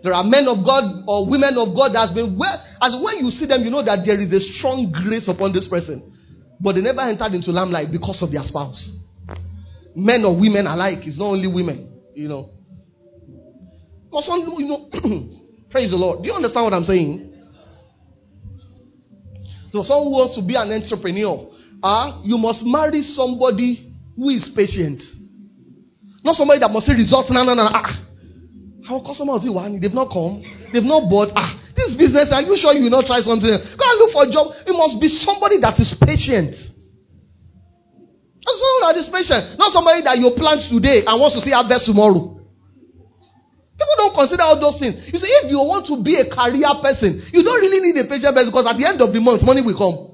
There 0.01 0.17
are 0.17 0.25
men 0.25 0.49
of 0.49 0.65
God 0.65 1.05
or 1.05 1.29
women 1.29 1.53
of 1.61 1.77
God 1.77 1.93
that 1.93 2.09
has 2.09 2.11
been 2.11 2.41
well, 2.41 2.57
as 2.81 2.97
when 2.97 3.21
you 3.23 3.29
see 3.29 3.45
them, 3.45 3.61
you 3.61 3.69
know 3.69 3.85
that 3.85 4.01
there 4.01 4.19
is 4.19 4.33
a 4.33 4.41
strong 4.41 4.89
grace 4.89 5.29
upon 5.29 5.53
this 5.53 5.67
person. 5.69 6.17
But 6.59 6.75
they 6.75 6.81
never 6.81 7.01
entered 7.01 7.33
into 7.33 7.51
lamplight 7.51 7.91
because 7.91 8.21
of 8.21 8.31
their 8.31 8.43
spouse. 8.43 8.99
men 9.95 10.23
or 10.25 10.39
women 10.39 10.67
alike. 10.67 11.05
It's 11.05 11.17
not 11.17 11.27
only 11.27 11.47
women, 11.47 12.01
you 12.13 12.27
know. 12.27 12.51
Some, 14.21 14.53
you 14.57 14.67
know, 14.67 14.89
praise 15.69 15.91
the 15.91 15.97
Lord. 15.97 16.23
Do 16.23 16.29
you 16.29 16.35
understand 16.35 16.63
what 16.63 16.73
I'm 16.73 16.83
saying? 16.83 17.27
So 19.71 19.83
someone 19.83 20.11
wants 20.11 20.35
to 20.35 20.41
be 20.41 20.55
an 20.55 20.71
entrepreneur, 20.71 21.51
uh, 21.83 22.21
you 22.23 22.37
must 22.37 22.65
marry 22.65 23.03
somebody 23.03 23.93
who 24.15 24.29
is 24.29 24.49
patient. 24.55 25.01
Not 26.23 26.35
somebody 26.35 26.59
that 26.59 26.71
must 26.71 26.87
see 26.87 26.93
results. 26.93 27.31
No, 27.31 27.43
no, 27.43 27.53
no. 27.53 27.69
Ah. 27.69 28.05
Our 28.89 29.03
customers, 29.03 29.43
they've 29.45 29.93
not 29.93 30.09
come. 30.09 30.41
They've 30.73 30.83
not 30.83 31.07
bought. 31.07 31.29
Ah, 31.35 31.53
this 31.89 31.97
business, 31.97 32.29
are 32.29 32.45
you 32.45 32.53
sure 32.53 32.73
you 32.77 32.85
will 32.85 33.01
not 33.01 33.09
try 33.09 33.21
something? 33.25 33.49
Go 33.49 33.83
and 33.89 33.97
look 33.97 34.13
for 34.13 34.23
a 34.25 34.29
job. 34.29 34.53
It 34.69 34.75
must 34.77 35.01
be 35.01 35.09
somebody 35.09 35.57
that 35.65 35.73
is 35.81 35.97
patient. 35.97 36.53
That's 38.45 38.61
not 38.61 38.93
that 38.93 38.95
is 38.97 39.09
patient. 39.09 39.57
Not 39.57 39.73
somebody 39.73 40.05
that 40.05 40.17
you 40.17 40.29
plant 40.37 40.61
today 40.69 41.05
and 41.05 41.17
wants 41.17 41.35
to 41.35 41.41
see 41.41 41.51
harvest 41.51 41.85
tomorrow. 41.89 42.37
People 43.79 43.95
don't 43.97 44.15
consider 44.15 44.43
all 44.43 44.59
those 44.59 44.77
things. 44.77 45.07
You 45.07 45.17
see, 45.17 45.31
if 45.43 45.51
you 45.51 45.59
want 45.63 45.87
to 45.87 45.95
be 46.03 46.19
a 46.19 46.27
career 46.27 46.67
person, 46.83 47.23
you 47.31 47.41
don't 47.41 47.61
really 47.63 47.79
need 47.79 47.95
a 47.95 48.05
patient 48.09 48.35
person 48.35 48.51
because 48.51 48.67
at 48.67 48.75
the 48.75 48.85
end 48.85 48.99
of 48.99 49.13
the 49.15 49.21
month, 49.23 49.41
money 49.47 49.63
will 49.63 49.77
come. 49.77 50.09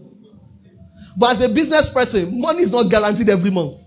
But 1.18 1.40
as 1.40 1.50
a 1.50 1.50
business 1.54 1.90
person, 1.90 2.38
money 2.38 2.68
is 2.68 2.72
not 2.72 2.92
guaranteed 2.92 3.30
every 3.30 3.50
month. 3.50 3.82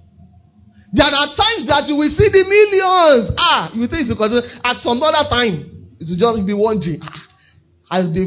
There 0.91 1.07
are 1.07 1.29
times 1.37 1.69
that 1.69 1.85
you 1.87 2.01
will 2.01 2.09
see 2.09 2.33
the 2.33 2.43
millions. 2.49 3.37
Ah, 3.37 3.71
you 3.77 3.87
think 3.87 4.09
it's 4.09 4.15
because 4.17 4.41
at 4.65 4.81
some 4.81 4.99
other 5.05 5.29
time, 5.29 5.95
it 6.01 6.09
will 6.09 6.17
just 6.17 6.47
be 6.49 6.57
wondering. 6.57 6.99
Ah, 7.05 7.28
as 7.91 8.13
the 8.13 8.25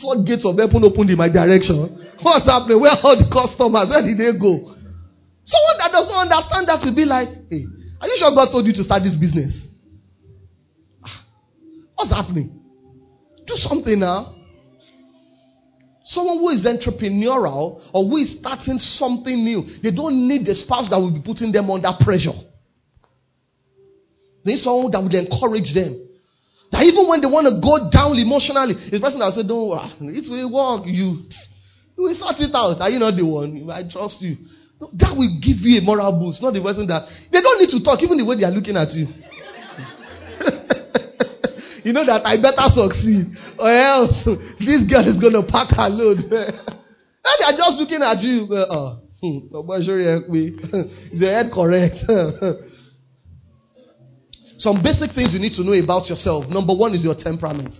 floodgates 0.00 0.46
of 0.46 0.58
heaven 0.58 0.84
opened 0.84 1.10
in 1.10 1.18
my 1.18 1.28
direction, 1.28 1.76
what's 2.22 2.46
happening? 2.46 2.80
Where 2.80 2.94
are 2.94 3.16
the 3.18 3.26
customers? 3.26 3.90
Where 3.90 4.02
did 4.02 4.18
they 4.18 4.32
go? 4.38 4.70
Someone 5.42 5.76
that 5.78 5.90
does 5.90 6.06
not 6.06 6.30
understand 6.30 6.68
that 6.68 6.78
will 6.84 6.94
be 6.94 7.04
like, 7.04 7.28
hey, 7.50 7.66
are 8.00 8.06
you 8.06 8.16
sure 8.16 8.30
God 8.34 8.52
told 8.52 8.66
you 8.66 8.72
to 8.74 8.84
start 8.84 9.02
this 9.02 9.16
business? 9.16 9.66
Ah, 11.02 11.26
what's 11.96 12.12
happening? 12.12 12.54
Do 13.46 13.54
something 13.56 13.98
now. 13.98 14.36
Someone 16.04 16.38
who 16.38 16.48
is 16.50 16.64
entrepreneurial 16.64 17.82
or 17.92 18.04
who 18.08 18.16
is 18.16 18.38
starting 18.38 18.78
something 18.78 19.34
new, 19.34 19.62
they 19.82 19.90
don't 19.90 20.26
need 20.26 20.46
a 20.48 20.54
spouse 20.54 20.88
that 20.88 20.98
will 20.98 21.12
be 21.12 21.22
putting 21.22 21.52
them 21.52 21.70
under 21.70 21.90
pressure. 22.00 22.34
They 24.44 24.52
need 24.52 24.58
someone 24.58 24.90
that 24.92 25.02
will 25.02 25.14
encourage 25.14 25.74
them. 25.74 26.09
That 26.70 26.86
even 26.86 27.08
when 27.08 27.20
they 27.20 27.26
want 27.26 27.50
to 27.50 27.58
go 27.58 27.90
down 27.90 28.14
emotionally, 28.14 28.74
the 28.74 29.00
person 29.02 29.18
that 29.20 29.34
say, 29.34 29.42
Don't 29.42 29.74
worry, 29.74 29.90
it 30.14 30.30
will 30.30 30.54
work. 30.54 30.86
You, 30.86 31.26
you 31.98 32.02
will 32.06 32.14
sort 32.14 32.38
it 32.38 32.54
out. 32.54 32.80
Are 32.80 32.90
you 32.90 32.98
not 32.98 33.18
the 33.18 33.26
one? 33.26 33.68
I 33.70 33.82
trust 33.90 34.22
you. 34.22 34.36
No, 34.80 34.88
that 34.94 35.12
will 35.12 35.28
give 35.42 35.58
you 35.60 35.78
a 35.78 35.82
moral 35.82 36.12
boost, 36.16 36.40
not 36.40 36.54
the 36.54 36.62
person 36.62 36.86
that 36.86 37.02
they 37.30 37.42
don't 37.42 37.60
need 37.60 37.68
to 37.74 37.82
talk, 37.82 38.02
even 38.02 38.16
the 38.16 38.24
way 38.24 38.36
they 38.38 38.46
are 38.46 38.54
looking 38.54 38.78
at 38.78 38.88
you. 38.96 39.04
you 41.84 41.92
know 41.92 42.06
that 42.06 42.24
I 42.24 42.40
better 42.40 42.64
succeed, 42.70 43.28
or 43.58 43.68
else 43.68 44.24
this 44.56 44.88
girl 44.88 45.04
is 45.04 45.20
going 45.20 45.36
to 45.36 45.44
pack 45.44 45.68
her 45.76 45.90
load. 45.90 46.18
and 46.32 46.32
they 46.32 47.44
are 47.44 47.58
just 47.58 47.76
looking 47.76 48.00
at 48.00 48.24
you. 48.24 48.48
Uh, 48.48 48.96
oh, 49.20 49.20
is 51.12 51.20
your 51.20 51.34
head 51.34 51.52
correct? 51.52 52.00
Some 54.60 54.82
basic 54.82 55.12
things 55.12 55.32
you 55.32 55.40
need 55.40 55.54
to 55.54 55.64
know 55.64 55.72
about 55.72 56.10
yourself. 56.10 56.46
Number 56.48 56.74
one 56.76 56.94
is 56.94 57.02
your 57.02 57.14
temperament. 57.14 57.74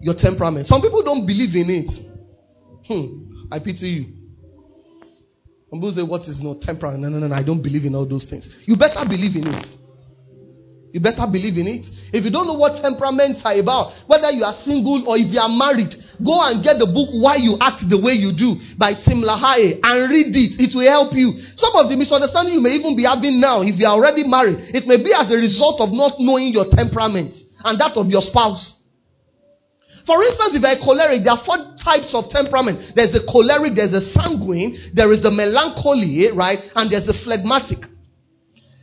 Your 0.00 0.14
temperament. 0.14 0.66
Some 0.66 0.82
people 0.82 1.02
don't 1.02 1.26
believe 1.26 1.56
in 1.56 1.70
it. 1.70 1.90
Hmm, 2.86 3.48
I 3.50 3.58
pity 3.58 3.88
you. 3.88 4.04
Some 5.70 5.80
people 5.80 5.92
say, 5.92 6.02
What 6.02 6.28
is 6.28 6.42
no 6.42 6.60
temperament? 6.60 7.00
No, 7.02 7.08
no, 7.08 7.18
no, 7.20 7.28
no, 7.28 7.34
I 7.34 7.42
don't 7.42 7.62
believe 7.62 7.86
in 7.86 7.94
all 7.94 8.06
those 8.06 8.28
things. 8.28 8.48
You 8.66 8.76
better 8.76 9.00
believe 9.08 9.34
in 9.34 9.48
it. 9.48 9.64
You 10.94 11.02
better 11.02 11.26
believe 11.26 11.58
in 11.58 11.66
it. 11.66 11.90
If 12.14 12.22
you 12.22 12.30
don't 12.30 12.46
know 12.46 12.54
what 12.54 12.78
temperaments 12.78 13.42
are 13.42 13.58
about, 13.58 13.90
whether 14.06 14.30
you 14.30 14.46
are 14.46 14.54
single 14.54 15.02
or 15.10 15.18
if 15.18 15.26
you 15.26 15.42
are 15.42 15.50
married, 15.50 15.90
go 16.22 16.38
and 16.38 16.62
get 16.62 16.78
the 16.78 16.86
book 16.86 17.10
Why 17.18 17.34
You 17.42 17.58
Act 17.58 17.82
the 17.90 17.98
Way 17.98 18.14
You 18.14 18.30
Do 18.30 18.54
by 18.78 18.94
Tim 18.94 19.18
LaHaye 19.18 19.82
and 19.82 20.06
read 20.06 20.30
it. 20.30 20.54
It 20.62 20.70
will 20.70 20.86
help 20.86 21.10
you. 21.18 21.34
Some 21.58 21.74
of 21.74 21.90
the 21.90 21.98
misunderstanding 21.98 22.54
you 22.54 22.62
may 22.62 22.78
even 22.78 22.94
be 22.94 23.10
having 23.10 23.42
now, 23.42 23.66
if 23.66 23.74
you 23.74 23.90
are 23.90 23.98
already 23.98 24.22
married, 24.22 24.70
it 24.70 24.86
may 24.86 25.02
be 25.02 25.10
as 25.10 25.34
a 25.34 25.36
result 25.36 25.82
of 25.82 25.90
not 25.90 26.22
knowing 26.22 26.54
your 26.54 26.70
temperament 26.70 27.34
and 27.66 27.74
that 27.82 27.98
of 27.98 28.06
your 28.06 28.22
spouse. 28.22 28.78
For 30.06 30.22
instance, 30.22 30.54
if 30.54 30.62
a 30.62 30.78
choleric, 30.78 31.26
there 31.26 31.34
are 31.34 31.42
four 31.42 31.58
types 31.74 32.14
of 32.14 32.30
temperament. 32.30 32.94
There's 32.94 33.18
a 33.18 33.26
choleric, 33.26 33.74
there's 33.74 33.98
a 33.98 34.04
sanguine, 34.14 34.94
there 34.94 35.10
is 35.10 35.26
the 35.26 35.34
melancholy, 35.34 36.30
right? 36.30 36.62
And 36.78 36.86
there's 36.86 37.10
a 37.10 37.16
phlegmatic. 37.18 37.82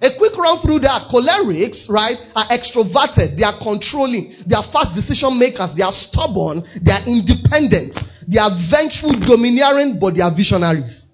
A 0.01 0.09
quick 0.17 0.35
run 0.35 0.57
through 0.65 0.79
that. 0.81 1.13
Cholerics, 1.13 1.85
right, 1.87 2.17
are 2.33 2.49
extroverted. 2.49 3.37
They 3.37 3.45
are 3.45 3.61
controlling. 3.61 4.33
They 4.49 4.57
are 4.57 4.65
fast 4.73 4.97
decision 4.97 5.37
makers. 5.37 5.77
They 5.77 5.85
are 5.85 5.93
stubborn. 5.93 6.65
They 6.81 6.89
are 6.91 7.05
independent. 7.05 7.93
They 8.25 8.41
are 8.41 8.49
vengeful, 8.49 9.13
domineering, 9.21 10.01
but 10.01 10.17
they 10.17 10.25
are 10.25 10.33
visionaries. 10.33 11.05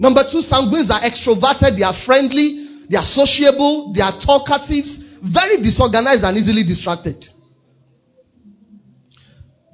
Number 0.00 0.24
two, 0.24 0.40
sanguines 0.40 0.88
are 0.88 1.04
extroverted. 1.04 1.76
They 1.76 1.84
are 1.84 1.92
friendly. 1.92 2.88
They 2.88 2.96
are 2.96 3.04
sociable. 3.04 3.92
They 3.92 4.00
are 4.00 4.16
talkatives. 4.16 5.20
Very 5.20 5.60
disorganized 5.60 6.24
and 6.24 6.38
easily 6.38 6.64
distracted. 6.64 7.20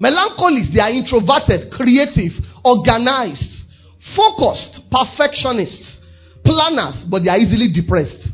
Melancholics, 0.01 0.74
they 0.74 0.80
are 0.80 0.91
introverted, 0.91 1.70
creative, 1.70 2.35
organized, 2.64 3.70
focused, 4.03 4.91
perfectionists 4.91 6.02
planners, 6.45 7.05
but 7.05 7.22
they 7.22 7.30
are 7.30 7.38
easily 7.38 7.72
depressed. 7.72 8.28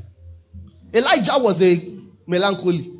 Elijah 0.93 1.37
was 1.39 1.61
a 1.63 1.99
melancholy, 2.27 2.93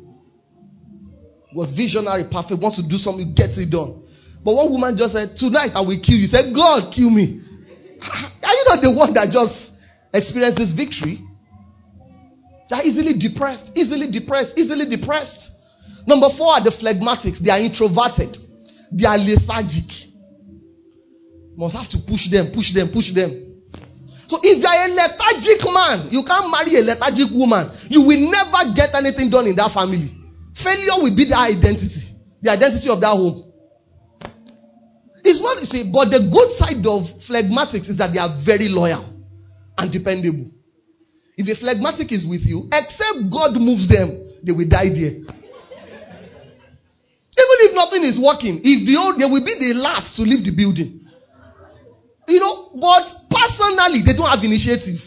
was 1.53 1.71
visionary, 1.71 2.25
perfect, 2.31 2.61
wants 2.61 2.77
to 2.81 2.87
do 2.87 2.97
something, 2.97 3.33
gets 3.33 3.57
it 3.57 3.69
done. 3.69 4.03
But 4.43 4.55
one 4.55 4.71
woman 4.71 4.97
just 4.97 5.13
said, 5.13 5.35
Tonight 5.35 5.71
I 5.75 5.81
will 5.81 5.99
kill 5.99 6.15
you. 6.15 6.27
Said, 6.27 6.53
God, 6.53 6.93
kill 6.93 7.09
me. 7.09 7.41
Are 8.01 8.55
you 8.55 8.65
not 8.67 8.81
the 8.81 8.93
one 8.95 9.13
that 9.13 9.29
just 9.31 9.73
experienced 10.13 10.57
this 10.57 10.71
victory? 10.71 11.19
They 12.69 12.75
are 12.75 12.83
easily 12.83 13.17
depressed, 13.17 13.71
easily 13.75 14.11
depressed, 14.11 14.57
easily 14.57 14.85
depressed. 14.85 15.49
Number 16.05 16.29
four 16.37 16.53
are 16.53 16.63
the 16.63 16.71
phlegmatics. 16.71 17.39
They 17.39 17.49
are 17.49 17.59
introverted. 17.59 18.37
They 18.91 19.05
are 19.05 19.17
lethargic. 19.17 19.89
Must 21.57 21.75
have 21.75 21.89
to 21.89 21.97
push 22.07 22.29
them, 22.29 22.51
push 22.53 22.73
them, 22.73 22.89
push 22.93 23.13
them. 23.13 23.48
So 24.29 24.37
if 24.43 24.61
you 24.61 24.69
are 24.69 24.85
a 24.85 24.89
lethargic 24.93 25.65
man, 25.65 26.13
you 26.13 26.21
can't 26.21 26.53
marry 26.53 26.77
a 26.77 26.85
lethargic 26.85 27.33
woman. 27.33 27.65
You 27.89 28.05
will 28.05 28.29
never 28.29 28.77
get 28.77 28.93
anything 28.93 29.33
done 29.33 29.49
in 29.49 29.57
that 29.57 29.73
family. 29.73 30.13
Failure 30.53 31.01
will 31.01 31.15
be 31.17 31.25
their 31.25 31.41
identity, 31.41 32.13
the 32.37 32.53
identity 32.53 32.93
of 32.93 33.01
that 33.01 33.17
home. 33.17 33.49
It's 35.25 35.41
not, 35.41 35.57
you 35.59 35.65
see, 35.65 35.89
but 35.89 36.13
the 36.13 36.29
good 36.29 36.53
side 36.53 36.85
of 36.85 37.09
phlegmatics 37.25 37.89
is 37.89 37.97
that 37.97 38.13
they 38.13 38.21
are 38.21 38.29
very 38.45 38.69
loyal 38.69 39.01
and 39.77 39.91
dependable. 39.91 40.53
If 41.33 41.49
a 41.49 41.55
phlegmatic 41.57 42.11
is 42.11 42.21
with 42.21 42.45
you, 42.45 42.69
except 42.69 43.33
God 43.33 43.57
moves 43.57 43.89
them, 43.89 44.13
they 44.45 44.53
will 44.53 44.69
die 44.69 44.93
there. 44.93 45.25
Even 47.33 47.57
if 47.65 47.73
nothing 47.73 48.03
is 48.05 48.19
working, 48.21 48.61
if 48.61 48.85
the 48.85 48.93
old, 48.93 49.17
they 49.17 49.25
will 49.25 49.43
be 49.43 49.57
the 49.57 49.73
last 49.73 50.15
to 50.17 50.21
leave 50.21 50.45
the 50.45 50.53
building. 50.53 51.08
You 52.29 52.39
know, 52.39 52.69
but 52.77 53.09
personally, 53.25 54.05
they 54.05 54.13
don't 54.13 54.29
have 54.29 54.45
initiative. 54.45 55.01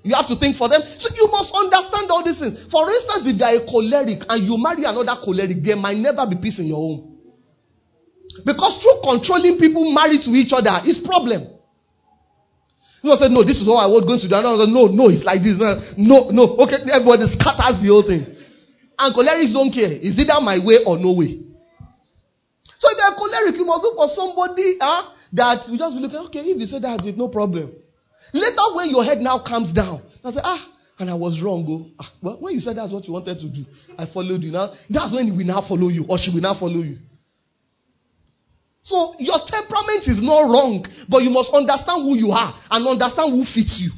You 0.00 0.14
have 0.14 0.26
to 0.32 0.36
think 0.40 0.56
for 0.56 0.68
them. 0.70 0.80
So 0.96 1.12
you 1.12 1.28
must 1.28 1.52
understand 1.52 2.08
all 2.08 2.24
these 2.24 2.40
things. 2.40 2.56
For 2.70 2.88
instance, 2.88 3.28
if 3.28 3.36
you 3.36 3.44
are 3.44 3.58
a 3.58 3.62
choleric 3.68 4.24
and 4.24 4.38
you 4.40 4.56
marry 4.56 4.88
another 4.88 5.20
choleric, 5.20 5.60
there 5.60 5.76
might 5.76 5.98
never 5.98 6.24
be 6.24 6.40
peace 6.40 6.58
in 6.58 6.72
your 6.72 6.80
home. 6.80 7.20
Because 8.46 8.80
through 8.80 9.02
controlling 9.04 9.58
people 9.58 9.92
married 9.92 10.22
to 10.24 10.30
each 10.32 10.56
other 10.56 10.78
is 10.88 11.02
problem. 11.04 11.42
You 13.02 13.10
know, 13.12 13.16
say, 13.20 13.28
no, 13.28 13.44
this 13.44 13.60
is 13.60 13.68
what 13.68 13.84
I 13.84 13.90
was 13.90 14.06
going 14.08 14.22
to 14.24 14.28
do. 14.28 14.34
Another, 14.34 14.70
no, 14.70 14.86
no, 14.88 15.10
it's 15.12 15.26
like 15.26 15.42
this. 15.42 15.60
No, 15.98 16.30
no. 16.32 16.56
Okay, 16.64 16.80
everybody 16.86 17.28
scatters 17.28 17.82
the 17.82 17.92
whole 17.92 18.06
thing. 18.06 18.24
And 18.96 19.10
cholerics 19.12 19.52
don't 19.52 19.74
care. 19.74 19.92
Is 19.92 20.16
either 20.16 20.40
my 20.40 20.62
way 20.64 20.80
or 20.86 20.96
no 20.96 21.12
way. 21.12 21.44
So 22.78 22.88
if 22.88 22.96
you're 22.96 23.18
choleric, 23.20 23.58
you 23.58 23.66
must 23.66 23.82
look 23.82 23.98
for 24.00 24.08
somebody 24.08 24.78
huh, 24.80 25.12
that 25.36 25.68
we 25.70 25.78
just 25.78 25.94
be 25.94 26.02
looking, 26.02 26.18
okay, 26.26 26.40
if 26.40 26.58
you 26.58 26.66
say 26.66 26.80
that's 26.80 27.06
it, 27.06 27.16
no 27.16 27.28
problem. 27.28 27.72
Later, 28.32 28.74
when 28.74 28.90
your 28.90 29.04
head 29.04 29.18
now 29.18 29.38
comes 29.38 29.72
down, 29.72 30.02
I 30.24 30.30
say, 30.32 30.40
ah, 30.42 30.72
and 30.98 31.10
I 31.10 31.14
was 31.14 31.40
wrong. 31.40 31.64
Go. 31.64 31.86
Ah, 32.00 32.12
well, 32.22 32.38
when 32.40 32.54
you 32.54 32.60
said 32.60 32.76
that's 32.76 32.92
what 32.92 33.06
you 33.06 33.12
wanted 33.12 33.38
to 33.38 33.48
do, 33.48 33.64
I 33.98 34.06
followed 34.06 34.42
you. 34.42 34.50
Now, 34.50 34.72
that's 34.90 35.12
when 35.12 35.36
we 35.36 35.44
now 35.44 35.60
follow 35.60 35.88
you, 35.88 36.06
or 36.08 36.18
she 36.18 36.32
will 36.32 36.40
now 36.40 36.58
follow 36.58 36.82
you. 36.82 36.98
So, 38.82 39.14
your 39.18 39.38
temperament 39.46 40.06
is 40.06 40.22
not 40.22 40.48
wrong, 40.50 40.84
but 41.08 41.22
you 41.22 41.30
must 41.30 41.52
understand 41.52 42.02
who 42.02 42.16
you 42.16 42.30
are 42.30 42.54
and 42.70 42.86
understand 42.86 43.32
who 43.32 43.44
fits 43.44 43.80
you. 43.80 43.90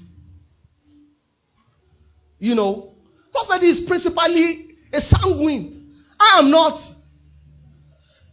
You 2.38 2.54
know, 2.54 2.88
First 3.32 3.50
lady 3.50 3.66
is 3.66 3.80
principally 3.86 4.74
a 4.92 5.00
sanguine. 5.00 5.94
I 6.18 6.40
am 6.40 6.50
not. 6.50 6.78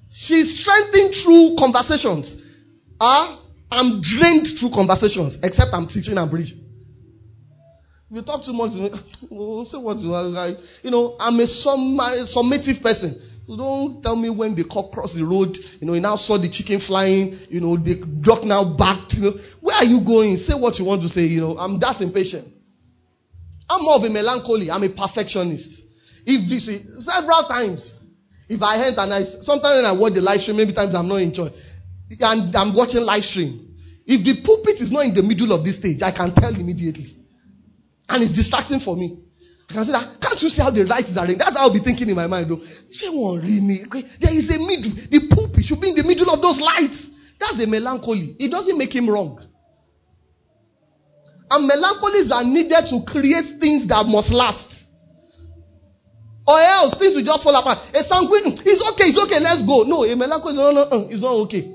She's 0.10 0.62
strengthened 0.62 1.14
through 1.16 1.56
conversations. 1.60 2.42
Ah, 3.00 3.42
I'm 3.72 4.02
drained 4.02 4.48
through 4.60 4.72
conversations, 4.72 5.38
except 5.44 5.74
I'm 5.74 5.88
teaching 5.88 6.18
and 6.18 6.30
preaching. 6.32 6.62
you 8.10 8.22
talk 8.22 8.44
too 8.44 8.54
much, 8.54 8.72
say 9.68 9.78
what 9.78 10.00
you 10.00 10.10
like. 10.10 10.58
You 10.84 10.92
know, 10.92 11.16
I'm 11.20 11.40
a 11.40 11.48
sum, 11.48 11.98
summative 12.28 12.82
person. 12.82 13.22
So 13.48 13.58
don't 13.58 14.02
tell 14.02 14.16
me 14.16 14.30
when 14.30 14.56
the 14.56 14.64
cock 14.66 14.92
crossed 14.92 15.16
the 15.16 15.26
road, 15.26 15.56
you 15.80 15.86
know, 15.86 15.94
you 15.94 16.02
now 16.02 16.16
saw 16.16 16.38
the 16.38 16.50
chicken 16.50 16.80
flying, 16.80 17.38
you 17.50 17.62
know, 17.62 17.78
the 17.78 18.02
duck 18.22 18.44
now 18.44 18.76
backed, 18.76 19.14
you 19.14 19.22
know. 19.22 19.34
Where 19.62 19.76
are 19.76 19.86
you 19.86 20.04
going? 20.04 20.38
Say 20.38 20.54
what 20.56 20.80
you 20.80 20.86
want 20.86 21.04
to 21.04 21.10
say, 21.10 21.22
you 21.22 21.42
know. 21.42 21.58
I'm 21.58 21.80
that 21.80 22.02
impatient. 22.02 22.48
I'm 23.70 23.84
more 23.84 23.96
of 23.96 24.04
a 24.04 24.10
melancholy. 24.10 24.72
I'm 24.72 24.82
a 24.82 24.90
perfectionist. 24.90 25.82
If 26.26 26.50
you 26.50 26.60
see, 26.60 26.82
several 27.00 27.46
times, 27.48 28.00
if 28.50 28.62
I 28.62 28.82
enter 28.88 29.02
and 29.02 29.14
I, 29.14 29.24
sometimes 29.26 29.76
when 29.78 29.86
I 29.86 29.94
watch 29.94 30.14
the 30.14 30.22
live 30.22 30.42
stream, 30.42 30.58
maybe 30.58 30.74
times 30.74 30.96
I'm 30.96 31.08
not 31.08 31.22
enjoying, 31.22 31.54
and 32.10 32.56
I'm 32.56 32.76
watching 32.76 33.02
live 33.02 33.24
stream. 33.24 33.76
If 34.06 34.24
the 34.24 34.42
pulpit 34.46 34.82
is 34.82 34.92
not 34.92 35.06
in 35.06 35.14
the 35.16 35.24
middle 35.24 35.52
of 35.52 35.66
this 35.66 35.78
stage, 35.78 36.02
I 36.02 36.12
can 36.12 36.34
tell 36.34 36.54
immediately. 36.54 37.18
And 38.08 38.22
it's 38.22 38.36
distracting 38.36 38.80
for 38.80 38.96
me. 38.96 39.18
I 39.70 39.74
can 39.74 39.86
say 39.86 39.94
that. 39.94 40.22
Can't 40.22 40.38
you 40.42 40.50
see 40.50 40.62
how 40.62 40.70
the 40.70 40.86
lights 40.86 41.18
are 41.18 41.26
arranged? 41.26 41.42
That's 41.42 41.58
how 41.58 41.66
I'll 41.66 41.74
be 41.74 41.82
thinking 41.82 42.10
in 42.10 42.16
my 42.16 42.28
mind. 42.28 42.52
Though. 42.54 42.62
There 42.62 44.34
is 44.34 44.46
a 44.54 44.62
middle. 44.62 44.94
The 45.10 45.26
pulpit 45.34 45.66
should 45.66 45.82
be 45.82 45.90
in 45.90 45.98
the 45.98 46.06
middle 46.06 46.30
of 46.30 46.38
those 46.42 46.62
lights. 46.62 47.10
That's 47.40 47.58
a 47.58 47.66
melancholy. 47.66 48.38
It 48.38 48.54
doesn't 48.54 48.78
make 48.78 48.94
him 48.94 49.10
wrong. 49.10 49.42
And 51.50 51.70
melancholies 51.70 52.30
are 52.32 52.46
needed 52.46 52.86
to 52.94 53.02
create 53.06 53.58
things 53.60 53.88
that 53.90 54.06
must 54.06 54.32
last. 54.32 54.86
Or 56.48 56.60
else 56.62 56.94
things 56.98 57.16
will 57.16 57.26
just 57.26 57.42
fall 57.42 57.56
apart. 57.56 57.90
A 57.94 58.04
sanguine, 58.04 58.54
it's 58.54 58.82
okay, 58.94 59.10
it's 59.10 59.18
okay, 59.26 59.42
let's 59.42 59.66
go. 59.66 59.82
No, 59.82 60.06
a 60.06 60.16
melancholy, 60.16 60.56
no, 60.56 60.72
no, 60.72 61.10
it's 61.10 61.22
not 61.22 61.34
okay. 61.50 61.75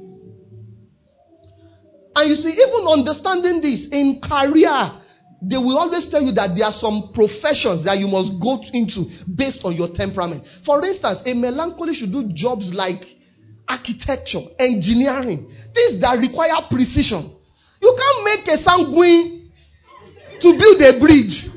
And 2.17 2.31
you 2.31 2.37
see, 2.37 2.51
even 2.51 2.87
understanding 2.89 3.61
this 3.63 3.89
in 3.93 4.21
career, 4.21 5.01
they 5.43 5.57
will 5.57 5.79
always 5.79 6.07
tell 6.09 6.23
you 6.23 6.33
that 6.33 6.53
there 6.57 6.67
are 6.67 6.73
some 6.73 7.11
professions 7.15 7.85
that 7.85 7.97
you 7.97 8.09
must 8.09 8.37
go 8.43 8.61
into 8.75 9.09
based 9.25 9.65
on 9.65 9.75
your 9.75 9.89
temperament. 9.95 10.45
For 10.67 10.85
instance, 10.85 11.23
a 11.25 11.33
melancholy 11.33 11.95
should 11.95 12.13
do 12.13 12.29
jobs 12.35 12.75
like 12.75 13.01
architecture, 13.69 14.43
engineering, 14.59 15.49
things 15.73 16.01
that 16.03 16.19
require 16.19 16.59
precision. 16.69 17.25
You 17.81 17.97
can't 17.97 18.21
make 18.27 18.45
a 18.53 18.59
sanguine 18.59 19.49
to 20.41 20.49
build 20.59 20.79
a 20.83 20.99
bridge. 21.01 21.49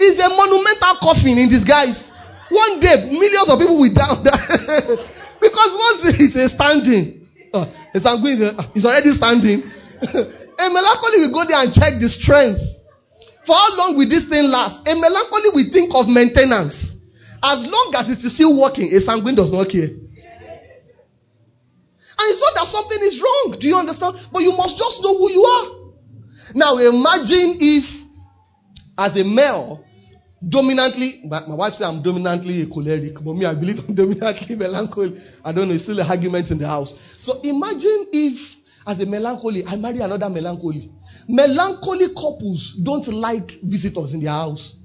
It's 0.00 0.18
a 0.18 0.30
monumental 0.32 0.96
coffin 1.04 1.36
in 1.38 1.48
disguise. 1.48 2.10
One 2.48 2.80
day, 2.80 3.06
millions 3.12 3.46
of 3.46 3.60
people 3.60 3.78
will 3.78 3.94
down 3.94 4.24
because 5.44 5.70
once 5.76 6.18
it's 6.18 6.34
a 6.34 6.48
standing, 6.48 7.19
uh, 7.52 7.66
a 7.94 8.00
sanguine 8.00 8.42
is 8.74 8.84
already 8.84 9.10
standing. 9.12 9.62
a 10.02 10.66
melancholy 10.70 11.18
will 11.24 11.32
go 11.32 11.44
there 11.48 11.60
and 11.60 11.72
check 11.72 12.00
the 12.00 12.08
strength 12.08 12.60
for 13.46 13.54
how 13.54 13.76
long 13.76 13.96
will 13.96 14.08
this 14.08 14.28
thing 14.28 14.44
last? 14.50 14.86
A 14.86 14.94
melancholy 14.94 15.50
will 15.54 15.70
think 15.72 15.90
of 15.94 16.08
maintenance. 16.08 16.96
As 17.42 17.64
long 17.64 17.92
as 17.96 18.10
it 18.10 18.22
is 18.22 18.34
still 18.34 18.54
working, 18.60 18.92
a 18.92 19.00
sanguine 19.00 19.34
does 19.34 19.50
not 19.50 19.68
care. 19.68 19.88
And 22.20 22.26
it's 22.28 22.40
not 22.40 22.54
that 22.54 22.68
something 22.68 23.00
is 23.00 23.18
wrong. 23.18 23.56
Do 23.58 23.66
you 23.66 23.76
understand? 23.76 24.16
But 24.30 24.42
you 24.42 24.52
must 24.52 24.76
just 24.76 25.02
know 25.02 25.16
who 25.16 25.32
you 25.32 25.42
are. 25.42 25.66
Now 26.54 26.76
imagine 26.76 27.56
if, 27.58 27.84
as 28.98 29.16
a 29.16 29.24
male, 29.24 29.82
dominantly, 30.46 31.22
my, 31.24 31.46
my 31.46 31.54
wife 31.54 31.74
said 31.74 31.84
I'm 31.84 32.02
dominantly 32.02 32.62
a 32.62 32.66
choleric, 32.66 33.14
but 33.22 33.34
me, 33.34 33.44
I 33.44 33.54
believe 33.54 33.78
I'm 33.86 33.94
dominantly 33.94 34.56
melancholy. 34.56 35.20
I 35.44 35.52
don't 35.52 35.68
know, 35.68 35.74
it's 35.74 35.84
still 35.84 36.00
a 36.00 36.06
argument 36.06 36.50
in 36.50 36.58
the 36.58 36.66
house. 36.66 36.98
So 37.20 37.40
imagine 37.42 38.06
if, 38.12 38.38
as 38.86 39.00
a 39.00 39.06
melancholy, 39.06 39.64
I 39.66 39.76
marry 39.76 40.00
another 40.00 40.28
melancholy. 40.28 40.90
Melancholy 41.28 42.08
couples 42.14 42.76
don't 42.82 43.06
like 43.08 43.50
visitors 43.62 44.14
in 44.14 44.22
their 44.22 44.32
house. 44.32 44.76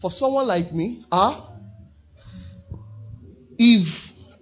For 0.00 0.10
someone 0.10 0.46
like 0.46 0.72
me, 0.72 1.04
ah, 1.10 1.52
if 3.58 3.86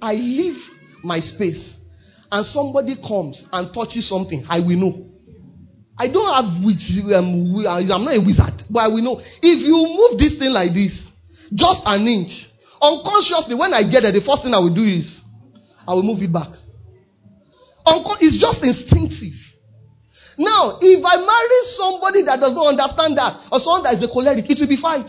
I 0.01 0.15
leave 0.15 0.61
my 1.03 1.21
space 1.21 1.81
and 2.31 2.45
somebody 2.45 2.97
comes 2.97 3.47
and 3.53 3.73
touches 3.73 4.09
something, 4.09 4.45
I 4.49 4.61
will 4.61 4.77
know. 4.77 5.14
I 5.97 6.09
don't 6.11 6.27
have 6.27 6.65
which 6.65 6.83
um, 7.15 7.55
I'm 7.67 7.87
not 7.87 8.15
a 8.15 8.19
wizard, 8.19 8.67
but 8.69 8.81
I 8.81 8.89
will 8.89 9.03
know. 9.03 9.21
If 9.21 9.59
you 9.63 9.79
move 9.79 10.19
this 10.19 10.39
thing 10.39 10.51
like 10.51 10.75
this, 10.75 11.07
just 11.55 11.83
an 11.87 12.03
inch, 12.07 12.51
unconsciously, 12.83 13.55
when 13.55 13.73
I 13.73 13.87
get 13.87 14.03
there, 14.03 14.11
the 14.11 14.25
first 14.25 14.43
thing 14.43 14.55
I 14.55 14.59
will 14.59 14.75
do 14.75 14.83
is 14.83 15.23
I 15.87 15.95
will 15.95 16.03
move 16.03 16.19
it 16.23 16.33
back. 16.33 16.51
It's 18.21 18.41
just 18.41 18.65
instinctive. 18.65 19.37
Now, 20.35 20.83
if 20.83 20.99
I 21.05 21.15
marry 21.23 21.61
somebody 21.79 22.27
that 22.27 22.43
does 22.43 22.55
not 22.59 22.75
understand 22.75 23.15
that, 23.15 23.39
or 23.53 23.61
someone 23.61 23.87
that 23.87 23.95
is 23.95 24.03
a 24.03 24.11
choleric, 24.11 24.51
it 24.51 24.59
will 24.59 24.67
be 24.67 24.81
fight. 24.81 25.07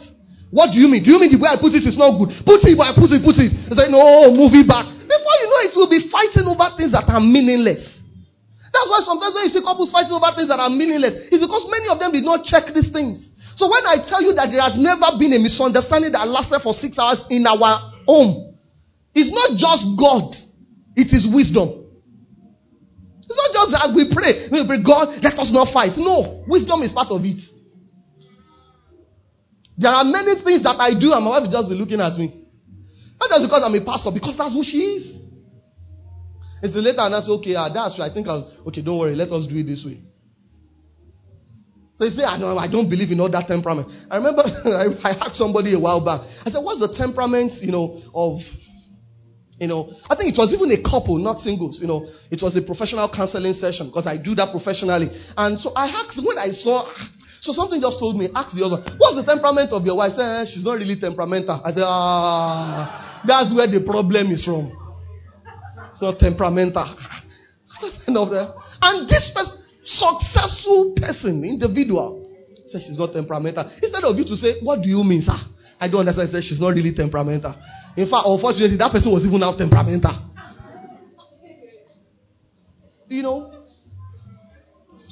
What 0.53 0.69
do 0.69 0.77
you 0.77 0.85
mean? 0.85 1.01
Do 1.01 1.09
you 1.09 1.19
mean 1.19 1.33
the 1.33 1.41
way 1.41 1.49
I 1.49 1.57
put 1.57 1.73
it 1.73 1.81
is 1.81 1.97
not 1.97 2.13
good? 2.21 2.29
Put 2.45 2.61
it, 2.61 2.77
but 2.77 2.85
I 2.85 2.93
put 2.93 3.09
it, 3.09 3.25
put 3.25 3.41
it. 3.41 3.49
It's 3.49 3.73
like, 3.73 3.89
no, 3.89 4.29
move 4.29 4.53
it 4.53 4.69
back. 4.69 4.85
Before 4.85 5.35
you 5.41 5.47
know 5.49 5.61
it, 5.65 5.73
we'll 5.73 5.89
be 5.89 6.05
fighting 6.13 6.45
over 6.45 6.69
things 6.77 6.93
that 6.93 7.09
are 7.09 7.23
meaningless. 7.23 7.94
That's 8.75 8.91
why 8.91 8.99
sometimes 9.07 9.31
when 9.31 9.47
you 9.47 9.53
see 9.55 9.63
couples 9.63 9.87
fighting 9.87 10.11
over 10.11 10.27
things 10.35 10.51
that 10.51 10.59
are 10.59 10.67
meaningless, 10.67 11.31
it's 11.31 11.39
because 11.39 11.63
many 11.71 11.87
of 11.87 11.95
them 11.95 12.11
did 12.11 12.27
not 12.27 12.43
check 12.43 12.67
these 12.75 12.91
things. 12.91 13.31
So 13.55 13.71
when 13.71 13.87
I 13.87 14.03
tell 14.03 14.19
you 14.19 14.35
that 14.35 14.51
there 14.51 14.59
has 14.59 14.75
never 14.75 15.15
been 15.15 15.31
a 15.31 15.39
misunderstanding 15.39 16.11
that 16.11 16.27
lasted 16.27 16.59
for 16.59 16.75
six 16.75 16.99
hours 16.99 17.23
in 17.31 17.47
our 17.47 17.79
home, 18.03 18.59
it's 19.15 19.31
not 19.31 19.55
just 19.55 19.95
God, 19.95 20.35
it 20.99 21.15
is 21.15 21.23
wisdom. 21.23 21.87
It's 23.23 23.39
not 23.39 23.51
just 23.55 23.71
that 23.79 23.95
we 23.95 24.11
pray, 24.11 24.51
we 24.51 24.67
pray, 24.67 24.83
God, 24.83 25.23
let 25.23 25.39
us 25.39 25.55
not 25.55 25.71
fight. 25.71 25.95
No, 25.95 26.43
wisdom 26.43 26.83
is 26.83 26.91
part 26.91 27.07
of 27.15 27.23
it. 27.23 27.39
There 29.79 29.91
are 29.91 30.03
many 30.03 30.35
things 30.43 30.63
that 30.67 30.75
I 30.83 30.99
do, 30.99 31.15
and 31.15 31.23
my 31.23 31.39
wife 31.39 31.47
will 31.47 31.55
just 31.55 31.71
be 31.71 31.79
looking 31.79 32.03
at 32.03 32.19
me. 32.19 32.43
Not 33.23 33.39
just 33.39 33.43
because 33.47 33.63
I'm 33.63 33.75
a 33.75 33.83
pastor, 33.87 34.11
because 34.11 34.35
that's 34.35 34.51
who 34.51 34.63
she 34.67 34.99
is. 34.99 35.14
So 36.63 36.79
later, 36.79 37.01
and 37.01 37.15
I 37.15 37.19
say, 37.21 37.31
okay, 37.33 37.55
ah, 37.55 37.69
that's 37.73 37.99
right. 37.99 38.09
I 38.09 38.13
think 38.13 38.27
I'll, 38.27 38.51
okay, 38.67 38.81
don't 38.81 38.97
worry, 38.97 39.15
let 39.15 39.29
us 39.31 39.45
do 39.45 39.57
it 39.57 39.63
this 39.63 39.83
way. 39.85 39.99
So 41.95 42.03
you 42.03 42.11
say, 42.11 42.23
I 42.23 42.37
don't, 42.37 42.57
I 42.57 42.67
don't 42.67 42.89
believe 42.89 43.11
in 43.11 43.19
all 43.19 43.31
that 43.31 43.47
temperament. 43.47 43.87
I 44.11 44.17
remember 44.17 44.43
I 45.03 45.15
asked 45.21 45.35
somebody 45.35 45.73
a 45.73 45.79
while 45.79 46.03
back. 46.03 46.21
I 46.45 46.49
said, 46.49 46.59
what's 46.59 46.79
the 46.79 46.91
temperament, 46.91 47.53
you 47.61 47.71
know, 47.71 48.01
of 48.13 48.41
you 49.57 49.67
know, 49.67 49.87
I 50.09 50.15
think 50.19 50.35
it 50.35 50.37
was 50.37 50.51
even 50.53 50.67
a 50.71 50.83
couple, 50.83 51.17
not 51.17 51.39
singles. 51.39 51.79
You 51.79 51.87
know, 51.87 52.07
it 52.29 52.41
was 52.41 52.57
a 52.57 52.61
professional 52.61 53.07
counseling 53.07 53.53
session 53.53 53.87
because 53.87 54.05
I 54.05 54.17
do 54.17 54.35
that 54.35 54.51
professionally. 54.51 55.07
And 55.37 55.57
so 55.57 55.71
I 55.71 55.87
asked 56.03 56.19
when 56.19 56.37
I 56.37 56.51
saw, 56.51 56.91
so 57.39 57.53
something 57.53 57.79
just 57.79 57.97
told 57.97 58.17
me, 58.17 58.27
ask 58.35 58.51
the 58.51 58.65
other, 58.65 58.83
what's 58.97 59.15
the 59.15 59.23
temperament 59.23 59.71
of 59.71 59.85
your 59.85 59.95
wife? 59.95 60.11
I 60.11 60.15
said, 60.15 60.41
eh, 60.41 60.45
she's 60.51 60.65
not 60.65 60.75
really 60.75 60.99
temperamental. 60.99 61.61
I 61.63 61.71
said, 61.71 61.87
ah, 61.87 63.23
that's 63.25 63.55
where 63.55 63.67
the 63.67 63.79
problem 63.79 64.27
is 64.27 64.43
from. 64.43 64.75
Not 66.01 66.19
temperamental. 66.19 66.83
and 68.07 69.09
this 69.09 69.31
person, 69.33 69.63
successful 69.83 70.93
person, 70.97 71.43
individual, 71.43 72.29
said 72.65 72.81
she's 72.81 72.97
not 72.97 73.13
temperamental. 73.13 73.69
Instead 73.81 74.03
of 74.03 74.17
you 74.17 74.25
to 74.25 74.37
say, 74.37 74.59
what 74.61 74.81
do 74.81 74.89
you 74.89 75.03
mean, 75.03 75.21
sir? 75.21 75.37
I 75.79 75.87
don't 75.87 76.01
understand. 76.01 76.29
Said 76.29 76.43
she's 76.43 76.61
not 76.61 76.73
really 76.73 76.93
temperamental. 76.93 77.55
In 77.97 78.07
fact, 78.07 78.25
unfortunately, 78.25 78.77
that 78.77 78.91
person 78.91 79.11
was 79.11 79.25
even 79.25 79.39
now 79.39 79.55
temperamental. 79.55 80.13
You 83.07 83.21
know, 83.21 83.55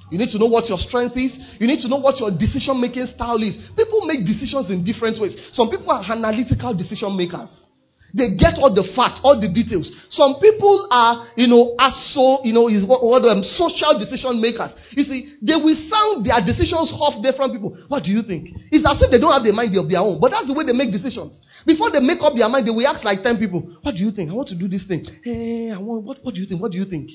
you 0.10 0.18
need 0.18 0.30
to 0.30 0.40
know 0.40 0.48
what 0.48 0.68
your 0.70 0.78
strength 0.78 1.16
is. 1.18 1.58
You 1.60 1.68
need 1.68 1.80
to 1.82 1.88
know 1.88 1.98
what 1.98 2.20
your 2.20 2.32
decision 2.32 2.80
making 2.80 3.06
style 3.06 3.42
is. 3.42 3.72
People 3.76 4.06
make 4.06 4.26
decisions 4.26 4.70
in 4.70 4.84
different 4.84 5.20
ways. 5.20 5.38
Some 5.52 5.70
people 5.70 5.92
are 5.92 6.04
analytical 6.04 6.74
decision 6.74 7.16
makers. 7.16 7.68
They 8.14 8.38
get 8.38 8.62
all 8.62 8.70
the 8.70 8.86
facts, 8.86 9.22
all 9.26 9.42
the 9.42 9.50
details. 9.50 9.90
Some 10.10 10.38
people 10.38 10.88
are, 10.94 11.26
you 11.36 11.50
know, 11.50 11.74
as 11.82 11.98
so, 12.14 12.46
you 12.46 12.54
know, 12.54 12.70
is 12.70 12.86
what, 12.86 13.02
what 13.02 13.26
um, 13.26 13.42
social 13.42 13.98
decision 13.98 14.38
makers. 14.38 14.78
You 14.94 15.02
see, 15.02 15.34
they 15.42 15.58
will 15.58 15.74
sound 15.74 16.22
their 16.22 16.38
decisions 16.46 16.94
off 16.94 17.18
different 17.26 17.58
people. 17.58 17.74
What 17.90 18.06
do 18.06 18.14
you 18.14 18.22
think? 18.22 18.54
It's 18.70 18.86
as 18.86 19.02
if 19.02 19.10
they 19.10 19.18
don't 19.18 19.34
have 19.34 19.42
the 19.42 19.52
mind 19.52 19.74
of 19.76 19.90
their 19.90 20.06
own. 20.06 20.22
But 20.22 20.30
that's 20.30 20.46
the 20.46 20.54
way 20.54 20.62
they 20.62 20.78
make 20.78 20.94
decisions. 20.94 21.42
Before 21.66 21.90
they 21.90 22.06
make 22.06 22.22
up 22.22 22.38
their 22.38 22.46
mind, 22.50 22.70
they 22.70 22.72
will 22.72 22.86
ask 22.86 23.02
like 23.02 23.26
10 23.26 23.42
people, 23.42 23.66
what 23.82 23.98
do 23.98 24.06
you 24.06 24.12
think? 24.14 24.30
I 24.30 24.38
want 24.38 24.54
to 24.54 24.58
do 24.62 24.70
this 24.70 24.86
thing. 24.86 25.10
Hey, 25.26 25.74
I 25.74 25.82
want, 25.82 26.06
what, 26.06 26.22
what 26.22 26.38
do 26.38 26.42
you 26.42 26.46
think? 26.46 26.62
What 26.62 26.72
do 26.72 26.78
you 26.78 26.86
think? 26.86 27.10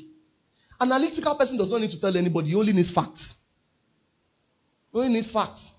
Analytical 0.83 1.39
person 1.39 1.59
does 1.59 1.71
not 1.71 1.81
need 1.81 1.95
to 1.95 2.01
tell 2.01 2.17
anybody. 2.17 2.51
He 2.51 2.57
only 2.59 2.73
needs 2.75 2.91
facts. 2.91 3.39
He 4.91 4.99
only 4.99 5.15
needs 5.15 5.31
facts. 5.31 5.71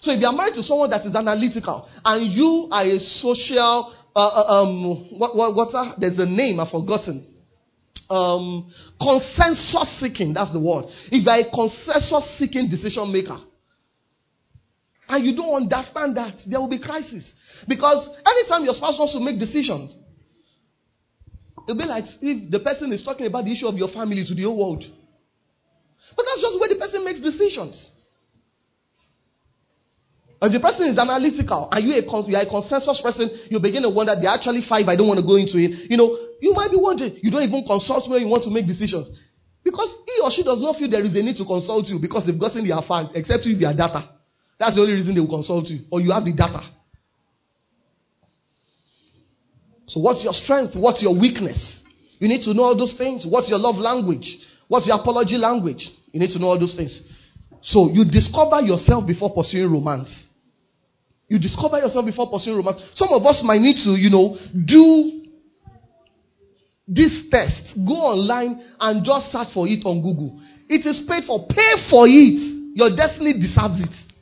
So 0.00 0.12
if 0.12 0.20
you 0.20 0.26
are 0.26 0.32
married 0.32 0.54
to 0.54 0.62
someone 0.62 0.90
that 0.90 1.04
is 1.04 1.14
analytical 1.14 1.88
and 2.04 2.32
you 2.32 2.68
are 2.70 2.84
a 2.84 2.98
social 2.98 3.94
uh, 4.14 4.20
uh, 4.20 4.62
um, 4.62 5.18
what, 5.18 5.36
what, 5.36 5.54
what's? 5.56 5.74
There's 5.98 6.18
a 6.18 6.26
name 6.26 6.60
I've 6.60 6.70
forgotten. 6.70 7.26
Um, 8.08 8.70
consensus 9.00 9.98
seeking, 9.98 10.34
that's 10.34 10.52
the 10.52 10.60
word. 10.60 10.84
If 11.10 11.24
you're 11.24 11.34
a 11.34 11.50
consensus 11.50 12.38
seeking 12.38 12.68
decision 12.68 13.10
maker, 13.12 13.38
and 15.08 15.24
you 15.24 15.34
don't 15.34 15.62
understand 15.62 16.16
that, 16.16 16.42
there 16.48 16.60
will 16.60 16.68
be 16.68 16.78
crisis. 16.78 17.34
Because 17.68 18.08
anytime 18.26 18.64
your 18.64 18.74
spouse 18.74 18.98
wants 18.98 19.14
to 19.14 19.20
make 19.20 19.38
decisions, 19.38 19.94
it'll 21.68 21.78
be 21.78 21.84
like 21.84 22.04
if 22.22 22.50
the 22.50 22.60
person 22.60 22.92
is 22.92 23.02
talking 23.02 23.26
about 23.26 23.44
the 23.44 23.52
issue 23.52 23.66
of 23.66 23.76
your 23.76 23.88
family 23.88 24.24
to 24.24 24.34
the 24.34 24.42
whole 24.42 24.58
world. 24.58 24.84
But 26.16 26.24
that's 26.26 26.40
just 26.40 26.60
where 26.60 26.68
the 26.68 26.76
person 26.76 27.04
makes 27.04 27.20
decisions. 27.20 27.90
If 30.44 30.52
the 30.52 30.60
person 30.60 30.86
is 30.86 30.98
analytical 30.98 31.68
and 31.70 31.80
you, 31.84 31.92
a, 31.94 32.02
you 32.02 32.36
are 32.36 32.42
a 32.42 32.50
consensus 32.50 33.00
person, 33.00 33.30
you 33.48 33.60
begin 33.60 33.82
to 33.82 33.90
wonder, 33.90 34.14
there 34.14 34.28
are 34.30 34.36
actually 34.36 34.60
five, 34.60 34.86
I 34.88 34.96
don't 34.96 35.08
want 35.08 35.20
to 35.20 35.26
go 35.26 35.36
into 35.36 35.56
it. 35.56 35.88
You 35.90 35.96
know, 35.96 36.10
you 36.40 36.52
might 36.52 36.70
be 36.70 36.76
wondering, 36.76 37.16
you 37.22 37.30
don't 37.30 37.42
even 37.42 37.64
consult 37.64 38.10
when 38.10 38.20
you 38.20 38.28
want 38.28 38.44
to 38.44 38.50
make 38.50 38.66
decisions. 38.66 39.08
Because 39.62 39.96
he 40.04 40.20
or 40.22 40.30
she 40.30 40.42
does 40.42 40.60
not 40.60 40.76
feel 40.76 40.90
there 40.90 41.04
is 41.04 41.16
a 41.16 41.22
need 41.22 41.36
to 41.36 41.44
consult 41.44 41.88
you 41.88 41.98
because 41.98 42.26
they've 42.26 42.38
gotten 42.38 42.66
their 42.68 42.82
fact, 42.82 43.12
except 43.14 43.46
if 43.46 43.56
you 43.56 43.66
are 43.66 43.72
data. 43.72 44.10
That's 44.58 44.74
the 44.76 44.82
only 44.82 44.94
reason 44.94 45.14
they 45.14 45.20
will 45.20 45.32
consult 45.32 45.68
you, 45.68 45.80
or 45.90 46.00
you 46.00 46.12
have 46.12 46.24
the 46.24 46.32
data. 46.32 46.62
So, 49.86 50.00
what's 50.00 50.24
your 50.24 50.32
strength? 50.32 50.76
What's 50.76 51.02
your 51.02 51.18
weakness? 51.18 51.84
You 52.18 52.28
need 52.28 52.42
to 52.42 52.54
know 52.54 52.62
all 52.64 52.76
those 52.76 52.96
things. 52.96 53.26
What's 53.26 53.50
your 53.50 53.58
love 53.58 53.76
language? 53.76 54.38
What's 54.68 54.86
your 54.86 54.96
apology 55.00 55.36
language? 55.36 55.90
You 56.12 56.20
need 56.20 56.30
to 56.30 56.38
know 56.38 56.48
all 56.48 56.58
those 56.58 56.74
things. 56.74 57.08
So, 57.60 57.90
you 57.90 58.04
discover 58.04 58.60
yourself 58.60 59.06
before 59.06 59.32
pursuing 59.34 59.72
romance. 59.72 60.33
You 61.34 61.40
discover 61.40 61.78
yourself 61.80 62.06
before 62.06 62.30
pursuing 62.30 62.58
romance. 62.58 62.92
Some 62.94 63.08
of 63.10 63.26
us 63.26 63.42
might 63.42 63.60
need 63.60 63.76
to, 63.82 63.90
you 63.98 64.08
know, 64.08 64.38
do 64.54 65.26
this 66.86 67.28
test. 67.28 67.76
Go 67.84 67.94
online 67.94 68.62
and 68.78 69.04
just 69.04 69.32
search 69.32 69.48
for 69.52 69.66
it 69.66 69.84
on 69.84 70.00
Google. 70.00 70.40
It 70.68 70.86
is 70.86 71.00
paid 71.08 71.24
for. 71.24 71.44
Pay 71.48 71.74
for 71.90 72.06
it. 72.06 72.38
Your 72.76 72.94
destiny 72.94 73.32
deserves 73.32 73.82
it. 73.82 74.12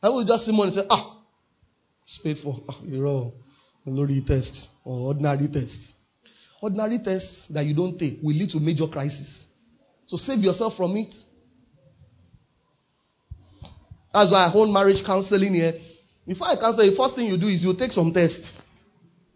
I 0.00 0.08
will 0.10 0.24
just 0.24 0.46
see 0.46 0.52
money 0.52 0.66
and 0.66 0.74
say, 0.74 0.86
ah, 0.88 1.18
it's 2.04 2.20
paid 2.22 2.38
for. 2.38 2.60
Ah, 2.68 2.78
you're. 2.84 3.32
Glory 3.84 4.22
tests 4.24 4.68
or 4.84 5.08
ordinary 5.08 5.48
tests. 5.48 5.94
Ordinary 6.62 7.00
tests 7.00 7.48
that 7.48 7.66
you 7.66 7.74
don't 7.74 7.98
take 7.98 8.18
will 8.22 8.36
lead 8.36 8.50
to 8.50 8.60
major 8.60 8.86
crisis. 8.86 9.46
So 10.06 10.16
save 10.16 10.38
yourself 10.38 10.76
from 10.76 10.96
it. 10.96 11.12
That's 14.12 14.30
why 14.30 14.46
I 14.46 14.48
hold 14.48 14.72
marriage 14.72 15.04
counseling 15.04 15.54
here. 15.54 15.72
Before 16.26 16.48
I 16.48 16.56
counsel, 16.56 16.88
the 16.88 16.96
first 16.96 17.16
thing 17.16 17.26
you 17.26 17.38
do 17.38 17.48
is 17.48 17.62
you 17.62 17.74
take 17.76 17.92
some 17.92 18.12
tests. 18.12 18.56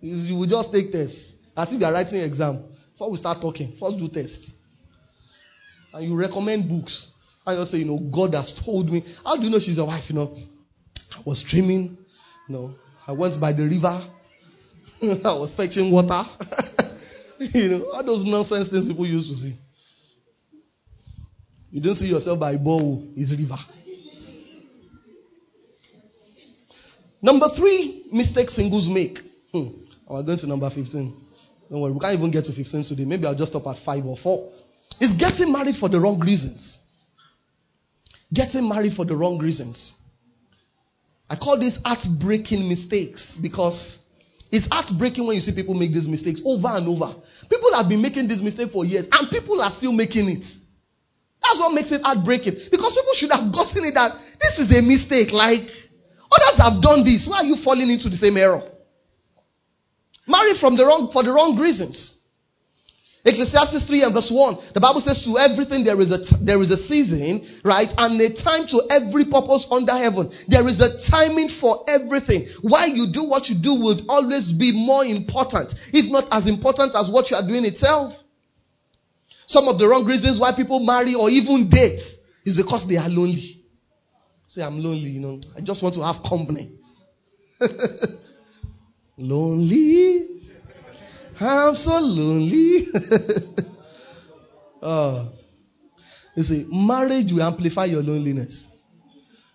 You 0.01 0.37
will 0.37 0.47
just 0.47 0.73
take 0.73 0.91
tests. 0.91 1.35
As 1.57 1.73
if 1.73 1.81
you 1.81 1.87
are 1.87 1.93
writing 1.93 2.21
an 2.21 2.25
exam. 2.25 2.65
Before 2.93 3.11
we 3.11 3.17
start 3.17 3.41
talking, 3.41 3.75
first 3.79 3.99
do 3.99 4.09
tests. 4.09 4.53
And 5.93 6.05
you 6.09 6.17
recommend 6.17 6.69
books. 6.69 7.13
And 7.47 7.59
you 7.59 7.65
say, 7.67 7.79
you 7.79 7.85
know, 7.85 7.99
God 7.99 8.35
has 8.35 8.59
told 8.65 8.91
me. 8.91 9.05
How 9.25 9.37
do 9.37 9.43
you 9.43 9.51
know 9.51 9.59
she's 9.59 9.77
your 9.77 9.87
wife? 9.87 10.05
You 10.09 10.17
know, 10.17 10.37
I 11.17 11.23
was 11.27 11.45
dreaming. 11.47 11.99
You 12.49 12.55
know, 12.55 12.75
I 13.07 13.13
went 13.13 13.41
by 13.41 13.53
the 13.53 13.65
river. 13.65 14.07
I 15.25 15.33
was 15.33 15.55
fetching 15.55 15.93
water. 15.93 16.25
you 17.39 17.69
know, 17.69 17.91
all 17.91 18.05
those 18.05 18.25
nonsense 18.25 18.69
things 18.69 18.87
people 18.87 19.07
used 19.07 19.29
to 19.29 19.37
say. 19.37 19.57
You 21.71 21.83
don't 21.83 21.95
see 21.95 22.07
yourself 22.07 22.41
by 22.41 22.53
a 22.53 22.59
bowl, 22.59 23.07
it's 23.15 23.31
river. 23.31 23.59
Number 27.21 27.47
three 27.57 28.07
mistake 28.13 28.51
singles 28.51 28.89
make. 28.89 29.19
Hmm. 29.53 29.69
We're 30.09 30.23
going 30.23 30.39
to 30.39 30.47
number 30.47 30.71
15. 30.71 31.25
Don't 31.71 31.81
worry, 31.81 31.93
we 31.93 32.01
can't 32.01 32.17
even 32.17 32.31
get 32.31 32.45
to 32.47 32.53
15 32.53 32.85
today. 32.85 33.05
Maybe 33.05 33.27
I'll 33.27 33.35
just 33.35 33.53
stop 33.53 33.67
at 33.67 33.79
5 33.85 34.05
or 34.07 34.17
4. 34.17 34.53
It's 35.01 35.13
getting 35.21 35.53
married 35.53 35.77
for 35.77 35.89
the 35.89 36.01
wrong 36.01 36.19
reasons. 36.21 36.79
Getting 38.33 38.69
married 38.69 38.95
for 38.95 39.05
the 39.05 39.17
wrong 39.17 39.39
reasons. 39.39 39.95
I 41.29 41.37
call 41.37 41.59
this 41.59 41.79
heartbreaking 41.85 42.69
mistakes 42.69 43.39
because 43.41 44.03
it's 44.51 44.67
heartbreaking 44.71 45.27
when 45.27 45.35
you 45.35 45.43
see 45.43 45.55
people 45.55 45.75
make 45.75 45.93
these 45.93 46.09
mistakes 46.09 46.41
over 46.45 46.69
and 46.69 46.89
over. 46.89 47.15
People 47.51 47.75
have 47.75 47.89
been 47.89 48.01
making 48.01 48.29
this 48.29 48.41
mistake 48.41 48.71
for 48.73 48.85
years 48.85 49.07
and 49.13 49.29
people 49.31 49.61
are 49.61 49.71
still 49.71 49.93
making 49.93 50.29
it. 50.31 50.45
That's 51.43 51.61
what 51.61 51.75
makes 51.75 51.93
it 51.93 52.01
heartbreaking. 52.03 52.57
Because 52.71 52.95
people 52.95 53.15
should 53.15 53.31
have 53.31 53.53
gotten 53.53 53.85
it 53.85 53.95
that 53.95 54.17
this 54.41 54.59
is 54.59 54.73
a 54.77 54.83
mistake. 54.83 55.33
Like, 55.33 55.69
others 56.31 56.59
have 56.59 56.83
done 56.83 57.05
this. 57.05 57.27
Why 57.29 57.39
are 57.39 57.45
you 57.45 57.57
falling 57.57 57.91
into 57.91 58.09
the 58.09 58.17
same 58.17 58.37
error? 58.37 58.63
Marry 60.27 60.55
from 60.55 60.77
the 60.77 60.85
wrong, 60.85 61.11
for 61.13 61.23
the 61.23 61.33
wrong 61.33 61.59
reasons. 61.59 62.19
Ecclesiastes 63.25 63.87
3 63.87 64.03
and 64.05 64.15
verse 64.15 64.31
1. 64.31 64.73
The 64.75 64.81
Bible 64.81 65.01
says, 65.01 65.25
To 65.25 65.37
everything 65.37 65.85
there 65.85 66.01
is 66.01 66.13
a, 66.13 66.23
t- 66.23 66.45
there 66.45 66.63
is 66.63 66.71
a 66.71 66.77
season, 66.77 67.45
right? 67.65 67.89
And 67.99 68.21
a 68.21 68.33
time 68.33 68.67
to 68.69 68.87
every 68.89 69.25
purpose 69.27 69.67
under 69.71 69.93
heaven. 69.93 70.31
There 70.47 70.67
is 70.69 70.81
a 70.81 70.97
timing 71.11 71.49
for 71.49 71.85
everything. 71.89 72.49
Why 72.63 72.87
you 72.87 73.13
do 73.13 73.25
what 73.25 73.49
you 73.49 73.57
do 73.61 73.75
would 73.85 74.07
always 74.09 74.53
be 74.53 74.73
more 74.73 75.05
important, 75.05 75.75
if 75.93 76.11
not 76.11 76.29
as 76.31 76.47
important 76.47 76.95
as 76.95 77.11
what 77.11 77.31
you 77.31 77.37
are 77.37 77.47
doing 77.47 77.65
itself. 77.65 78.15
Some 79.47 79.67
of 79.67 79.79
the 79.79 79.89
wrong 79.89 80.07
reasons 80.07 80.39
why 80.39 80.55
people 80.55 80.81
marry 80.81 81.15
or 81.15 81.29
even 81.29 81.69
date 81.69 82.01
is 82.45 82.57
because 82.57 82.87
they 82.87 82.97
are 82.97 83.09
lonely. 83.09 83.58
Say, 84.49 84.63
I'm 84.63 84.79
lonely, 84.83 85.11
you 85.11 85.21
know. 85.21 85.41
I 85.57 85.61
just 85.61 85.83
want 85.83 85.95
to 85.97 86.03
have 86.03 86.23
company. 86.27 86.73
lonely. 89.19 90.41
I'm 91.39 91.75
so 91.75 91.99
lonely. 92.01 92.89
oh. 94.83 95.33
You 96.37 96.45
see, 96.45 96.69
marriage 96.71 97.33
will 97.33 97.43
amplify 97.43 97.87
your 97.87 98.01
loneliness. 98.01 98.69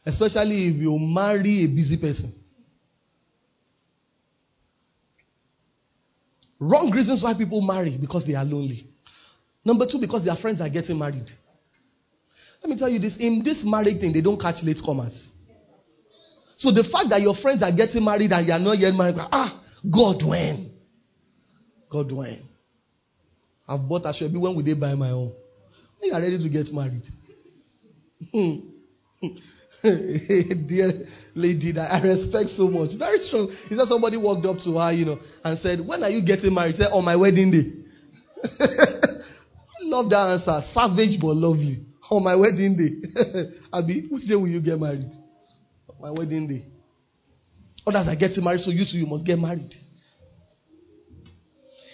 Especially 0.06 0.68
if 0.68 0.76
you 0.76 1.00
marry 1.00 1.64
a 1.64 1.68
busy 1.68 1.96
person. 1.96 2.34
Wrong 6.60 6.92
reasons 6.92 7.24
why 7.24 7.36
people 7.36 7.62
marry 7.62 7.98
because 7.98 8.28
they 8.28 8.36
are 8.36 8.44
lonely. 8.44 8.86
Number 9.64 9.86
two, 9.90 9.98
because 9.98 10.26
their 10.26 10.36
friends 10.36 10.60
are 10.60 10.68
getting 10.68 11.00
married. 11.00 11.32
Let 12.64 12.70
me 12.70 12.78
tell 12.78 12.90
you 12.90 13.00
this 13.00 13.18
in 13.18 13.44
this 13.44 13.66
marriage 13.66 14.00
thing, 14.00 14.14
they 14.14 14.22
don't 14.22 14.40
catch 14.40 14.64
latecomers. 14.64 15.28
So 16.56 16.72
the 16.72 16.86
fact 16.86 17.10
that 17.10 17.22
your 17.22 17.36
friends 17.36 17.62
are 17.62 17.76
getting 17.76 18.06
married 18.06 18.32
and 18.32 18.48
you 18.48 18.54
are 18.54 18.60
not 18.60 18.78
yet 18.78 18.94
married, 18.94 19.16
ah, 19.20 19.62
God 19.92 20.24
when? 20.26 20.72
God 21.92 22.10
when? 22.12 22.42
I've 23.68 23.88
bought 23.88 24.06
a 24.06 24.30
be 24.30 24.38
when 24.38 24.56
will 24.56 24.64
they 24.64 24.76
buy 24.76 24.96
my 24.96 25.10
own? 25.12 25.34
When 26.00 26.10
you 26.10 26.14
are 26.14 26.22
ready 26.22 26.38
to 26.38 26.50
get 26.50 26.72
married. 26.72 27.04
Dear 29.84 30.92
lady 31.36 31.74
that 31.74 31.92
I 31.92 32.02
respect 32.02 32.50
so 32.50 32.68
much. 32.70 32.92
Very 32.98 33.18
strong. 33.20 33.50
Is 33.70 33.78
that 33.78 33.88
somebody 33.90 34.16
walked 34.16 34.46
up 34.46 34.60
to 34.60 34.78
her, 34.78 34.94
you 34.94 35.04
know, 35.06 35.20
and 35.44 35.60
said, 35.60 35.86
When 35.86 36.02
are 36.02 36.10
you 36.10 36.26
getting 36.26 36.54
married? 36.54 36.76
Said, 36.76 36.92
On 36.94 37.04
my 37.04 37.18
wedding 37.18 37.52
day. 37.52 37.74
I 38.60 39.82
love 39.82 40.10
that 40.10 40.30
answer. 40.30 40.62
Savage 40.72 41.20
but 41.20 41.36
lovely. 41.36 41.86
On 42.14 42.24
my 42.24 42.36
wedding 42.36 42.78
day. 42.78 43.50
Abby, 43.74 44.06
which 44.12 44.28
day 44.28 44.36
will 44.36 44.48
you 44.48 44.62
get 44.62 44.80
married? 44.80 45.12
My 46.00 46.12
wedding 46.12 46.48
day. 46.48 46.66
Others 47.88 48.08
are 48.08 48.16
getting 48.16 48.44
married, 48.44 48.62
so 48.62 48.70
you 48.70 48.86
too, 48.86 49.00
you 49.00 49.08
must 49.08 49.26
get 49.26 49.40
married. 49.40 49.74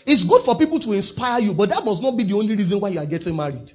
It's 0.05 0.27
good 0.27 0.43
for 0.43 0.57
people 0.57 0.79
to 0.81 0.91
inspire 0.91 1.39
you, 1.39 1.53
but 1.53 1.69
that 1.69 1.85
must 1.85 2.01
not 2.01 2.17
be 2.17 2.25
the 2.25 2.33
only 2.33 2.55
reason 2.55 2.81
why 2.81 2.89
you 2.89 2.99
are 2.99 3.05
getting 3.05 3.35
married. 3.35 3.71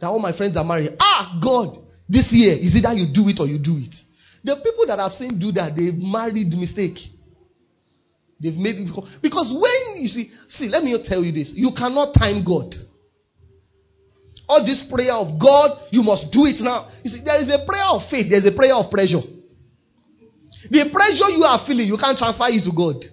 That 0.00 0.06
all 0.06 0.20
my 0.20 0.36
friends 0.36 0.56
are 0.56 0.64
married. 0.64 0.90
Ah, 1.00 1.40
God, 1.42 1.76
this 2.08 2.32
year, 2.32 2.54
is 2.54 2.76
it 2.76 2.82
that 2.82 2.96
you 2.96 3.06
do 3.12 3.28
it 3.28 3.40
or 3.40 3.48
you 3.48 3.58
do 3.58 3.76
it? 3.76 3.94
The 4.44 4.54
people 4.62 4.86
that 4.86 5.00
I've 5.00 5.12
seen 5.12 5.40
do 5.40 5.50
that, 5.52 5.74
they've 5.74 5.94
married 5.94 6.52
mistake. 6.54 6.98
They've 8.40 8.54
made 8.54 8.76
it 8.76 8.90
because 9.22 9.50
when 9.50 10.02
you 10.02 10.08
see, 10.08 10.30
see, 10.48 10.68
let 10.68 10.84
me 10.84 10.96
tell 11.02 11.24
you 11.24 11.32
this: 11.32 11.52
you 11.54 11.70
cannot 11.76 12.14
time 12.14 12.44
God. 12.44 12.74
All 14.48 14.64
this 14.64 14.84
prayer 14.90 15.14
of 15.14 15.38
God, 15.40 15.88
you 15.90 16.02
must 16.02 16.30
do 16.32 16.44
it 16.44 16.60
now. 16.60 16.88
You 17.02 17.10
see, 17.10 17.24
there 17.24 17.40
is 17.40 17.48
a 17.48 17.64
prayer 17.66 17.86
of 17.88 18.02
faith, 18.10 18.26
there's 18.28 18.46
a 18.46 18.52
prayer 18.52 18.74
of 18.74 18.90
pressure. 18.90 19.22
The 20.70 20.90
pressure 20.92 21.30
you 21.30 21.44
are 21.44 21.60
feeling, 21.66 21.88
you 21.88 21.96
can't 21.96 22.16
transfer 22.16 22.48
it 22.48 22.64
to 22.64 22.72
God. 22.74 23.04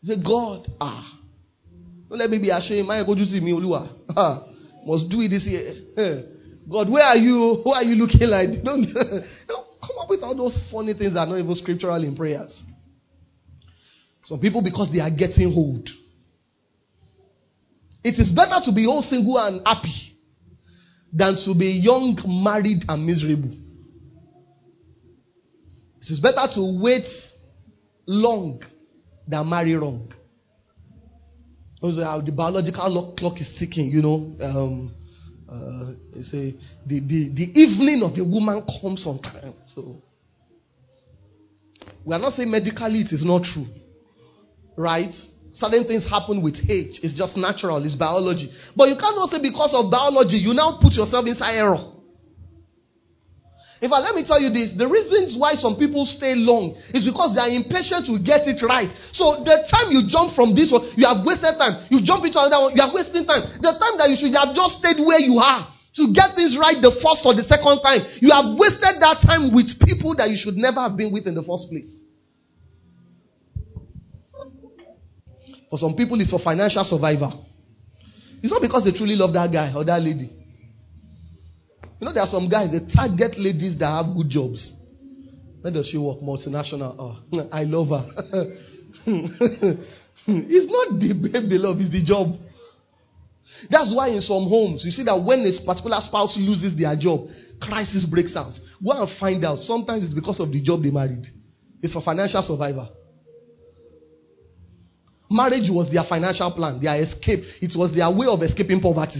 You 0.00 0.14
say, 0.14 0.22
God, 0.22 0.68
ah, 0.80 1.18
don't 2.08 2.18
let 2.18 2.30
me 2.30 2.38
be 2.38 2.50
ashamed. 2.50 2.86
My 2.86 3.04
God, 3.04 3.18
you 3.18 3.26
see 3.26 3.40
me, 3.40 3.52
Oluwa. 3.52 3.88
Must 4.86 5.08
do 5.10 5.20
it 5.22 5.28
this 5.28 5.46
year. 5.46 5.72
God, 6.70 6.90
where 6.90 7.04
are 7.04 7.16
you? 7.16 7.60
Who 7.64 7.72
are 7.72 7.82
you 7.82 7.96
looking 7.96 8.28
like? 8.28 8.62
Don't, 8.62 8.86
don't 9.48 9.66
come 9.80 9.98
up 10.00 10.08
with 10.08 10.22
all 10.22 10.34
those 10.34 10.68
funny 10.70 10.94
things 10.94 11.14
that 11.14 11.20
are 11.20 11.26
not 11.26 11.38
even 11.38 11.54
scriptural 11.54 12.02
in 12.02 12.14
prayers. 12.14 12.64
Some 14.24 14.40
people, 14.40 14.62
because 14.62 14.90
they 14.92 15.00
are 15.00 15.10
getting 15.10 15.52
hold. 15.52 15.88
It 18.04 18.18
is 18.18 18.30
better 18.30 18.60
to 18.64 18.72
be 18.72 18.86
old 18.86 19.04
single 19.04 19.38
and 19.38 19.66
happy 19.66 20.12
than 21.10 21.36
to 21.44 21.54
be 21.54 21.68
young, 21.70 22.18
married, 22.26 22.84
and 22.86 23.06
miserable. 23.06 23.56
It 26.02 26.10
is 26.10 26.20
better 26.20 26.46
to 26.54 26.82
wait 26.82 27.06
long 28.06 28.62
than 29.26 29.48
marry 29.48 29.74
wrong. 29.74 30.12
the 31.80 32.32
biological 32.36 33.14
clock 33.16 33.40
is 33.40 33.54
ticking, 33.58 33.90
you 33.90 34.02
know. 34.02 34.36
Um, 34.38 34.94
uh, 35.48 35.92
the, 36.12 37.00
the, 37.00 37.30
the 37.32 37.60
evening 37.60 38.02
of 38.02 38.18
a 38.18 38.24
woman 38.24 38.64
comes 38.80 39.06
on 39.06 39.20
time. 39.20 39.54
So 39.66 40.02
we 42.04 42.14
are 42.14 42.18
not 42.18 42.34
saying 42.34 42.50
medically 42.50 43.00
it 43.00 43.12
is 43.12 43.24
not 43.24 43.44
true, 43.44 43.66
right? 44.76 45.14
Certain 45.54 45.86
things 45.86 46.02
happen 46.02 46.42
with 46.42 46.58
age. 46.68 46.98
It's 47.06 47.14
just 47.14 47.38
natural. 47.38 47.78
It's 47.86 47.94
biology. 47.94 48.50
But 48.74 48.90
you 48.90 48.98
cannot 48.98 49.30
say 49.30 49.38
because 49.38 49.70
of 49.72 49.86
biology, 49.86 50.42
you 50.42 50.52
now 50.52 50.82
put 50.82 50.98
yourself 50.98 51.26
inside 51.30 51.62
error. 51.62 51.94
In 53.78 53.86
fact, 53.86 54.02
let 54.02 54.18
me 54.18 54.26
tell 54.26 54.42
you 54.42 54.50
this. 54.50 54.74
The 54.74 54.90
reasons 54.90 55.38
why 55.38 55.54
some 55.54 55.78
people 55.78 56.10
stay 56.10 56.34
long 56.34 56.74
is 56.90 57.06
because 57.06 57.38
they 57.38 57.42
are 57.42 57.54
impatient 57.54 58.10
to 58.10 58.18
get 58.18 58.50
it 58.50 58.58
right. 58.66 58.90
So 59.14 59.46
the 59.46 59.62
time 59.70 59.94
you 59.94 60.10
jump 60.10 60.34
from 60.34 60.58
this 60.58 60.74
one, 60.74 60.82
you 60.98 61.06
have 61.06 61.22
wasted 61.22 61.54
time. 61.54 61.86
You 61.86 62.02
jump 62.02 62.26
into 62.26 62.42
another 62.42 62.66
one, 62.66 62.74
you 62.74 62.82
are 62.82 62.90
wasting 62.90 63.22
time. 63.22 63.46
The 63.62 63.78
time 63.78 63.94
that 64.02 64.10
you 64.10 64.18
should 64.18 64.34
have 64.34 64.58
just 64.58 64.82
stayed 64.82 64.98
where 64.98 65.22
you 65.22 65.38
are 65.38 65.70
to 65.70 66.02
get 66.10 66.34
things 66.34 66.58
right 66.58 66.82
the 66.82 66.90
first 66.98 67.22
or 67.22 67.38
the 67.38 67.46
second 67.46 67.78
time, 67.78 68.02
you 68.18 68.34
have 68.34 68.58
wasted 68.58 68.98
that 68.98 69.22
time 69.22 69.54
with 69.54 69.70
people 69.86 70.18
that 70.18 70.26
you 70.32 70.38
should 70.40 70.58
never 70.58 70.82
have 70.82 70.98
been 70.98 71.14
with 71.14 71.30
in 71.30 71.38
the 71.38 71.44
first 71.46 71.70
place. 71.70 72.02
For 75.74 75.78
some 75.78 75.96
people, 75.96 76.20
it's 76.20 76.30
for 76.30 76.38
financial 76.38 76.84
survival. 76.84 77.44
It's 78.40 78.52
not 78.52 78.62
because 78.62 78.84
they 78.84 78.92
truly 78.92 79.16
love 79.16 79.32
that 79.32 79.50
guy 79.50 79.74
or 79.74 79.82
that 79.84 80.00
lady. 80.00 80.30
You 81.98 82.06
know, 82.06 82.12
there 82.12 82.22
are 82.22 82.28
some 82.28 82.48
guys, 82.48 82.70
they 82.70 82.78
target 82.94 83.36
ladies 83.36 83.76
that 83.78 83.88
have 83.88 84.14
good 84.14 84.28
jobs. 84.28 84.80
Where 85.62 85.72
does 85.72 85.88
she 85.88 85.98
work? 85.98 86.20
Multinational. 86.20 86.94
Oh, 86.96 87.48
I 87.52 87.64
love 87.64 87.88
her. 87.88 88.06
it's 90.28 90.70
not 90.70 91.00
the 91.00 91.28
baby 91.32 91.58
love, 91.58 91.80
it's 91.80 91.90
the 91.90 92.04
job. 92.04 92.36
That's 93.68 93.92
why 93.92 94.10
in 94.10 94.20
some 94.20 94.46
homes, 94.46 94.84
you 94.84 94.92
see 94.92 95.02
that 95.02 95.20
when 95.20 95.40
a 95.40 95.50
particular 95.66 96.00
spouse 96.00 96.38
loses 96.38 96.78
their 96.78 96.94
job, 96.94 97.26
crisis 97.60 98.04
breaks 98.04 98.36
out. 98.36 98.56
Go 98.80 98.92
and 98.92 99.10
find 99.18 99.44
out. 99.44 99.58
Sometimes 99.58 100.04
it's 100.04 100.14
because 100.14 100.38
of 100.38 100.52
the 100.52 100.62
job 100.62 100.84
they 100.84 100.92
married. 100.92 101.26
It's 101.82 101.94
for 101.94 102.00
financial 102.00 102.44
survival. 102.44 102.94
Marriage 105.34 105.68
was 105.68 105.90
their 105.90 106.04
financial 106.04 106.48
plan, 106.52 106.80
their 106.80 106.94
escape. 107.02 107.40
It 107.60 107.74
was 107.74 107.92
their 107.92 108.08
way 108.08 108.28
of 108.28 108.40
escaping 108.42 108.80
poverty. 108.80 109.18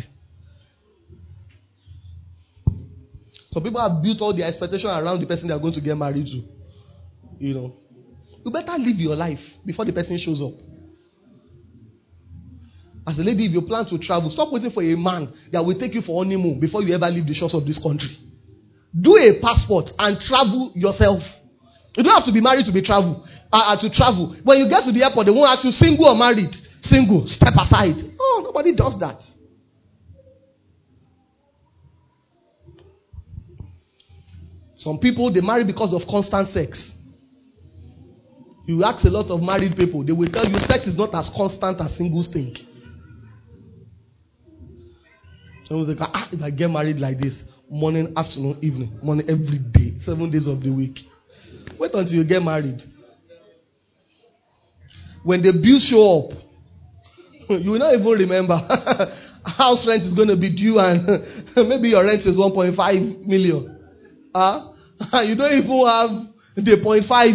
Some 3.50 3.62
people 3.64 3.80
have 3.80 4.00
built 4.00 4.20
all 4.20 4.36
their 4.36 4.46
expectation 4.46 4.90
around 4.90 5.20
the 5.20 5.26
person 5.26 5.48
they 5.48 5.54
are 5.54 5.58
going 5.58 5.74
to 5.74 5.80
get 5.80 5.96
married 5.96 6.26
to. 6.26 6.40
You 7.40 7.54
know. 7.54 7.76
You 8.44 8.52
better 8.52 8.78
live 8.78 8.96
your 8.96 9.16
life 9.16 9.40
before 9.66 9.84
the 9.84 9.92
person 9.92 10.16
shows 10.16 10.40
up. 10.40 10.52
As 13.06 13.18
a 13.18 13.22
lady, 13.22 13.46
if 13.46 13.52
you 13.52 13.62
plan 13.62 13.84
to 13.86 13.98
travel, 13.98 14.30
stop 14.30 14.52
waiting 14.52 14.70
for 14.70 14.84
a 14.84 14.96
man 14.96 15.32
that 15.50 15.64
will 15.64 15.76
take 15.76 15.94
you 15.94 16.00
for 16.00 16.22
honeymoon 16.22 16.60
before 16.60 16.82
you 16.82 16.94
ever 16.94 17.10
leave 17.10 17.26
the 17.26 17.34
shores 17.34 17.54
of 17.54 17.66
this 17.66 17.82
country. 17.82 18.10
Do 18.98 19.16
a 19.16 19.40
passport 19.42 19.90
and 19.98 20.20
travel 20.20 20.70
yourself. 20.76 21.22
You 21.96 22.02
don't 22.02 22.14
have 22.14 22.24
to 22.26 22.32
be 22.32 22.40
married 22.40 22.66
to 22.66 22.72
be 22.72 22.82
travel 22.82 23.24
uh, 23.52 23.74
uh, 23.74 23.80
to 23.80 23.90
travel. 23.90 24.34
When 24.42 24.58
you 24.58 24.68
get 24.68 24.84
to 24.84 24.92
the 24.92 25.04
airport, 25.04 25.26
they 25.26 25.32
won't 25.32 25.50
ask 25.50 25.64
you 25.64 25.70
single 25.70 26.08
or 26.08 26.16
married. 26.16 26.54
Single, 26.80 27.26
step 27.26 27.54
aside. 27.54 28.02
Oh, 28.18 28.42
nobody 28.44 28.74
does 28.74 28.98
that. 29.00 29.22
Some 34.74 34.98
people 34.98 35.32
they 35.32 35.40
marry 35.40 35.64
because 35.64 35.94
of 35.94 36.02
constant 36.08 36.48
sex. 36.48 36.98
You 38.66 38.82
ask 38.82 39.04
a 39.04 39.08
lot 39.08 39.30
of 39.30 39.40
married 39.40 39.76
people, 39.76 40.04
they 40.04 40.12
will 40.12 40.30
tell 40.30 40.46
you 40.48 40.58
sex 40.58 40.86
is 40.86 40.96
not 40.96 41.14
as 41.14 41.30
constant 41.34 41.80
as 41.80 41.96
singles 41.96 42.28
think. 42.28 42.58
Someone 45.64 45.88
like, 45.88 45.98
ah, 46.00 46.28
if 46.32 46.42
I 46.42 46.50
get 46.50 46.70
married 46.70 46.98
like 46.98 47.18
this, 47.18 47.44
morning, 47.70 48.12
afternoon, 48.16 48.58
evening, 48.62 48.98
morning, 49.02 49.26
every 49.28 49.58
day, 49.58 49.98
seven 49.98 50.30
days 50.30 50.46
of 50.46 50.62
the 50.62 50.70
week. 50.70 50.98
Wait 51.78 51.92
until 51.94 52.16
you 52.16 52.24
get 52.24 52.42
married. 52.42 52.82
When 55.24 55.42
the 55.42 55.52
bills 55.52 55.84
show 55.84 56.28
up, 56.28 56.32
you 57.62 57.70
will 57.72 57.78
not 57.78 57.94
even 57.94 58.06
remember. 58.06 58.56
House 59.44 59.86
rent 59.86 60.02
is 60.02 60.14
going 60.14 60.28
to 60.28 60.36
be 60.36 60.54
due, 60.54 60.78
and 60.78 61.06
maybe 61.68 61.88
your 61.88 62.04
rent 62.04 62.20
is 62.24 62.36
1.5 62.36 63.26
million. 63.26 63.78
Huh? 64.34 64.70
you 65.24 65.34
don't 65.36 65.52
even 65.52 65.86
have 65.86 66.10
the 66.56 66.80
point 66.82 67.04
five. 67.04 67.34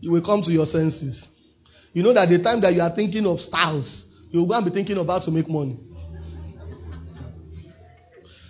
you 0.00 0.10
will 0.10 0.22
come 0.24 0.42
to 0.42 0.50
your 0.52 0.66
senses. 0.66 1.26
You 1.92 2.02
know 2.02 2.12
that 2.14 2.28
the 2.28 2.42
time 2.42 2.60
that 2.62 2.72
you 2.74 2.80
are 2.80 2.94
thinking 2.94 3.26
of 3.26 3.40
styles, 3.40 4.06
you 4.30 4.40
will 4.40 4.48
go 4.48 4.54
and 4.54 4.64
be 4.64 4.70
thinking 4.70 4.96
how 4.96 5.18
to 5.20 5.30
make 5.30 5.48
money. 5.48 5.78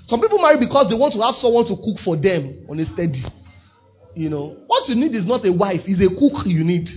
Some 0.08 0.22
people 0.24 0.40
marry 0.40 0.56
because 0.56 0.88
they 0.88 0.96
want 0.96 1.12
to 1.12 1.20
have 1.20 1.36
someone 1.36 1.68
to 1.68 1.76
cook 1.76 2.00
for 2.00 2.16
them 2.16 2.64
on 2.64 2.80
a 2.80 2.86
steady. 2.88 3.20
You 4.16 4.32
know, 4.32 4.56
what 4.66 4.88
you 4.88 4.96
need 4.96 5.14
is 5.14 5.26
not 5.28 5.44
a 5.44 5.52
wife, 5.52 5.84
is 5.84 6.00
a 6.00 6.08
cook 6.08 6.48
you 6.48 6.64
need. 6.64 6.88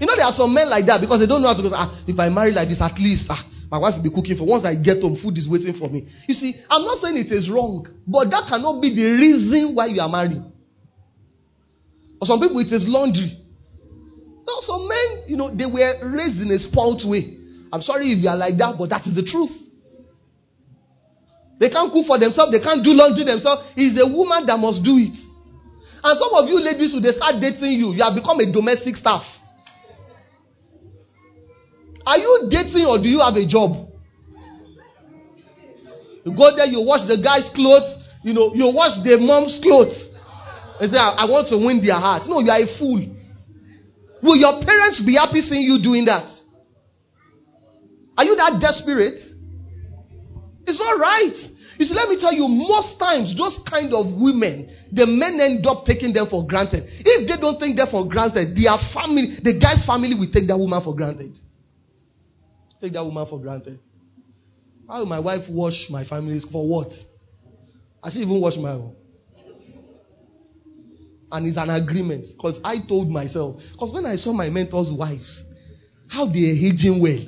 You 0.00 0.06
know, 0.08 0.16
there 0.16 0.24
are 0.24 0.32
some 0.32 0.48
men 0.54 0.72
like 0.72 0.86
that 0.88 1.04
because 1.04 1.20
they 1.20 1.28
don't 1.28 1.44
know 1.44 1.52
how 1.52 1.60
to 1.60 1.62
go. 1.62 1.68
Ah, 1.76 1.92
if 2.08 2.18
I 2.18 2.32
marry 2.32 2.56
like 2.56 2.72
this, 2.72 2.80
at 2.80 2.96
least 2.96 3.28
ah, 3.28 3.44
my 3.70 3.76
wife 3.76 4.00
will 4.00 4.02
be 4.02 4.08
cooking 4.08 4.40
for. 4.40 4.48
Once 4.48 4.64
I 4.64 4.80
get 4.80 5.04
home, 5.04 5.20
food 5.20 5.36
is 5.36 5.44
waiting 5.44 5.76
for 5.76 5.92
me. 5.92 6.08
You 6.24 6.32
see, 6.32 6.56
I'm 6.72 6.88
not 6.88 7.04
saying 7.04 7.20
it 7.20 7.28
is 7.28 7.52
wrong, 7.52 7.84
but 8.08 8.32
that 8.32 8.48
cannot 8.48 8.80
be 8.80 8.96
the 8.96 9.04
reason 9.20 9.76
why 9.76 9.92
you 9.92 10.00
are 10.00 10.08
married. 10.08 10.40
For 12.18 12.24
some 12.24 12.40
people, 12.40 12.64
it 12.64 12.72
is 12.72 12.88
laundry. 12.88 13.36
Now, 14.48 14.64
some 14.64 14.88
men, 14.88 15.28
you 15.28 15.36
know, 15.36 15.52
they 15.52 15.68
were 15.68 16.16
raised 16.16 16.40
in 16.40 16.48
a 16.48 16.58
spoilt 16.58 17.04
way. 17.04 17.36
I'm 17.70 17.82
sorry 17.82 18.08
if 18.08 18.24
you 18.24 18.32
are 18.32 18.40
like 18.40 18.56
that, 18.56 18.80
but 18.80 18.88
that 18.88 19.04
is 19.04 19.14
the 19.14 19.22
truth. 19.22 19.52
They 21.68 21.74
can't 21.74 21.92
cook 21.92 22.06
for 22.06 22.18
themselves, 22.18 22.50
they 22.50 22.64
can't 22.64 22.82
do 22.82 22.96
laundry 22.96 23.24
themselves. 23.28 23.60
It's 23.76 24.00
a 24.00 24.08
woman 24.08 24.46
that 24.46 24.56
must 24.56 24.80
do 24.82 24.96
it. 24.96 25.12
And 26.00 26.14
some 26.16 26.32
of 26.32 26.48
you 26.48 26.56
ladies, 26.64 26.96
who 26.96 27.00
they 27.00 27.12
start 27.12 27.36
dating 27.44 27.76
you, 27.76 27.92
you 27.92 28.00
have 28.00 28.16
become 28.16 28.40
a 28.40 28.48
domestic 28.50 28.96
staff. 28.96 29.20
Are 32.06 32.16
you 32.16 32.48
dating 32.48 32.86
or 32.88 32.96
do 32.96 33.04
you 33.04 33.20
have 33.20 33.36
a 33.36 33.44
job? 33.44 33.84
You 36.24 36.32
go 36.32 36.56
there, 36.56 36.72
you 36.72 36.80
wash 36.88 37.04
the 37.04 37.20
guy's 37.20 37.52
clothes, 37.52 38.00
you 38.24 38.32
know, 38.32 38.54
you 38.54 38.72
wash 38.72 38.96
the 39.04 39.20
mom's 39.20 39.60
clothes. 39.60 40.08
And 40.80 40.90
say, 40.90 40.96
I, 40.96 41.28
I 41.28 41.28
want 41.28 41.48
to 41.48 41.58
win 41.60 41.84
their 41.84 42.00
heart. 42.00 42.24
No, 42.28 42.40
you 42.40 42.48
are 42.48 42.64
a 42.64 42.70
fool. 42.78 43.04
Will 44.22 44.40
your 44.40 44.64
parents 44.64 45.04
be 45.04 45.20
happy 45.20 45.42
seeing 45.42 45.68
you 45.68 45.82
doing 45.82 46.06
that? 46.06 46.32
Are 48.16 48.24
you 48.24 48.36
that 48.36 48.56
desperate? 48.56 49.20
It's 50.68 50.78
not 50.78 51.00
right. 51.00 51.32
You 51.78 51.86
see, 51.86 51.94
let 51.94 52.10
me 52.10 52.20
tell 52.20 52.34
you, 52.34 52.46
most 52.46 52.98
times, 52.98 53.34
those 53.34 53.58
kind 53.64 53.94
of 53.94 54.12
women, 54.20 54.68
the 54.92 55.06
men 55.06 55.40
end 55.40 55.66
up 55.66 55.86
taking 55.86 56.12
them 56.12 56.26
for 56.28 56.46
granted. 56.46 56.84
If 56.84 57.26
they 57.26 57.40
don't 57.40 57.58
take 57.58 57.74
them 57.74 57.88
for 57.90 58.06
granted, 58.06 58.54
their 58.54 58.76
family, 58.92 59.38
the 59.42 59.58
guy's 59.58 59.86
family 59.86 60.12
will 60.14 60.30
take 60.30 60.46
that 60.48 60.58
woman 60.58 60.82
for 60.84 60.94
granted. 60.94 61.38
Take 62.82 62.92
that 62.92 63.04
woman 63.04 63.24
for 63.26 63.40
granted. 63.40 63.80
How 64.86 64.98
will 65.00 65.06
my 65.06 65.20
wife 65.20 65.48
wash 65.48 65.88
my 65.88 66.04
family's 66.04 66.44
for 66.44 66.68
what? 66.68 66.92
I 68.02 68.10
should 68.10 68.22
even 68.22 68.40
wash 68.40 68.56
my 68.56 68.72
own. 68.72 68.94
And 71.32 71.46
it's 71.46 71.56
an 71.56 71.70
agreement. 71.70 72.26
Because 72.36 72.60
I 72.62 72.76
told 72.86 73.08
myself, 73.08 73.56
because 73.72 73.92
when 73.92 74.04
I 74.04 74.16
saw 74.16 74.34
my 74.34 74.48
mentor's 74.50 74.92
wives, 74.92 75.44
how 76.08 76.26
they 76.26 76.50
are 76.50 76.58
aging 76.60 77.00
well, 77.00 77.24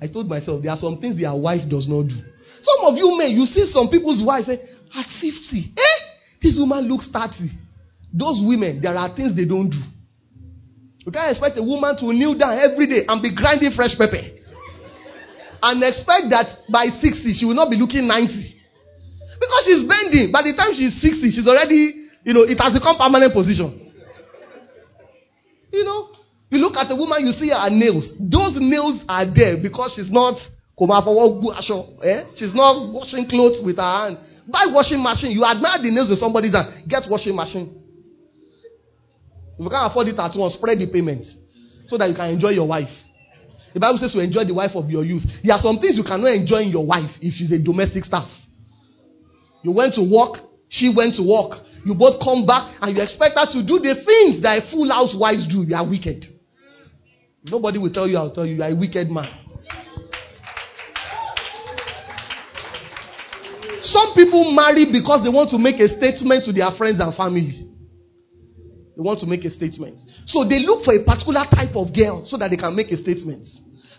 I 0.00 0.06
told 0.06 0.28
myself 0.28 0.62
there 0.62 0.70
are 0.70 0.76
some 0.76 0.98
things 1.00 1.18
their 1.18 1.34
wife 1.34 1.68
does 1.68 1.88
not 1.88 2.08
do. 2.08 2.35
Some 2.66 2.90
of 2.90 2.98
you 2.98 3.14
may, 3.16 3.28
you 3.30 3.46
see 3.46 3.64
some 3.66 3.88
people's 3.88 4.18
wives 4.26 4.46
say, 4.46 4.58
at 4.58 5.06
50, 5.06 5.78
eh? 5.78 5.98
This 6.42 6.58
woman 6.58 6.88
looks 6.90 7.06
30. 7.06 7.46
Those 8.12 8.42
women, 8.42 8.80
there 8.82 8.94
are 8.94 9.14
things 9.14 9.36
they 9.36 9.46
don't 9.46 9.70
do. 9.70 9.78
You 11.06 11.12
can't 11.12 11.30
expect 11.30 11.58
a 11.58 11.62
woman 11.62 11.94
to 12.02 12.10
kneel 12.10 12.34
down 12.34 12.58
every 12.58 12.86
day 12.90 13.06
and 13.06 13.22
be 13.22 13.30
grinding 13.30 13.70
fresh 13.70 13.94
pepper 13.94 14.18
and 15.62 15.82
expect 15.84 16.26
that 16.34 16.50
by 16.68 16.86
60 16.90 17.32
she 17.32 17.44
will 17.46 17.54
not 17.54 17.70
be 17.70 17.76
looking 17.76 18.06
90. 18.06 18.34
Because 19.38 19.62
she's 19.64 19.86
bending. 19.86 20.32
By 20.32 20.42
the 20.42 20.54
time 20.56 20.74
she's 20.74 20.98
60, 21.00 21.30
she's 21.30 21.46
already, 21.46 22.10
you 22.24 22.34
know, 22.34 22.42
it 22.42 22.58
has 22.58 22.74
become 22.74 22.96
a 22.96 22.98
permanent 22.98 23.32
position. 23.32 23.92
You 25.70 25.84
know, 25.84 26.08
you 26.50 26.58
look 26.58 26.76
at 26.76 26.88
the 26.88 26.96
woman, 26.96 27.22
you 27.26 27.30
see 27.30 27.50
her 27.50 27.70
nails. 27.70 28.10
Those 28.18 28.58
nails 28.58 29.04
are 29.08 29.26
there 29.26 29.62
because 29.62 29.94
she's 29.94 30.10
not 30.10 30.40
eh? 32.04 32.24
She's 32.34 32.54
not 32.54 32.92
washing 32.92 33.26
clothes 33.28 33.60
with 33.64 33.76
her 33.76 33.82
hand. 33.82 34.18
Buy 34.46 34.66
washing 34.68 35.02
machine. 35.02 35.32
You 35.32 35.44
admire 35.44 35.80
the 35.82 35.90
nails 35.90 36.10
of 36.10 36.18
somebody's 36.18 36.52
hand. 36.52 36.86
Get 36.86 37.08
washing 37.08 37.34
machine. 37.34 37.82
If 39.58 39.64
you 39.64 39.70
can't 39.70 39.90
afford 39.90 40.08
it 40.08 40.18
at 40.18 40.36
once, 40.36 40.54
spread 40.54 40.78
the 40.78 40.86
payments 40.86 41.34
so 41.86 41.96
that 41.96 42.08
you 42.08 42.14
can 42.14 42.30
enjoy 42.30 42.50
your 42.50 42.68
wife. 42.68 42.92
The 43.72 43.80
Bible 43.80 43.98
says 43.98 44.12
to 44.12 44.20
enjoy 44.20 44.44
the 44.44 44.54
wife 44.54 44.76
of 44.76 44.90
your 44.90 45.04
youth. 45.04 45.24
There 45.42 45.54
are 45.54 45.60
some 45.60 45.78
things 45.78 45.96
you 45.96 46.04
cannot 46.04 46.32
enjoy 46.32 46.68
in 46.68 46.70
your 46.70 46.86
wife 46.86 47.10
if 47.20 47.34
she's 47.34 47.52
a 47.52 47.58
domestic 47.58 48.04
staff. 48.04 48.28
You 49.62 49.72
went 49.72 49.94
to 49.94 50.04
work, 50.04 50.36
she 50.68 50.92
went 50.96 51.16
to 51.16 51.24
work. 51.24 51.60
You 51.84 51.94
both 51.94 52.20
come 52.22 52.44
back 52.44 52.76
and 52.80 52.96
you 52.96 53.02
expect 53.02 53.38
her 53.38 53.46
to 53.46 53.60
do 53.64 53.78
the 53.80 53.96
things 54.04 54.42
that 54.42 54.60
a 54.60 54.70
full 54.70 54.88
housewives 54.90 55.46
do. 55.48 55.64
You 55.64 55.74
are 55.74 55.88
wicked. 55.88 56.24
Nobody 57.44 57.78
will 57.78 57.92
tell 57.92 58.08
you, 58.08 58.16
I'll 58.18 58.32
tell 58.32 58.44
you, 58.44 58.56
you 58.56 58.62
are 58.62 58.70
a 58.70 58.76
wicked 58.76 59.10
man. 59.10 59.45
Some 63.86 64.14
people 64.14 64.50
marry 64.50 64.90
because 64.90 65.22
they 65.22 65.30
want 65.30 65.50
to 65.50 65.58
make 65.58 65.78
a 65.78 65.86
statement 65.88 66.44
to 66.44 66.52
their 66.52 66.70
friends 66.72 66.98
and 66.98 67.14
family. 67.14 67.54
They 68.96 69.02
want 69.02 69.20
to 69.20 69.26
make 69.26 69.44
a 69.44 69.50
statement. 69.50 70.00
So 70.26 70.42
they 70.42 70.58
look 70.58 70.82
for 70.82 70.92
a 70.92 71.04
particular 71.04 71.44
type 71.46 71.76
of 71.76 71.94
girl 71.94 72.24
so 72.26 72.36
that 72.38 72.50
they 72.50 72.56
can 72.56 72.74
make 72.74 72.90
a 72.90 72.96
statement. 72.96 73.46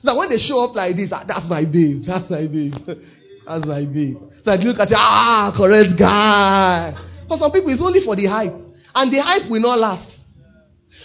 So 0.01 0.17
when 0.17 0.29
they 0.29 0.37
show 0.37 0.59
up 0.63 0.75
like 0.75 0.95
this, 0.95 1.11
ah, 1.13 1.23
that's 1.27 1.47
my 1.47 1.63
babe. 1.63 2.03
That's 2.05 2.29
my 2.29 2.47
babe. 2.47 2.75
That's 3.47 3.65
my 3.65 3.85
babe. 3.85 4.17
So 4.43 4.51
I 4.51 4.55
look 4.59 4.77
at 4.77 4.89
you, 4.89 4.99
ah, 4.99 5.55
correct 5.55 5.95
guy. 5.97 6.91
For 7.29 7.37
some 7.37 7.49
people, 7.49 7.71
it's 7.71 7.81
only 7.81 8.03
for 8.03 8.13
the 8.13 8.25
hype. 8.25 8.51
And 8.93 9.07
the 9.07 9.23
hype 9.23 9.49
will 9.49 9.61
not 9.61 9.79
last. 9.79 10.19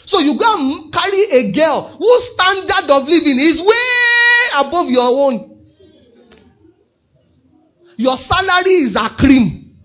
So 0.06 0.18
you 0.18 0.34
go 0.38 0.58
and 0.58 0.92
carry 0.92 1.22
a 1.30 1.52
girl 1.52 1.94
whose 1.98 2.34
standard 2.34 2.90
of 2.90 3.06
living 3.06 3.38
is 3.38 3.62
way 3.62 4.58
above 4.58 4.90
your 4.90 5.06
own. 5.06 5.51
Your 8.02 8.16
salary 8.16 8.90
is 8.90 8.96
a 8.98 9.14
cream. 9.14 9.78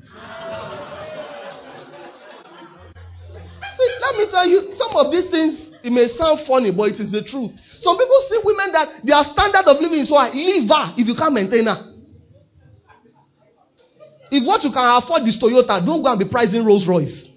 See, 3.78 3.90
let 4.02 4.18
me 4.18 4.26
tell 4.26 4.48
you, 4.50 4.74
some 4.74 4.90
of 4.98 5.12
these 5.12 5.30
things, 5.30 5.72
it 5.84 5.94
may 5.94 6.08
sound 6.08 6.42
funny, 6.48 6.74
but 6.74 6.90
it 6.90 7.00
is 7.00 7.12
the 7.12 7.22
truth. 7.22 7.54
Some 7.78 7.96
people 7.96 8.20
see 8.26 8.42
women 8.44 8.72
that 8.74 9.06
their 9.06 9.22
standard 9.22 9.70
of 9.70 9.78
living 9.78 10.02
is 10.02 10.10
high. 10.10 10.34
Leave 10.34 10.66
her 10.66 10.98
if 10.98 11.06
you 11.06 11.14
can't 11.14 11.32
maintain 11.32 11.70
her. 11.70 11.78
If 14.32 14.42
what 14.50 14.66
you 14.66 14.74
can 14.74 14.98
afford 14.98 15.22
is 15.30 15.38
Toyota, 15.38 15.78
don't 15.86 16.02
go 16.02 16.10
and 16.10 16.18
be 16.18 16.26
pricing 16.26 16.66
Rolls 16.66 16.88
Royce. 16.90 17.30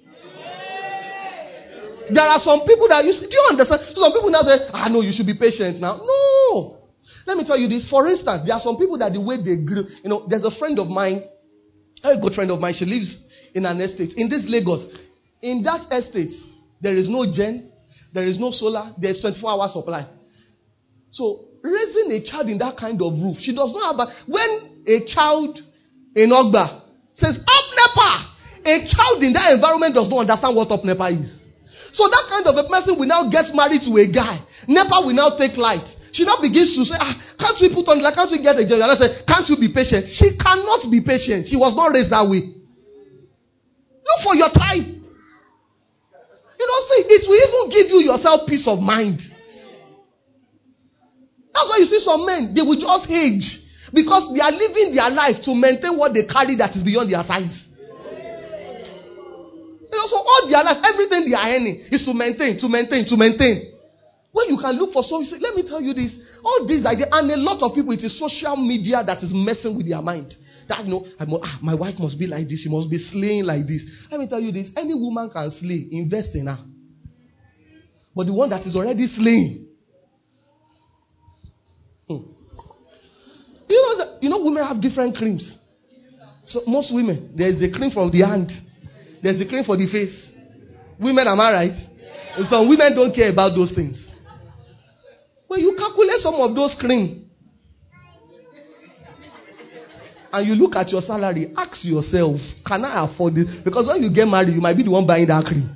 There 2.09 2.25
are 2.25 2.41
some 2.41 2.65
people 2.65 2.89
that 2.89 3.05
you 3.05 3.13
do 3.13 3.29
you 3.29 3.47
understand? 3.53 3.85
Some 3.85 4.13
people 4.17 4.31
now 4.31 4.49
say, 4.49 4.65
ah, 4.73 4.89
no, 4.89 5.03
you 5.03 5.13
should 5.13 5.29
be 5.29 5.37
patient 5.37 5.79
now. 5.79 6.01
No. 6.01 6.80
Let 7.27 7.37
me 7.37 7.45
tell 7.45 7.59
you 7.59 7.69
this. 7.69 7.89
For 7.89 8.07
instance, 8.07 8.45
there 8.47 8.55
are 8.55 8.61
some 8.61 8.77
people 8.77 8.99
that 8.99 9.13
the 9.13 9.21
way 9.21 9.37
they 9.37 9.63
grew, 9.65 9.85
you 10.03 10.09
know, 10.11 10.27
there's 10.29 10.45
a 10.45 10.51
friend 10.51 10.79
of 10.79 10.89
mine, 10.89 11.23
a 12.03 12.19
good 12.19 12.35
friend 12.35 12.51
of 12.51 12.61
mine, 12.61 12.75
she 12.75 12.85
lives 12.85 13.29
in 13.55 13.67
an 13.67 13.81
estate 13.81 14.15
in 14.15 14.29
this 14.29 14.47
Lagos. 14.49 14.87
In 15.43 15.63
that 15.65 15.93
estate, 15.93 16.35
there 16.81 16.97
is 16.97 17.09
no 17.09 17.31
gen, 17.33 17.71
there 18.13 18.27
is 18.27 18.39
no 18.39 18.51
solar, 18.51 18.95
there's 18.99 19.21
24 19.21 19.51
hour 19.51 19.69
supply. 19.69 20.07
So 21.11 21.47
raising 21.63 22.13
a 22.13 22.23
child 22.23 22.49
in 22.49 22.59
that 22.59 22.77
kind 22.77 23.01
of 23.03 23.13
roof, 23.21 23.39
she 23.39 23.55
does 23.55 23.73
not 23.73 23.97
have 23.97 24.09
a, 24.09 24.13
when 24.31 24.85
a 24.87 25.07
child 25.07 25.59
in 26.15 26.31
Ogba 26.31 26.83
says 27.15 27.39
up 27.39 27.67
NEPA, 27.77 28.31
a 28.65 28.87
child 28.87 29.23
in 29.23 29.33
that 29.33 29.53
environment 29.53 29.95
does 29.95 30.09
not 30.09 30.21
understand 30.21 30.57
what 30.57 30.71
up 30.71 30.85
NEPA 30.85 31.09
is. 31.21 31.47
So 31.93 32.07
that 32.07 32.27
kind 32.29 32.47
of 32.47 32.55
a 32.57 32.69
person 32.69 32.99
will 32.99 33.07
now 33.07 33.29
get 33.31 33.51
married 33.55 33.83
to 33.83 33.97
a 33.99 34.07
guy. 34.07 34.41
NEPA 34.69 35.03
will 35.05 35.15
now 35.15 35.37
take 35.37 35.57
light. 35.57 35.89
She 36.13 36.25
now 36.25 36.39
begins 36.43 36.75
to 36.75 36.85
say, 36.85 36.99
ah, 36.99 37.15
can't 37.39 37.59
we 37.61 37.75
put 37.75 37.87
on, 37.89 38.03
like, 38.03 38.15
can't 38.15 38.31
we 38.31 38.43
get 38.43 38.59
a? 38.59 38.63
And 38.63 38.83
I 38.83 38.95
say, 38.95 39.23
can't 39.27 39.47
you 39.49 39.57
be 39.57 39.71
patient? 39.73 40.07
She 40.09 40.37
cannot 40.37 40.83
be 40.91 41.01
patient. 41.01 41.47
She 41.47 41.57
was 41.57 41.75
not 41.77 41.95
raised 41.95 42.11
that 42.11 42.27
way. 42.27 42.43
Look 42.43 44.21
for 44.27 44.35
your 44.35 44.51
time. 44.51 45.01
You 46.59 46.67
know, 46.67 46.79
see, 46.91 47.01
it 47.09 47.25
will 47.25 47.41
even 47.41 47.71
give 47.71 47.87
you 47.95 48.01
yourself 48.11 48.47
peace 48.47 48.67
of 48.67 48.81
mind. 48.81 49.21
That's 51.55 51.67
why 51.67 51.79
you 51.79 51.87
see 51.87 52.01
some 52.01 52.27
men, 52.27 52.55
they 52.55 52.63
will 52.63 52.79
just 52.79 53.09
age 53.11 53.61
because 53.93 54.31
they 54.35 54.41
are 54.41 54.53
living 54.53 54.95
their 54.95 55.11
life 55.11 55.43
to 55.43 55.55
maintain 55.55 55.97
what 55.97 56.15
they 56.15 56.25
carry 56.25 56.55
that 56.57 56.75
is 56.77 56.83
beyond 56.83 57.11
their 57.11 57.23
size. 57.23 57.69
You 59.91 59.99
know, 59.99 60.07
so 60.07 60.19
all 60.19 60.47
their 60.49 60.63
life, 60.63 60.79
everything 60.85 61.27
they 61.29 61.35
are 61.35 61.49
earning 61.51 61.83
is 61.91 62.05
to 62.05 62.15
maintain, 62.15 62.59
to 62.59 62.69
maintain, 62.69 63.05
to 63.07 63.17
maintain. 63.17 63.73
When 64.33 64.49
you 64.49 64.59
can 64.59 64.77
look 64.77 64.93
for 64.93 65.03
something, 65.03 65.25
say, 65.25 65.39
let 65.41 65.57
me 65.57 65.63
tell 65.67 65.81
you 65.81 65.93
this. 65.93 66.39
All 66.45 66.67
these 66.67 66.87
ideas, 66.87 67.09
and 67.11 67.31
a 67.31 67.37
lot 67.37 67.63
of 67.63 67.75
people, 67.75 67.93
it 67.93 68.03
is 68.03 68.19
social 68.19 68.57
media 68.57 69.03
that 69.05 69.23
is 69.23 69.35
messing 69.35 69.77
with 69.77 69.89
their 69.89 70.01
mind. 70.01 70.35
That 70.69 70.85
you 70.85 70.91
know, 70.91 71.07
ah, 71.19 71.59
my 71.63 71.75
wife 71.75 71.99
must 71.99 72.17
be 72.17 72.29
like 72.29 72.49
this, 72.49 72.61
she 72.61 72.69
must 72.69 72.89
be 72.89 72.99
slaying 72.99 73.45
like 73.45 73.67
this. 73.67 74.07
Let 74.09 74.21
me 74.21 74.29
tell 74.29 74.39
you 74.39 74.53
this: 74.53 74.71
any 74.77 74.95
woman 74.95 75.29
can 75.29 75.51
slay, 75.51 75.89
invest 75.91 76.37
in 76.37 76.47
her. 76.47 76.59
But 78.15 78.27
the 78.27 78.33
one 78.33 78.51
that 78.51 78.65
is 78.67 78.77
already 78.77 79.07
slaying, 79.09 79.67
hmm. 82.07 82.23
you 83.69 83.83
know, 83.83 83.99
that, 83.99 84.19
you 84.21 84.29
know, 84.29 84.45
women 84.45 84.65
have 84.65 84.81
different 84.81 85.17
creams. 85.17 85.59
So 86.45 86.61
most 86.67 86.95
women, 86.95 87.33
there 87.37 87.49
is 87.49 87.63
a 87.63 87.71
cream 87.71 87.91
from 87.91 88.11
the 88.11 88.21
hand, 88.21 88.53
there's 89.23 89.41
a 89.41 89.49
cream 89.49 89.65
for 89.65 89.77
the 89.77 89.87
face. 89.87 90.31
Women, 91.01 91.27
am 91.27 91.41
I 91.41 91.53
right? 91.53 92.47
Some 92.49 92.69
women 92.69 92.95
don't 92.95 93.15
care 93.15 93.31
about 93.33 93.57
those 93.57 93.73
things. 93.73 94.10
When 95.51 95.59
you 95.59 95.75
calculate 95.77 96.21
some 96.21 96.37
of 96.37 96.55
those 96.55 96.77
cream 96.79 97.27
and 100.33 100.47
you 100.47 100.55
look 100.55 100.77
at 100.77 100.93
your 100.93 101.03
salary, 101.03 101.53
ask 101.57 101.85
yourself, 101.85 102.39
can 102.65 102.85
I 102.85 103.05
afford 103.05 103.35
it? 103.37 103.65
Because 103.65 103.85
when 103.89 104.01
you 104.01 104.15
get 104.15 104.29
married, 104.29 104.55
you 104.55 104.61
might 104.61 104.77
be 104.77 104.85
the 104.85 104.93
one 104.93 105.09
buying 105.09 105.27
that 105.27 105.45
cream. 105.45 105.69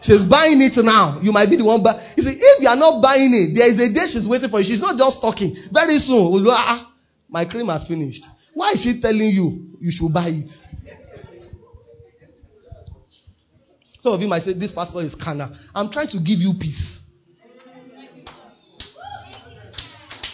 She's 0.00 0.24
buying 0.24 0.56
it 0.62 0.72
now. 0.82 1.20
You 1.20 1.32
might 1.32 1.50
be 1.50 1.58
the 1.58 1.66
one 1.66 1.82
buying. 1.82 2.00
You 2.16 2.22
see, 2.22 2.40
if 2.40 2.62
you 2.62 2.68
are 2.68 2.80
not 2.80 3.02
buying 3.02 3.28
it, 3.36 3.52
there 3.52 3.68
is 3.68 3.76
a 3.76 3.92
day 3.92 4.08
she's 4.08 4.26
waiting 4.26 4.48
for 4.48 4.58
you. 4.58 4.64
She's 4.64 4.80
not 4.80 4.96
just 4.96 5.20
talking. 5.20 5.54
Very 5.70 5.98
soon, 5.98 6.40
ah, 6.48 6.90
my 7.28 7.44
cream 7.44 7.68
has 7.68 7.86
finished. 7.86 8.24
Why 8.54 8.72
is 8.72 8.80
she 8.80 9.02
telling 9.02 9.20
you 9.20 9.76
you 9.84 9.92
should 9.92 10.14
buy 10.14 10.32
it? 10.32 10.48
Some 14.00 14.14
of 14.14 14.20
you 14.22 14.28
might 14.28 14.44
say, 14.44 14.54
This 14.54 14.72
pastor 14.72 15.02
is 15.02 15.14
canna. 15.14 15.52
I'm 15.74 15.92
trying 15.92 16.08
to 16.08 16.16
give 16.16 16.40
you 16.40 16.54
peace. 16.58 16.99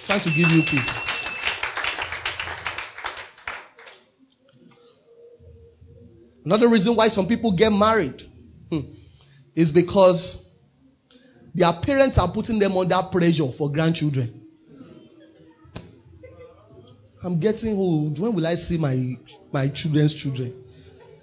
Trying 0.07 0.22
to 0.22 0.30
give 0.30 0.48
you 0.50 0.62
peace. 0.62 1.00
Another 6.44 6.68
reason 6.68 6.94
why 6.94 7.09
some 7.09 7.26
people 7.26 7.57
get 7.57 7.70
married 7.70 8.22
hmm, 8.70 8.80
is 9.57 9.72
because 9.72 10.54
their 11.52 11.72
parents 11.82 12.18
are 12.18 12.32
putting 12.32 12.61
them 12.61 12.76
under 12.76 13.00
pressure 13.11 13.50
for 13.59 13.72
grandchildren. 13.72 14.42
I'm 17.24 17.40
getting 17.40 17.74
old. 17.74 18.20
When 18.20 18.32
will 18.32 18.46
I 18.46 18.54
see 18.54 18.78
my, 18.78 19.14
my 19.52 19.68
children's 19.74 20.14
children? 20.14 20.62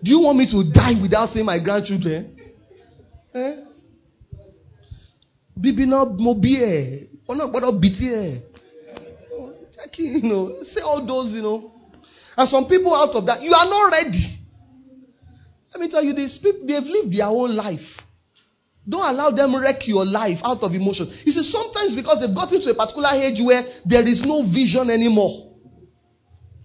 Do 0.04 0.12
you 0.12 0.20
want 0.20 0.38
me 0.38 0.46
to 0.52 0.70
die 0.74 1.02
without 1.02 1.30
seeing 1.30 1.46
my 1.46 1.64
grandchildren? 1.64 2.38
Eh? 3.34 3.56
Bibi 5.58 5.86
You 9.98 10.22
know, 10.22 10.64
say 10.64 10.82
all 10.82 11.06
those, 11.06 11.34
you 11.34 11.42
know. 11.42 11.72
And 12.36 12.50
some 12.50 12.68
people 12.68 12.96
out 12.96 13.14
of 13.16 13.26
that, 13.28 13.42
you 13.42 13.54
are 13.54 13.66
not 13.66 13.92
ready. 13.92 14.40
Let 15.74 15.82
me 15.82 15.90
tell 15.90 16.04
you 16.04 16.14
this, 16.14 16.38
people, 16.38 16.66
they've 16.68 16.84
lived 16.84 17.14
their 17.16 17.26
whole 17.26 17.52
life. 17.52 18.02
Don't 18.88 19.02
allow 19.02 19.32
them 19.32 19.56
wreck 19.56 19.88
your 19.88 20.06
life 20.06 20.40
out 20.44 20.62
of 20.62 20.74
emotion. 20.74 21.08
You 21.24 21.32
see, 21.32 21.44
sometimes 21.44 21.96
because 21.96 22.20
they've 22.20 22.36
got 22.36 22.52
into 22.52 22.70
a 22.70 22.76
particular 22.76 23.10
age 23.16 23.40
where 23.42 23.64
there 23.86 24.06
is 24.06 24.24
no 24.26 24.44
vision 24.44 24.90
anymore. 24.90 25.52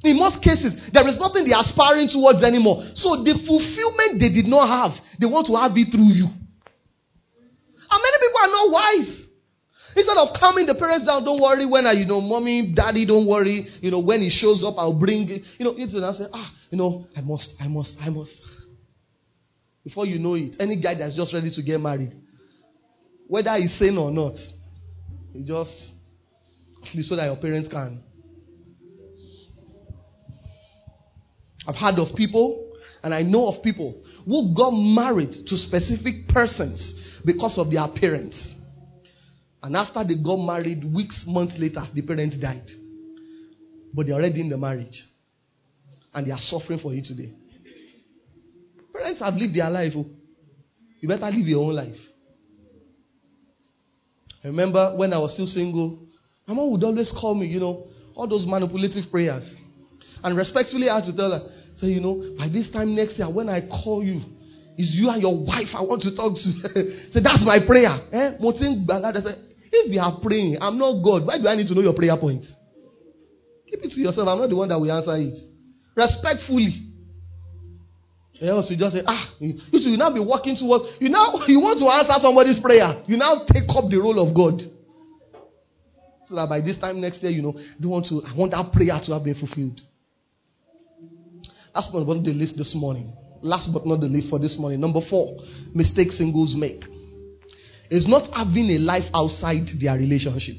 In 0.03 0.19
most 0.19 0.43
cases, 0.43 0.91
there 0.93 1.07
is 1.07 1.19
nothing 1.19 1.45
they 1.45 1.53
are 1.53 1.63
aspiring 1.63 2.09
towards 2.09 2.43
anymore. 2.43 2.83
So 2.95 3.23
the 3.23 3.35
fulfillment 3.47 4.19
they 4.21 4.31
did 4.31 4.47
not 4.47 4.67
have, 4.67 4.99
they 5.19 5.27
want 5.27 5.47
to 5.47 5.55
have 5.57 5.73
it 5.75 5.91
through 5.91 6.11
you. 6.11 6.27
And 7.91 8.01
many 8.03 8.19
people 8.21 8.41
are 8.43 8.53
not 8.53 8.71
wise. 8.71 9.28
Instead 9.99 10.17
of 10.17 10.29
calming 10.39 10.67
the 10.67 10.77
parents 10.77 11.07
down, 11.07 11.25
don't 11.25 11.43
worry 11.43 11.67
when 11.67 11.85
I, 11.85 11.93
you 11.93 12.07
know, 12.07 12.21
mommy, 12.21 12.73
daddy, 12.73 13.05
don't 13.05 13.27
worry. 13.27 13.67
You 13.81 13.91
know, 13.91 13.99
when 13.99 14.21
he 14.21 14.31
shows 14.31 14.63
up, 14.63 14.75
I'll 14.79 14.99
bring 14.99 15.29
it. 15.29 15.43
You 15.59 15.65
know, 15.65 15.75
you 15.77 15.87
know, 15.87 16.13
say, 16.13 16.27
ah, 16.33 16.55
you 16.71 16.79
know, 16.79 17.07
I 17.17 17.21
must, 17.21 17.55
I 17.61 17.67
must, 17.67 17.99
I 18.01 18.09
must. 18.09 18.41
Before 19.83 20.07
you 20.07 20.21
know 20.21 20.35
it, 20.35 20.57
any 20.61 20.81
guy 20.81 20.95
that's 20.95 21.17
just 21.17 21.35
ready 21.35 21.51
to 21.51 21.63
get 21.63 21.81
married, 21.81 22.15
whether 23.27 23.53
he's 23.57 23.77
sane 23.77 23.99
or 23.99 24.13
not, 24.13 24.37
he 25.33 25.43
just, 25.43 25.95
so 27.03 27.17
that 27.17 27.27
your 27.27 27.37
parents 27.37 27.69
can 27.69 28.03
I've 31.69 31.77
heard 31.77 31.99
of 31.99 32.17
people, 32.17 32.73
and 33.03 33.13
I 33.13 33.23
know 33.23 33.49
of 33.49 33.63
people 33.63 34.03
who 34.25 34.55
got 34.57 34.71
married 34.71 35.33
to 35.33 35.57
specific 35.57 36.27
persons 36.29 37.21
because 37.27 37.59
of 37.59 37.71
their 37.71 37.87
parents. 37.95 38.55
And 39.63 39.77
after 39.77 40.05
they 40.05 40.15
got 40.23 40.37
married, 40.37 40.85
weeks, 40.85 41.25
months 41.27 41.59
later, 41.59 41.83
the 41.93 42.03
parents 42.03 42.39
died. 42.39 42.71
But 43.93 44.07
they're 44.07 44.15
already 44.15 44.41
in 44.41 44.49
the 44.49 44.59
marriage. 44.59 45.05
And 46.15 46.27
they 46.27 46.31
are 46.31 46.39
suffering 46.39 46.79
for 46.79 46.93
you 46.93 47.03
today. 47.03 47.33
Parents 48.93 49.21
have 49.21 49.35
lived 49.35 49.55
their 49.55 49.71
life. 49.71 49.93
Oh. 49.97 50.07
You 51.01 51.09
better 51.09 51.27
live 51.27 51.47
your 51.47 51.65
own 51.65 51.75
life. 51.75 51.97
I 54.45 54.49
remember 54.49 54.95
when 54.97 55.13
I 55.13 55.19
was 55.19 55.35
still 55.35 55.47
single, 55.47 56.07
my 56.47 56.55
mom 56.55 56.71
would 56.73 56.85
always 56.85 57.11
call 57.13 57.35
me, 57.35 57.47
you 57.47 57.61
know, 57.61 57.89
all 58.15 58.27
those 58.29 58.47
manipulative 58.47 59.11
prayers. 59.11 59.55
And 60.23 60.37
respectfully, 60.37 60.89
I 60.89 60.97
had 60.97 61.05
to 61.05 61.17
tell 61.17 61.31
her, 61.31 61.49
Say, 61.75 61.89
you 61.89 62.01
know, 62.01 62.35
by 62.37 62.49
this 62.49 62.73
time 62.73 62.97
next 62.97 63.19
year, 63.19 63.31
when 63.31 63.49
I 63.49 63.61
call 63.69 64.03
you, 64.03 64.21
it's 64.77 64.93
you 64.95 65.11
and 65.11 65.23
your 65.23 65.45
wife 65.47 65.69
I 65.75 65.83
want 65.83 66.03
to 66.03 66.15
talk 66.15 66.35
to. 66.35 66.41
Say, 67.13 67.21
that's 67.23 67.45
my 67.45 67.59
prayer. 67.65 67.95
Eh? 68.13 68.39
If 69.71 69.93
you 69.93 70.01
are 70.01 70.19
praying, 70.21 70.59
I'm 70.61 70.79
not 70.79 71.03
God. 71.03 71.27
Why 71.27 71.39
do 71.39 71.47
I 71.49 71.55
need 71.55 71.67
to 71.69 71.75
know 71.75 71.83
your 71.83 71.95
prayer 71.95 72.17
points? 72.17 72.55
Keep 73.67 73.85
it 73.85 73.91
to 73.93 74.01
yourself. 74.01 74.29
I'm 74.29 74.39
not 74.39 74.49
the 74.49 74.57
one 74.57 74.69
that 74.69 74.81
will 74.81 74.91
answer 74.91 75.17
it. 75.17 75.37
Respectfully. 75.95 76.89
Else 78.41 78.71
you 78.71 78.77
just 78.77 78.95
say, 78.95 79.03
ah, 79.05 79.35
you, 79.41 79.55
you 79.73 79.97
now 79.97 80.15
be 80.15 80.21
walking 80.21 80.55
towards, 80.55 80.97
you 81.01 81.09
now, 81.09 81.33
you 81.49 81.61
want 81.61 81.79
to 81.81 81.87
answer 81.87 82.21
somebody's 82.21 82.61
prayer. 82.61 83.03
You 83.07 83.17
now 83.17 83.45
take 83.45 83.67
up 83.69 83.91
the 83.91 83.99
role 83.99 84.21
of 84.21 84.35
God. 84.35 84.63
So 86.25 86.37
that 86.37 86.49
by 86.49 86.61
this 86.61 86.79
time 86.79 87.01
next 87.01 87.23
year, 87.23 87.33
you 87.33 87.43
know, 87.43 87.55
don't 87.81 87.91
want 87.91 88.07
to, 88.07 88.23
I 88.25 88.37
want 88.37 88.53
that 88.53 88.71
prayer 88.73 89.01
to 89.03 89.13
have 89.13 89.25
been 89.25 89.35
fulfilled. 89.35 89.81
Last 91.75 91.91
but 91.93 92.07
not 92.07 92.23
the 92.23 92.31
least 92.31 92.57
this 92.57 92.75
morning. 92.77 93.13
Last 93.43 93.71
but 93.73 93.87
not 93.87 94.01
the 94.01 94.07
least 94.07 94.31
for 94.31 94.39
this 94.39 94.59
morning. 94.59 94.81
Number 94.81 95.01
four, 95.01 95.37
mistakes 95.75 96.19
singles 96.19 96.55
make. 96.55 96.85
Is 97.91 98.07
not 98.07 98.29
having 98.35 98.71
a 98.71 98.79
life 98.79 99.09
outside 99.15 99.67
their 99.81 99.97
relationship. 99.97 100.57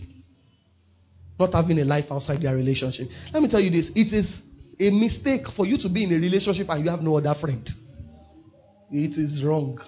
Not 1.39 1.53
having 1.53 1.79
a 1.79 1.85
life 1.85 2.05
outside 2.11 2.41
their 2.41 2.55
relationship. 2.55 3.07
Let 3.31 3.43
me 3.43 3.49
tell 3.49 3.61
you 3.61 3.69
this. 3.69 3.91
It 3.95 4.11
is 4.13 4.43
a 4.79 4.89
mistake 4.89 5.47
for 5.55 5.65
you 5.65 5.77
to 5.77 5.89
be 5.89 6.05
in 6.05 6.13
a 6.13 6.15
relationship 6.15 6.67
and 6.69 6.83
you 6.83 6.89
have 6.89 7.01
no 7.01 7.17
other 7.17 7.35
friend. 7.39 7.69
It 8.91 9.17
is 9.17 9.43
wrong. 9.43 9.79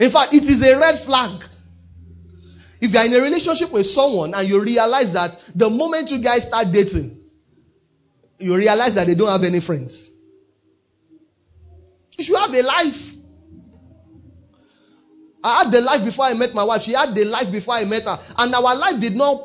In 0.00 0.10
fact, 0.10 0.34
it 0.34 0.42
is 0.42 0.60
a 0.60 0.78
red 0.78 1.04
flag. 1.06 1.42
If 2.80 2.92
you 2.92 2.98
are 2.98 3.06
in 3.06 3.14
a 3.14 3.22
relationship 3.22 3.72
with 3.72 3.86
someone 3.86 4.34
and 4.34 4.46
you 4.46 4.60
realize 4.62 5.12
that 5.12 5.30
the 5.54 5.70
moment 5.70 6.10
you 6.10 6.22
guys 6.22 6.46
start 6.46 6.66
dating, 6.72 7.16
you 8.38 8.54
realize 8.54 8.94
that 8.94 9.06
they 9.06 9.14
don't 9.14 9.30
have 9.30 9.42
any 9.42 9.60
friends. 9.60 10.10
You 12.18 12.24
should 12.24 12.36
have 12.36 12.50
a 12.50 12.62
life. 12.62 13.15
I 15.46 15.62
had 15.62 15.72
the 15.72 15.80
life 15.80 16.04
before 16.04 16.24
I 16.24 16.34
met 16.34 16.54
my 16.54 16.64
wife. 16.64 16.82
She 16.82 16.92
had 16.92 17.14
the 17.14 17.24
life 17.24 17.52
before 17.52 17.74
I 17.74 17.84
met 17.84 18.02
her. 18.02 18.18
And 18.36 18.52
our 18.52 18.74
life 18.74 19.00
did 19.00 19.14
not, 19.14 19.38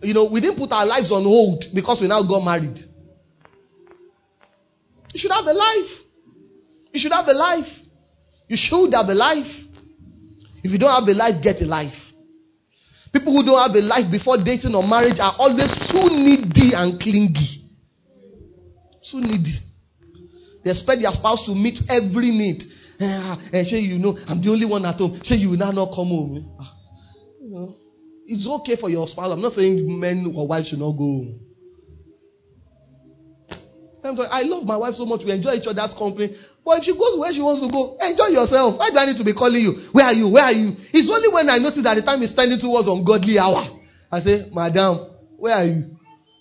you 0.00 0.14
know, 0.14 0.30
we 0.30 0.40
didn't 0.40 0.58
put 0.58 0.70
our 0.70 0.86
lives 0.86 1.10
on 1.10 1.24
hold 1.24 1.64
because 1.74 2.00
we 2.00 2.06
now 2.06 2.22
got 2.22 2.44
married. 2.44 2.78
You 5.12 5.18
should 5.18 5.32
have 5.32 5.46
a 5.46 5.52
life. 5.52 5.90
You 6.92 7.00
should 7.00 7.12
have 7.12 7.26
a 7.26 7.32
life. 7.32 7.66
You 8.46 8.56
should 8.56 8.94
have 8.94 9.08
a 9.08 9.14
life. 9.14 9.50
If 10.62 10.70
you 10.70 10.78
don't 10.78 10.94
have 10.94 11.08
a 11.08 11.14
life, 11.18 11.42
get 11.42 11.60
a 11.62 11.66
life. 11.66 11.98
People 13.12 13.32
who 13.32 13.44
don't 13.44 13.58
have 13.58 13.74
a 13.74 13.82
life 13.82 14.10
before 14.10 14.38
dating 14.38 14.74
or 14.74 14.86
marriage 14.86 15.18
are 15.18 15.34
always 15.38 15.74
too 15.90 16.14
needy 16.14 16.74
and 16.74 17.00
clingy. 17.00 17.74
Too 19.02 19.20
needy. 19.20 19.58
They 20.62 20.70
expect 20.70 21.02
their 21.02 21.12
spouse 21.12 21.44
to 21.46 21.54
meet 21.54 21.80
every 21.88 22.30
need. 22.30 22.62
And 23.00 23.54
eh, 23.54 23.64
say, 23.64 23.78
you 23.78 23.98
know, 23.98 24.16
I'm 24.28 24.42
the 24.42 24.50
only 24.50 24.66
one 24.66 24.84
at 24.86 24.96
home. 24.96 25.20
Say, 25.24 25.36
you 25.36 25.50
will 25.50 25.56
now 25.56 25.72
not 25.72 25.94
come 25.94 26.08
home. 26.08 26.56
Ah, 26.60 26.74
you 27.40 27.50
know, 27.50 27.76
it's 28.26 28.46
okay 28.46 28.76
for 28.76 28.88
your 28.88 29.06
spouse. 29.06 29.32
I'm 29.32 29.40
not 29.42 29.52
saying 29.52 29.84
men 30.00 30.32
or 30.34 30.46
wives 30.48 30.68
should 30.68 30.78
not 30.78 30.92
go 30.92 31.04
home. 31.04 31.40
I 34.04 34.42
love 34.42 34.64
my 34.64 34.76
wife 34.76 34.94
so 34.94 35.06
much. 35.06 35.24
We 35.24 35.32
enjoy 35.32 35.54
each 35.54 35.66
other's 35.66 35.94
company. 35.94 36.36
But 36.64 36.78
if 36.78 36.84
she 36.84 36.92
goes 36.92 37.18
where 37.18 37.32
she 37.32 37.40
wants 37.40 37.64
to 37.64 37.72
go, 37.72 37.96
enjoy 38.04 38.36
yourself. 38.36 38.78
Why 38.78 38.90
do 38.90 38.98
I 38.98 39.06
need 39.06 39.16
to 39.16 39.24
be 39.24 39.32
calling 39.32 39.62
you? 39.62 39.72
Where 39.92 40.04
are 40.04 40.12
you? 40.12 40.28
Where 40.28 40.44
are 40.44 40.52
you? 40.52 40.76
It's 40.92 41.08
only 41.08 41.32
when 41.32 41.48
I 41.48 41.56
notice 41.56 41.82
that 41.82 41.94
the 41.96 42.02
time 42.02 42.20
is 42.20 42.28
spending 42.30 42.58
towards 42.60 42.86
ungodly 42.86 43.38
hour. 43.38 43.64
I 44.12 44.20
say, 44.20 44.50
Madam, 44.52 45.08
where 45.38 45.54
are 45.56 45.64
you? 45.64 45.96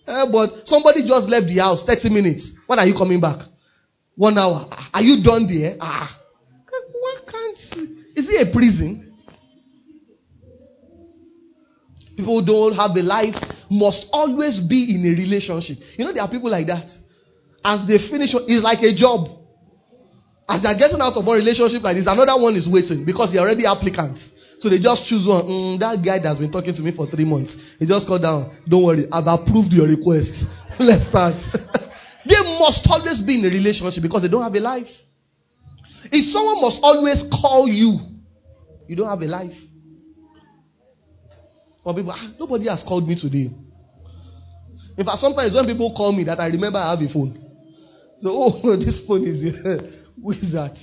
Eh, 0.06 0.26
but 0.32 0.68
somebody 0.68 1.08
just 1.08 1.30
left 1.30 1.48
the 1.48 1.60
house 1.64 1.86
30 1.88 2.10
minutes. 2.12 2.52
When 2.68 2.80
are 2.80 2.86
you 2.86 2.96
coming 3.00 3.22
back? 3.22 3.40
One 4.16 4.38
hour. 4.38 4.68
Are 4.94 5.02
you 5.02 5.24
done 5.24 5.48
there? 5.48 5.78
Ah. 5.80 6.20
Is 8.16 8.30
it 8.30 8.48
a 8.48 8.52
prison? 8.52 9.14
People 12.16 12.40
who 12.40 12.46
don't 12.46 12.74
have 12.74 12.92
a 12.96 13.02
life 13.02 13.36
must 13.70 14.08
always 14.12 14.60
be 14.60 14.96
in 14.96 15.06
a 15.06 15.16
relationship. 15.18 15.78
You 15.98 16.06
know, 16.06 16.14
there 16.14 16.22
are 16.22 16.30
people 16.30 16.50
like 16.50 16.68
that. 16.68 16.92
As 17.66 17.88
they 17.88 17.98
finish, 17.98 18.36
it's 18.36 18.64
like 18.64 18.84
a 18.84 18.94
job. 18.94 19.30
As 20.48 20.62
they're 20.62 20.78
getting 20.78 21.02
out 21.02 21.16
of 21.16 21.26
one 21.26 21.38
relationship 21.38 21.82
like 21.82 21.96
this, 21.96 22.06
another 22.06 22.40
one 22.40 22.56
is 22.56 22.68
waiting 22.68 23.06
because 23.06 23.32
they're 23.32 23.42
already 23.42 23.66
applicants. 23.66 24.34
So 24.60 24.70
they 24.70 24.80
just 24.80 25.06
choose 25.06 25.26
one. 25.28 25.44
Mm, 25.44 25.80
that 25.80 26.04
guy 26.06 26.20
that's 26.20 26.38
been 26.38 26.52
talking 26.52 26.74
to 26.74 26.82
me 26.82 26.92
for 26.92 27.08
three 27.08 27.26
months. 27.26 27.58
He 27.80 27.86
just 27.86 28.08
called 28.08 28.22
down. 28.22 28.58
Don't 28.68 28.84
worry, 28.84 29.08
I've 29.12 29.28
approved 29.28 29.74
your 29.74 29.88
request. 29.88 30.46
Let's 30.80 31.08
start. 31.08 31.36
they 32.28 32.40
must 32.60 32.86
always 32.90 33.22
be 33.22 33.40
in 33.40 33.46
a 33.46 33.50
relationship 33.50 34.04
because 34.04 34.22
they 34.22 34.30
don't 34.30 34.44
have 34.44 34.54
a 34.54 34.60
life. 34.60 34.92
If 36.12 36.26
someone 36.26 36.62
must 36.62 36.80
always 36.84 37.24
call 37.42 37.68
you, 37.68 37.98
you 38.88 38.96
don't 38.96 39.10
have 39.10 39.22
a 39.22 39.26
life. 39.26 39.58
Or 41.86 41.94
people, 41.94 42.14
ah, 42.16 42.32
nobody 42.40 42.68
has 42.68 42.84
called 42.84 43.08
me 43.08 43.16
today. 43.16 43.50
In 44.98 45.06
fact, 45.06 45.20
sometimes 45.20 45.56
when 45.56 45.66
people 45.66 45.94
call 45.96 46.12
me 46.12 46.24
that 46.26 46.40
I 46.40 46.48
remember 46.48 46.78
I 46.78 46.92
have 46.92 47.02
a 47.02 47.12
phone. 47.12 47.40
So, 48.20 48.30
oh, 48.64 48.78
this 48.78 49.06
phone 49.06 49.24
is 49.26 49.42
here. 49.42 49.80
Who 50.22 50.32
is 50.32 50.52
that? 50.54 50.78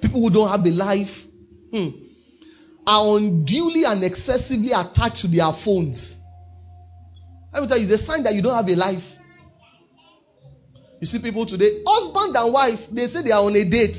People 0.00 0.22
who 0.22 0.30
don't 0.30 0.48
have 0.48 0.64
a 0.64 0.70
life 0.70 1.12
hmm, 1.70 1.88
are 2.86 3.16
unduly 3.16 3.84
and 3.84 4.02
excessively 4.04 4.72
attached 4.72 5.22
to 5.22 5.28
their 5.28 5.52
phones. 5.64 6.16
Let 7.52 7.62
me 7.62 7.68
tell 7.68 7.78
you, 7.78 7.92
a 7.92 7.98
sign 7.98 8.22
that 8.24 8.34
you 8.34 8.42
don't 8.42 8.54
have 8.54 8.68
a 8.68 8.76
life. 8.76 9.02
You 11.04 11.08
see 11.08 11.20
people 11.20 11.44
today, 11.44 11.82
husband 11.86 12.34
and 12.34 12.50
wife, 12.50 12.80
they 12.90 13.08
say 13.08 13.20
they 13.20 13.30
are 13.30 13.44
on 13.44 13.54
a 13.54 13.68
date. 13.68 13.94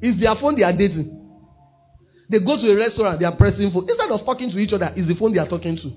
It's 0.00 0.18
their 0.18 0.34
phone 0.34 0.56
they 0.56 0.62
are 0.62 0.72
dating. 0.72 1.12
They 2.26 2.38
go 2.40 2.56
to 2.56 2.72
a 2.72 2.74
restaurant, 2.74 3.20
they 3.20 3.26
are 3.26 3.36
pressing 3.36 3.70
phone. 3.70 3.84
Instead 3.86 4.08
of 4.08 4.24
talking 4.24 4.48
to 4.50 4.56
each 4.56 4.72
other, 4.72 4.88
it's 4.96 5.06
the 5.06 5.14
phone 5.14 5.34
they 5.34 5.40
are 5.40 5.46
talking 5.46 5.76
to. 5.76 5.92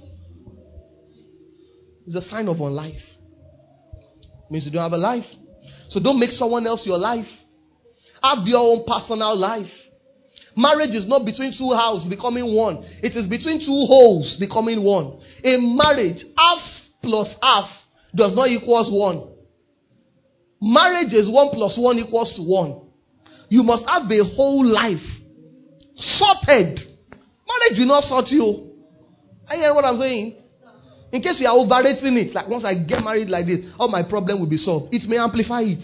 It's 2.05 2.15
a 2.15 2.21
sign 2.21 2.49
of 2.49 2.57
unlife. 2.57 2.99
It 2.99 4.51
means 4.51 4.65
you 4.65 4.73
don't 4.73 4.83
have 4.83 4.91
a 4.91 4.97
life. 4.97 5.23
So 5.87 6.01
don't 6.03 6.19
make 6.19 6.31
someone 6.31 6.67
else 6.67 6.85
your 6.85 6.97
life. 6.97 7.31
Have 8.21 8.39
your 8.43 8.59
own 8.59 8.83
personal 8.85 9.37
life. 9.39 9.71
Marriage 10.57 10.95
is 10.95 11.07
not 11.07 11.23
between 11.23 11.53
two 11.53 11.71
houses 11.71 12.09
becoming 12.09 12.53
one. 12.53 12.83
It 13.01 13.15
is 13.15 13.25
between 13.25 13.61
two 13.61 13.87
wholes 13.87 14.35
becoming 14.35 14.83
one. 14.83 15.21
In 15.45 15.77
marriage, 15.77 16.25
half 16.35 16.59
plus 17.01 17.37
half 17.41 17.71
does 18.13 18.35
not 18.35 18.49
equals 18.49 18.91
one. 18.91 19.32
Marriage 20.63 21.11
is 21.11 21.27
one 21.29 21.49
plus 21.51 21.77
one 21.77 21.99
equals 21.99 22.33
to 22.35 22.41
one. 22.41 22.87
You 23.49 23.63
must 23.63 23.83
have 23.85 24.09
a 24.09 24.23
whole 24.23 24.65
life 24.65 25.03
sorted. 25.95 26.79
Marriage 27.43 27.79
will 27.79 27.91
not 27.91 28.03
sort 28.03 28.31
you. 28.31 28.71
I 29.45 29.57
hear 29.57 29.73
what 29.75 29.83
I'm 29.83 29.97
saying? 29.97 30.39
In 31.11 31.21
case 31.21 31.41
you 31.41 31.47
are 31.47 31.59
overrating 31.59 32.15
it, 32.15 32.33
like 32.33 32.47
once 32.47 32.63
I 32.63 32.79
get 32.79 33.03
married 33.03 33.27
like 33.27 33.45
this, 33.45 33.59
all 33.77 33.89
my 33.89 34.07
problem 34.07 34.39
will 34.39 34.49
be 34.49 34.55
solved. 34.55 34.93
It 34.93 35.03
may 35.09 35.17
amplify 35.17 35.63
it. 35.63 35.83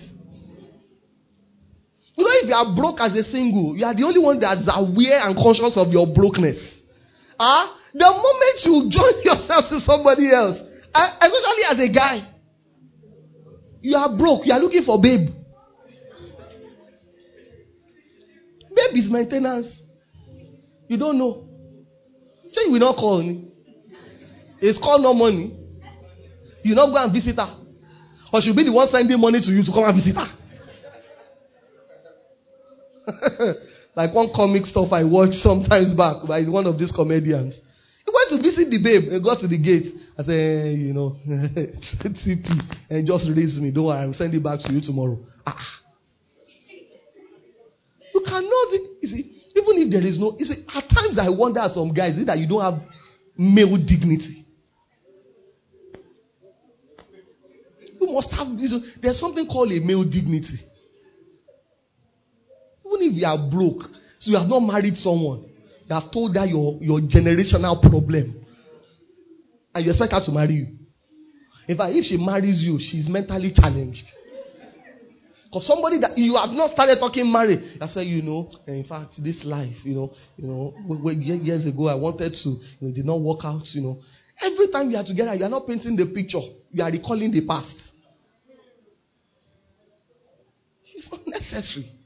You 2.16 2.24
know, 2.24 2.32
if 2.40 2.48
you 2.48 2.56
are 2.56 2.74
broke 2.74 3.02
as 3.02 3.14
a 3.16 3.24
single, 3.24 3.76
you 3.76 3.84
are 3.84 3.94
the 3.94 4.04
only 4.04 4.22
one 4.22 4.40
that's 4.40 4.68
aware 4.72 5.20
and 5.28 5.36
conscious 5.36 5.76
of 5.76 5.92
your 5.92 6.08
brokenness. 6.08 6.84
Ah, 7.38 7.68
uh, 7.68 7.78
the 7.94 8.08
moment 8.16 8.58
you 8.64 8.88
join 8.90 9.24
yourself 9.28 9.68
to 9.76 9.80
somebody 9.82 10.32
else, 10.32 10.64
uh, 10.96 11.20
especially 11.20 11.64
as 11.68 11.80
a 11.84 11.92
guy, 11.92 12.39
you 13.82 13.96
are 13.96 14.16
broke. 14.18 14.46
You 14.46 14.54
are 14.54 14.60
looking 14.60 14.84
for 14.84 15.02
babe. 15.02 15.30
Babe 18.70 18.96
is 18.96 19.10
maintenance. 19.10 19.82
You 20.88 20.98
don't 20.98 21.18
know. 21.18 21.48
So 22.52 22.62
you 22.62 22.72
will 22.72 22.80
not 22.80 22.96
call 22.96 23.22
me. 23.22 23.52
It's 24.62 24.80
called 24.80 25.02
no 25.02 25.14
money. 25.14 25.56
You 26.64 26.76
not 26.76 26.92
go 26.92 26.98
and 26.98 27.14
visit 27.14 27.38
her. 27.38 27.56
Or 28.34 28.42
she'll 28.42 28.56
be 28.56 28.64
the 28.64 28.74
one 28.74 28.88
sending 28.88 29.20
money 29.20 29.40
to 29.42 29.52
you 29.52 29.64
to 29.64 29.72
come 29.72 29.86
and 29.86 29.96
visit 29.96 30.16
her. 30.16 30.28
like 33.96 34.14
one 34.14 34.30
comic 34.36 34.66
stuff 34.66 34.92
I 34.92 35.04
watched 35.04 35.36
sometimes 35.36 35.94
back 35.94 36.28
by 36.28 36.44
one 36.44 36.68
of 36.68 36.78
these 36.78 36.92
comedians. 36.92 37.62
He 38.10 38.16
went 38.16 38.42
to 38.42 38.50
visit 38.50 38.72
the 38.72 38.82
babe 38.82 39.14
and 39.14 39.24
got 39.24 39.38
to 39.40 39.48
the 39.48 39.58
gate. 39.58 39.94
I 40.18 40.24
said, 40.24 40.34
hey, 40.34 40.74
you 40.74 40.94
know, 40.94 41.16
CP 41.28 42.50
and 42.90 43.00
eh, 43.00 43.02
just 43.06 43.30
raise 43.36 43.60
me. 43.60 43.70
Don't 43.70 43.86
worry, 43.86 44.00
I 44.00 44.06
will 44.08 44.14
send 44.14 44.34
it 44.34 44.44
back 44.44 44.60
to 44.62 44.74
you 44.74 44.82
tomorrow. 44.82 45.20
Ah. 45.46 45.56
ah. 45.56 45.80
You 48.16 48.22
cannot, 48.26 48.72
you 49.02 49.08
see, 49.08 49.44
even 49.56 49.78
if 49.78 49.92
there 49.92 50.02
is 50.02 50.18
no, 50.18 50.36
you 50.40 50.46
see, 50.46 50.66
at 50.74 50.90
times 50.90 51.20
I 51.20 51.30
wonder 51.30 51.64
some 51.70 51.94
guys, 51.94 52.18
that 52.26 52.40
you 52.40 52.48
don't 52.48 52.62
have 52.62 52.82
male 53.38 53.78
dignity? 53.78 54.44
You 58.02 58.08
must 58.08 58.32
have 58.32 58.58
this. 58.58 58.74
There's 59.00 59.20
something 59.20 59.46
called 59.46 59.72
a 59.72 59.80
male 59.82 60.04
dignity. 60.04 60.58
Even 62.88 63.08
if 63.08 63.14
you 63.14 63.26
are 63.28 63.38
broke, 63.52 63.84
so 64.18 64.32
you 64.32 64.38
have 64.38 64.50
not 64.50 64.62
married 64.62 64.98
someone, 64.98 65.49
you 65.90 65.96
have 65.96 66.12
told 66.12 66.36
her 66.36 66.46
your, 66.46 66.78
your 66.82 67.00
generational 67.02 67.82
problem, 67.82 68.46
and 69.74 69.86
you 69.86 69.90
expect 69.90 70.14
her 70.14 70.22
to 70.24 70.32
marry 70.32 70.54
you. 70.54 70.68
In 71.68 71.78
fact, 71.78 71.94
if 71.96 72.06
she 72.06 72.18
marries 72.18 72.64
you, 72.64 72.80
she's 72.80 73.10
mentally 73.10 73.52
challenged. 73.54 74.06
Because 75.46 75.66
somebody 75.66 75.98
that 76.00 76.16
you 76.16 76.36
have 76.36 76.52
not 76.52 76.70
started 76.70 77.00
talking 77.00 77.32
marriage, 77.32 77.78
I 77.82 77.88
said, 77.88 78.06
you 78.06 78.22
know, 78.22 78.52
in 78.68 78.84
fact, 78.84 79.16
this 79.24 79.44
life, 79.44 79.84
you 79.84 79.96
know, 79.96 80.14
you 80.38 80.48
know, 80.48 81.10
years 81.10 81.66
ago 81.66 81.88
I 81.88 81.96
wanted 81.96 82.36
to, 82.36 82.50
you 82.50 82.88
know, 82.88 82.94
did 82.94 83.06
not 83.06 83.20
work 83.20 83.40
out, 83.44 83.66
you 83.74 83.82
know. 83.82 84.00
Every 84.42 84.68
time 84.68 84.92
you 84.92 84.98
are 84.98 85.04
together, 85.04 85.34
you 85.34 85.44
are 85.44 85.50
not 85.50 85.66
painting 85.66 85.96
the 85.96 86.14
picture, 86.14 86.42
you 86.72 86.84
are 86.84 86.92
recalling 86.92 87.32
the 87.32 87.46
past. 87.48 87.94
It's 90.94 91.12
not 91.12 91.26
necessary. 91.26 91.99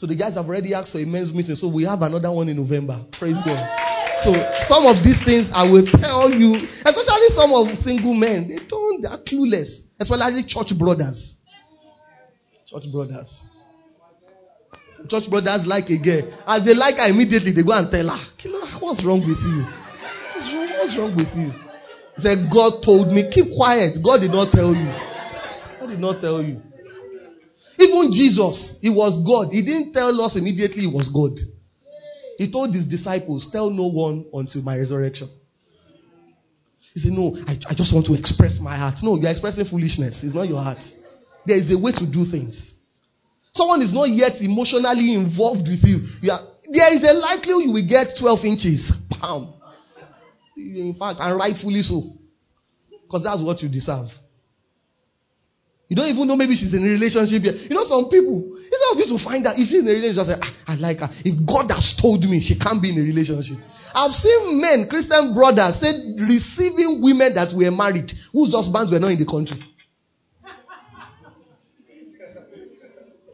So 0.00 0.06
the 0.06 0.16
guys 0.16 0.32
have 0.36 0.48
already 0.48 0.72
asked 0.72 0.92
for 0.92 0.98
a 0.98 1.04
men's 1.04 1.30
meeting. 1.30 1.54
So 1.56 1.68
we 1.68 1.84
have 1.84 2.00
another 2.00 2.32
one 2.32 2.48
in 2.48 2.56
November. 2.56 3.04
Praise 3.12 3.36
God. 3.44 3.60
So 4.24 4.32
some 4.64 4.88
of 4.88 5.04
these 5.04 5.20
things 5.22 5.52
I 5.52 5.68
will 5.68 5.84
tell 5.84 6.32
you, 6.32 6.56
especially 6.56 7.28
some 7.36 7.52
of 7.52 7.76
single 7.76 8.14
men, 8.14 8.48
they 8.48 8.64
don't, 8.64 9.02
they 9.02 9.08
are 9.08 9.20
clueless. 9.20 9.92
Especially 10.00 10.44
church 10.48 10.72
brothers. 10.78 11.36
Church 12.64 12.84
brothers. 12.90 13.44
Church 15.06 15.28
brothers 15.28 15.66
like 15.66 15.90
a 15.90 15.98
girl. 16.00 16.32
As 16.48 16.64
they 16.64 16.72
like 16.72 16.96
her 16.96 17.10
immediately, 17.12 17.52
they 17.52 17.62
go 17.62 17.76
and 17.76 17.90
tell 17.90 18.08
her, 18.08 18.24
what's 18.80 19.04
wrong 19.04 19.20
with 19.20 19.36
you? 19.44 19.68
What's 20.32 20.48
wrong, 20.48 20.68
what's 20.80 20.96
wrong 20.96 21.12
with 21.12 21.28
you? 21.36 21.52
He 22.16 22.22
said, 22.24 22.48
God 22.48 22.80
told 22.82 23.12
me, 23.12 23.28
keep 23.28 23.52
quiet. 23.54 24.00
God 24.02 24.24
did 24.24 24.32
not 24.32 24.48
tell 24.50 24.72
you. 24.72 24.88
God 25.76 25.90
did 25.92 26.00
not 26.00 26.22
tell 26.22 26.40
you. 26.40 26.62
Even 27.80 28.12
Jesus, 28.12 28.78
he 28.82 28.90
was 28.90 29.16
God. 29.24 29.52
He 29.52 29.64
didn't 29.64 29.92
tell 29.92 30.20
us 30.20 30.36
immediately 30.36 30.82
he 30.82 30.86
was 30.86 31.08
God. 31.08 31.38
He 32.36 32.50
told 32.50 32.74
his 32.74 32.86
disciples, 32.86 33.48
Tell 33.50 33.70
no 33.70 33.88
one 33.88 34.26
until 34.34 34.62
my 34.62 34.76
resurrection. 34.76 35.28
He 36.92 37.00
said, 37.00 37.12
No, 37.12 37.36
I, 37.46 37.58
I 37.70 37.74
just 37.74 37.94
want 37.94 38.06
to 38.06 38.14
express 38.14 38.58
my 38.60 38.76
heart. 38.76 38.96
No, 39.02 39.16
you're 39.16 39.30
expressing 39.30 39.64
foolishness. 39.64 40.22
It's 40.22 40.34
not 40.34 40.48
your 40.48 40.62
heart. 40.62 40.82
There 41.46 41.56
is 41.56 41.72
a 41.72 41.78
way 41.78 41.92
to 41.92 42.06
do 42.06 42.24
things. 42.24 42.74
Someone 43.52 43.82
is 43.82 43.92
not 43.92 44.10
yet 44.10 44.40
emotionally 44.40 45.14
involved 45.14 45.66
with 45.66 45.80
you. 45.82 46.06
you 46.20 46.30
are, 46.30 46.40
there 46.70 46.94
is 46.94 47.02
a 47.02 47.14
likelihood 47.14 47.64
you 47.64 47.72
will 47.72 47.88
get 47.88 48.14
12 48.18 48.44
inches. 48.44 48.92
Bam. 49.20 49.54
In 50.56 50.94
fact, 50.98 51.18
and 51.20 51.36
rightfully 51.36 51.82
so. 51.82 52.02
Because 53.02 53.24
that's 53.24 53.42
what 53.42 53.62
you 53.62 53.68
deserve. 53.68 54.08
You 55.90 55.96
don't 55.96 56.06
even 56.06 56.28
know 56.28 56.36
maybe 56.36 56.54
she's 56.54 56.72
in 56.72 56.86
a 56.86 56.88
relationship 56.88 57.42
yet. 57.42 57.66
You 57.66 57.74
know, 57.74 57.82
some 57.82 58.06
people, 58.08 58.54
instead 58.54 58.94
of 58.94 58.98
you 59.02 59.10
to 59.10 59.18
find 59.18 59.44
out, 59.44 59.58
is 59.58 59.68
she 59.74 59.82
in 59.82 59.88
a 59.88 59.90
relationship? 59.90 60.22
Just 60.22 60.30
say, 60.30 60.38
ah, 60.38 60.54
I 60.70 60.74
like 60.78 61.02
her. 61.02 61.10
If 61.26 61.34
God 61.44 61.66
has 61.74 61.98
told 62.00 62.22
me 62.22 62.38
she 62.38 62.54
can't 62.54 62.80
be 62.80 62.94
in 62.94 63.02
a 63.02 63.02
relationship. 63.02 63.58
I've 63.90 64.14
seen 64.14 64.62
men, 64.62 64.86
Christian 64.86 65.34
brothers, 65.34 65.82
say 65.82 65.90
receiving 66.14 67.02
women 67.02 67.34
that 67.34 67.50
were 67.50 67.74
married, 67.74 68.06
whose 68.30 68.54
husbands 68.54 68.94
were 68.94 69.02
not 69.02 69.10
in 69.10 69.18
the 69.18 69.26
country. 69.26 69.58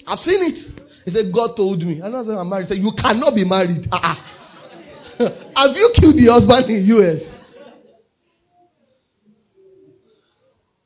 I've 0.08 0.24
seen 0.24 0.40
it. 0.48 0.56
He 1.04 1.12
said, 1.12 1.28
God 1.28 1.60
told 1.60 1.84
me. 1.84 2.00
I 2.00 2.08
said, 2.08 2.40
I'm 2.40 2.48
married. 2.48 2.72
He 2.72 2.80
said, 2.80 2.80
You 2.80 2.96
cannot 2.96 3.36
be 3.36 3.44
married. 3.44 3.84
Uh-uh. 3.92 4.16
Have 5.60 5.76
you 5.76 5.92
killed 5.92 6.16
the 6.16 6.32
husband 6.32 6.72
in 6.72 6.88
the 6.88 6.96
US? 7.04 7.35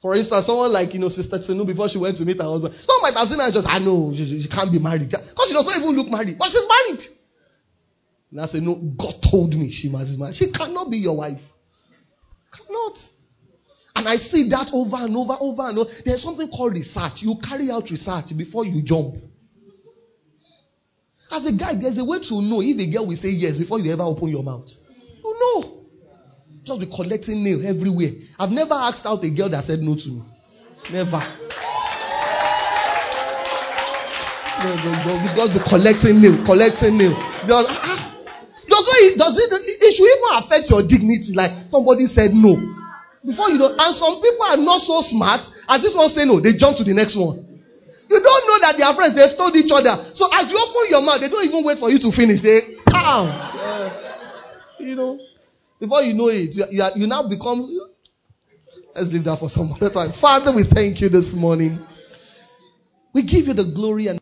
For 0.00 0.16
instance, 0.16 0.46
someone 0.46 0.72
like, 0.72 0.94
you 0.94 1.00
know, 1.00 1.10
Sister 1.10 1.38
Tsenu, 1.38 1.66
before 1.66 1.88
she 1.88 1.98
went 1.98 2.16
to 2.16 2.24
meet 2.24 2.38
her 2.38 2.44
husband, 2.44 2.74
someone 2.74 3.12
might 3.12 3.20
have 3.20 3.28
seen 3.28 3.38
her 3.38 3.44
and 3.44 3.52
just, 3.52 3.66
ah, 3.68 3.76
I 3.76 3.78
know, 3.80 4.12
she, 4.16 4.40
she, 4.40 4.48
can't 4.48 4.72
be 4.72 4.78
married. 4.78 5.10
Because 5.10 5.46
she 5.46 5.52
doesn't 5.52 5.82
even 5.82 5.94
look 5.94 6.08
married. 6.08 6.38
But 6.38 6.48
she's 6.48 6.66
married. 6.66 7.02
And 8.30 8.40
I 8.40 8.46
said, 8.46 8.62
no, 8.62 8.76
God 8.76 9.14
told 9.30 9.52
me 9.52 9.70
she 9.70 9.90
must 9.90 10.16
be 10.16 10.16
married. 10.16 10.36
She 10.36 10.50
cannot 10.52 10.90
be 10.90 10.96
your 10.96 11.18
wife. 11.18 11.40
Cannot. 12.50 12.96
And 13.94 14.08
I 14.08 14.16
see 14.16 14.48
that 14.48 14.70
over 14.72 14.96
and 14.96 15.14
over, 15.14 15.36
over 15.38 15.68
and 15.68 15.78
over. 15.78 15.90
There's 16.02 16.22
something 16.22 16.48
called 16.48 16.72
research. 16.72 17.20
You 17.20 17.36
carry 17.36 17.70
out 17.70 17.90
research 17.90 18.32
before 18.38 18.64
you 18.64 18.82
jump. 18.82 19.16
As 21.30 21.44
a 21.44 21.52
guy, 21.52 21.74
there's 21.78 21.98
a 21.98 22.04
way 22.04 22.18
to 22.20 22.40
know 22.40 22.62
if 22.62 22.78
a 22.78 22.90
girl 22.90 23.06
will 23.06 23.16
say 23.16 23.28
yes 23.28 23.58
before 23.58 23.78
you 23.78 23.92
ever 23.92 24.02
open 24.02 24.28
your 24.28 24.42
mouth. 24.42 24.68
You 25.22 25.36
know. 25.38 25.79
Just 26.70 26.86
be 26.86 26.86
collecting 26.86 27.42
nail 27.42 27.66
everywhere. 27.66 28.14
I've 28.38 28.54
never 28.54 28.78
asked 28.78 29.02
out 29.02 29.26
a 29.26 29.30
girl 29.34 29.50
that 29.50 29.66
said 29.66 29.82
no 29.82 29.98
to 29.98 30.06
me. 30.06 30.22
Never. 30.94 31.18
Because 34.62 35.50
be 35.50 35.58
collecting 35.66 36.22
nail, 36.22 36.38
collecting 36.46 36.94
nail. 36.94 37.10
Just, 37.42 37.66
ah, 37.74 38.14
does 38.70 38.86
it, 39.02 39.18
does 39.18 39.34
it, 39.34 39.50
it 39.50 39.90
should 39.98 40.06
even 40.06 40.30
affect 40.38 40.70
your 40.70 40.86
dignity. 40.86 41.34
Like 41.34 41.66
somebody 41.66 42.06
said 42.06 42.30
no. 42.30 42.54
Before 43.26 43.50
you 43.50 43.58
know, 43.58 43.74
and 43.74 43.90
some 43.90 44.22
people 44.22 44.46
are 44.46 44.62
not 44.62 44.78
so 44.78 45.02
smart. 45.02 45.42
As 45.66 45.82
this 45.82 45.98
one 45.98 46.06
say 46.14 46.22
no, 46.22 46.38
they 46.38 46.54
jump 46.54 46.78
to 46.78 46.86
the 46.86 46.94
next 46.94 47.18
one. 47.18 47.50
You 48.06 48.22
don't 48.22 48.44
know 48.46 48.62
that 48.62 48.78
they 48.78 48.86
are 48.86 48.94
friends, 48.94 49.18
they've 49.18 49.34
told 49.34 49.58
each 49.58 49.74
other. 49.74 50.06
So 50.14 50.30
as 50.30 50.46
you 50.46 50.54
open 50.54 50.86
your 50.86 51.02
mouth, 51.02 51.18
they 51.18 51.26
don't 51.26 51.42
even 51.42 51.66
wait 51.66 51.82
for 51.82 51.90
you 51.90 51.98
to 51.98 52.14
finish. 52.14 52.38
They, 52.38 52.78
pow. 52.86 53.26
Yeah. 53.26 54.86
You 54.86 54.94
know. 54.94 55.18
Before 55.80 56.02
you 56.02 56.12
know 56.12 56.28
it, 56.28 56.54
you, 56.54 56.64
you, 56.70 56.82
are, 56.82 56.92
you 56.94 57.06
now 57.06 57.26
become. 57.28 57.64
Let's 58.94 59.08
leave 59.12 59.24
that 59.24 59.38
for 59.38 59.48
some 59.48 59.72
other 59.72 59.88
time. 59.88 60.12
Father, 60.20 60.52
we 60.54 60.66
thank 60.68 61.00
you 61.00 61.08
this 61.08 61.32
morning. 61.34 61.78
We 63.14 63.22
give 63.22 63.46
you 63.46 63.54
the 63.54 63.72
glory 63.74 64.08
and 64.08 64.18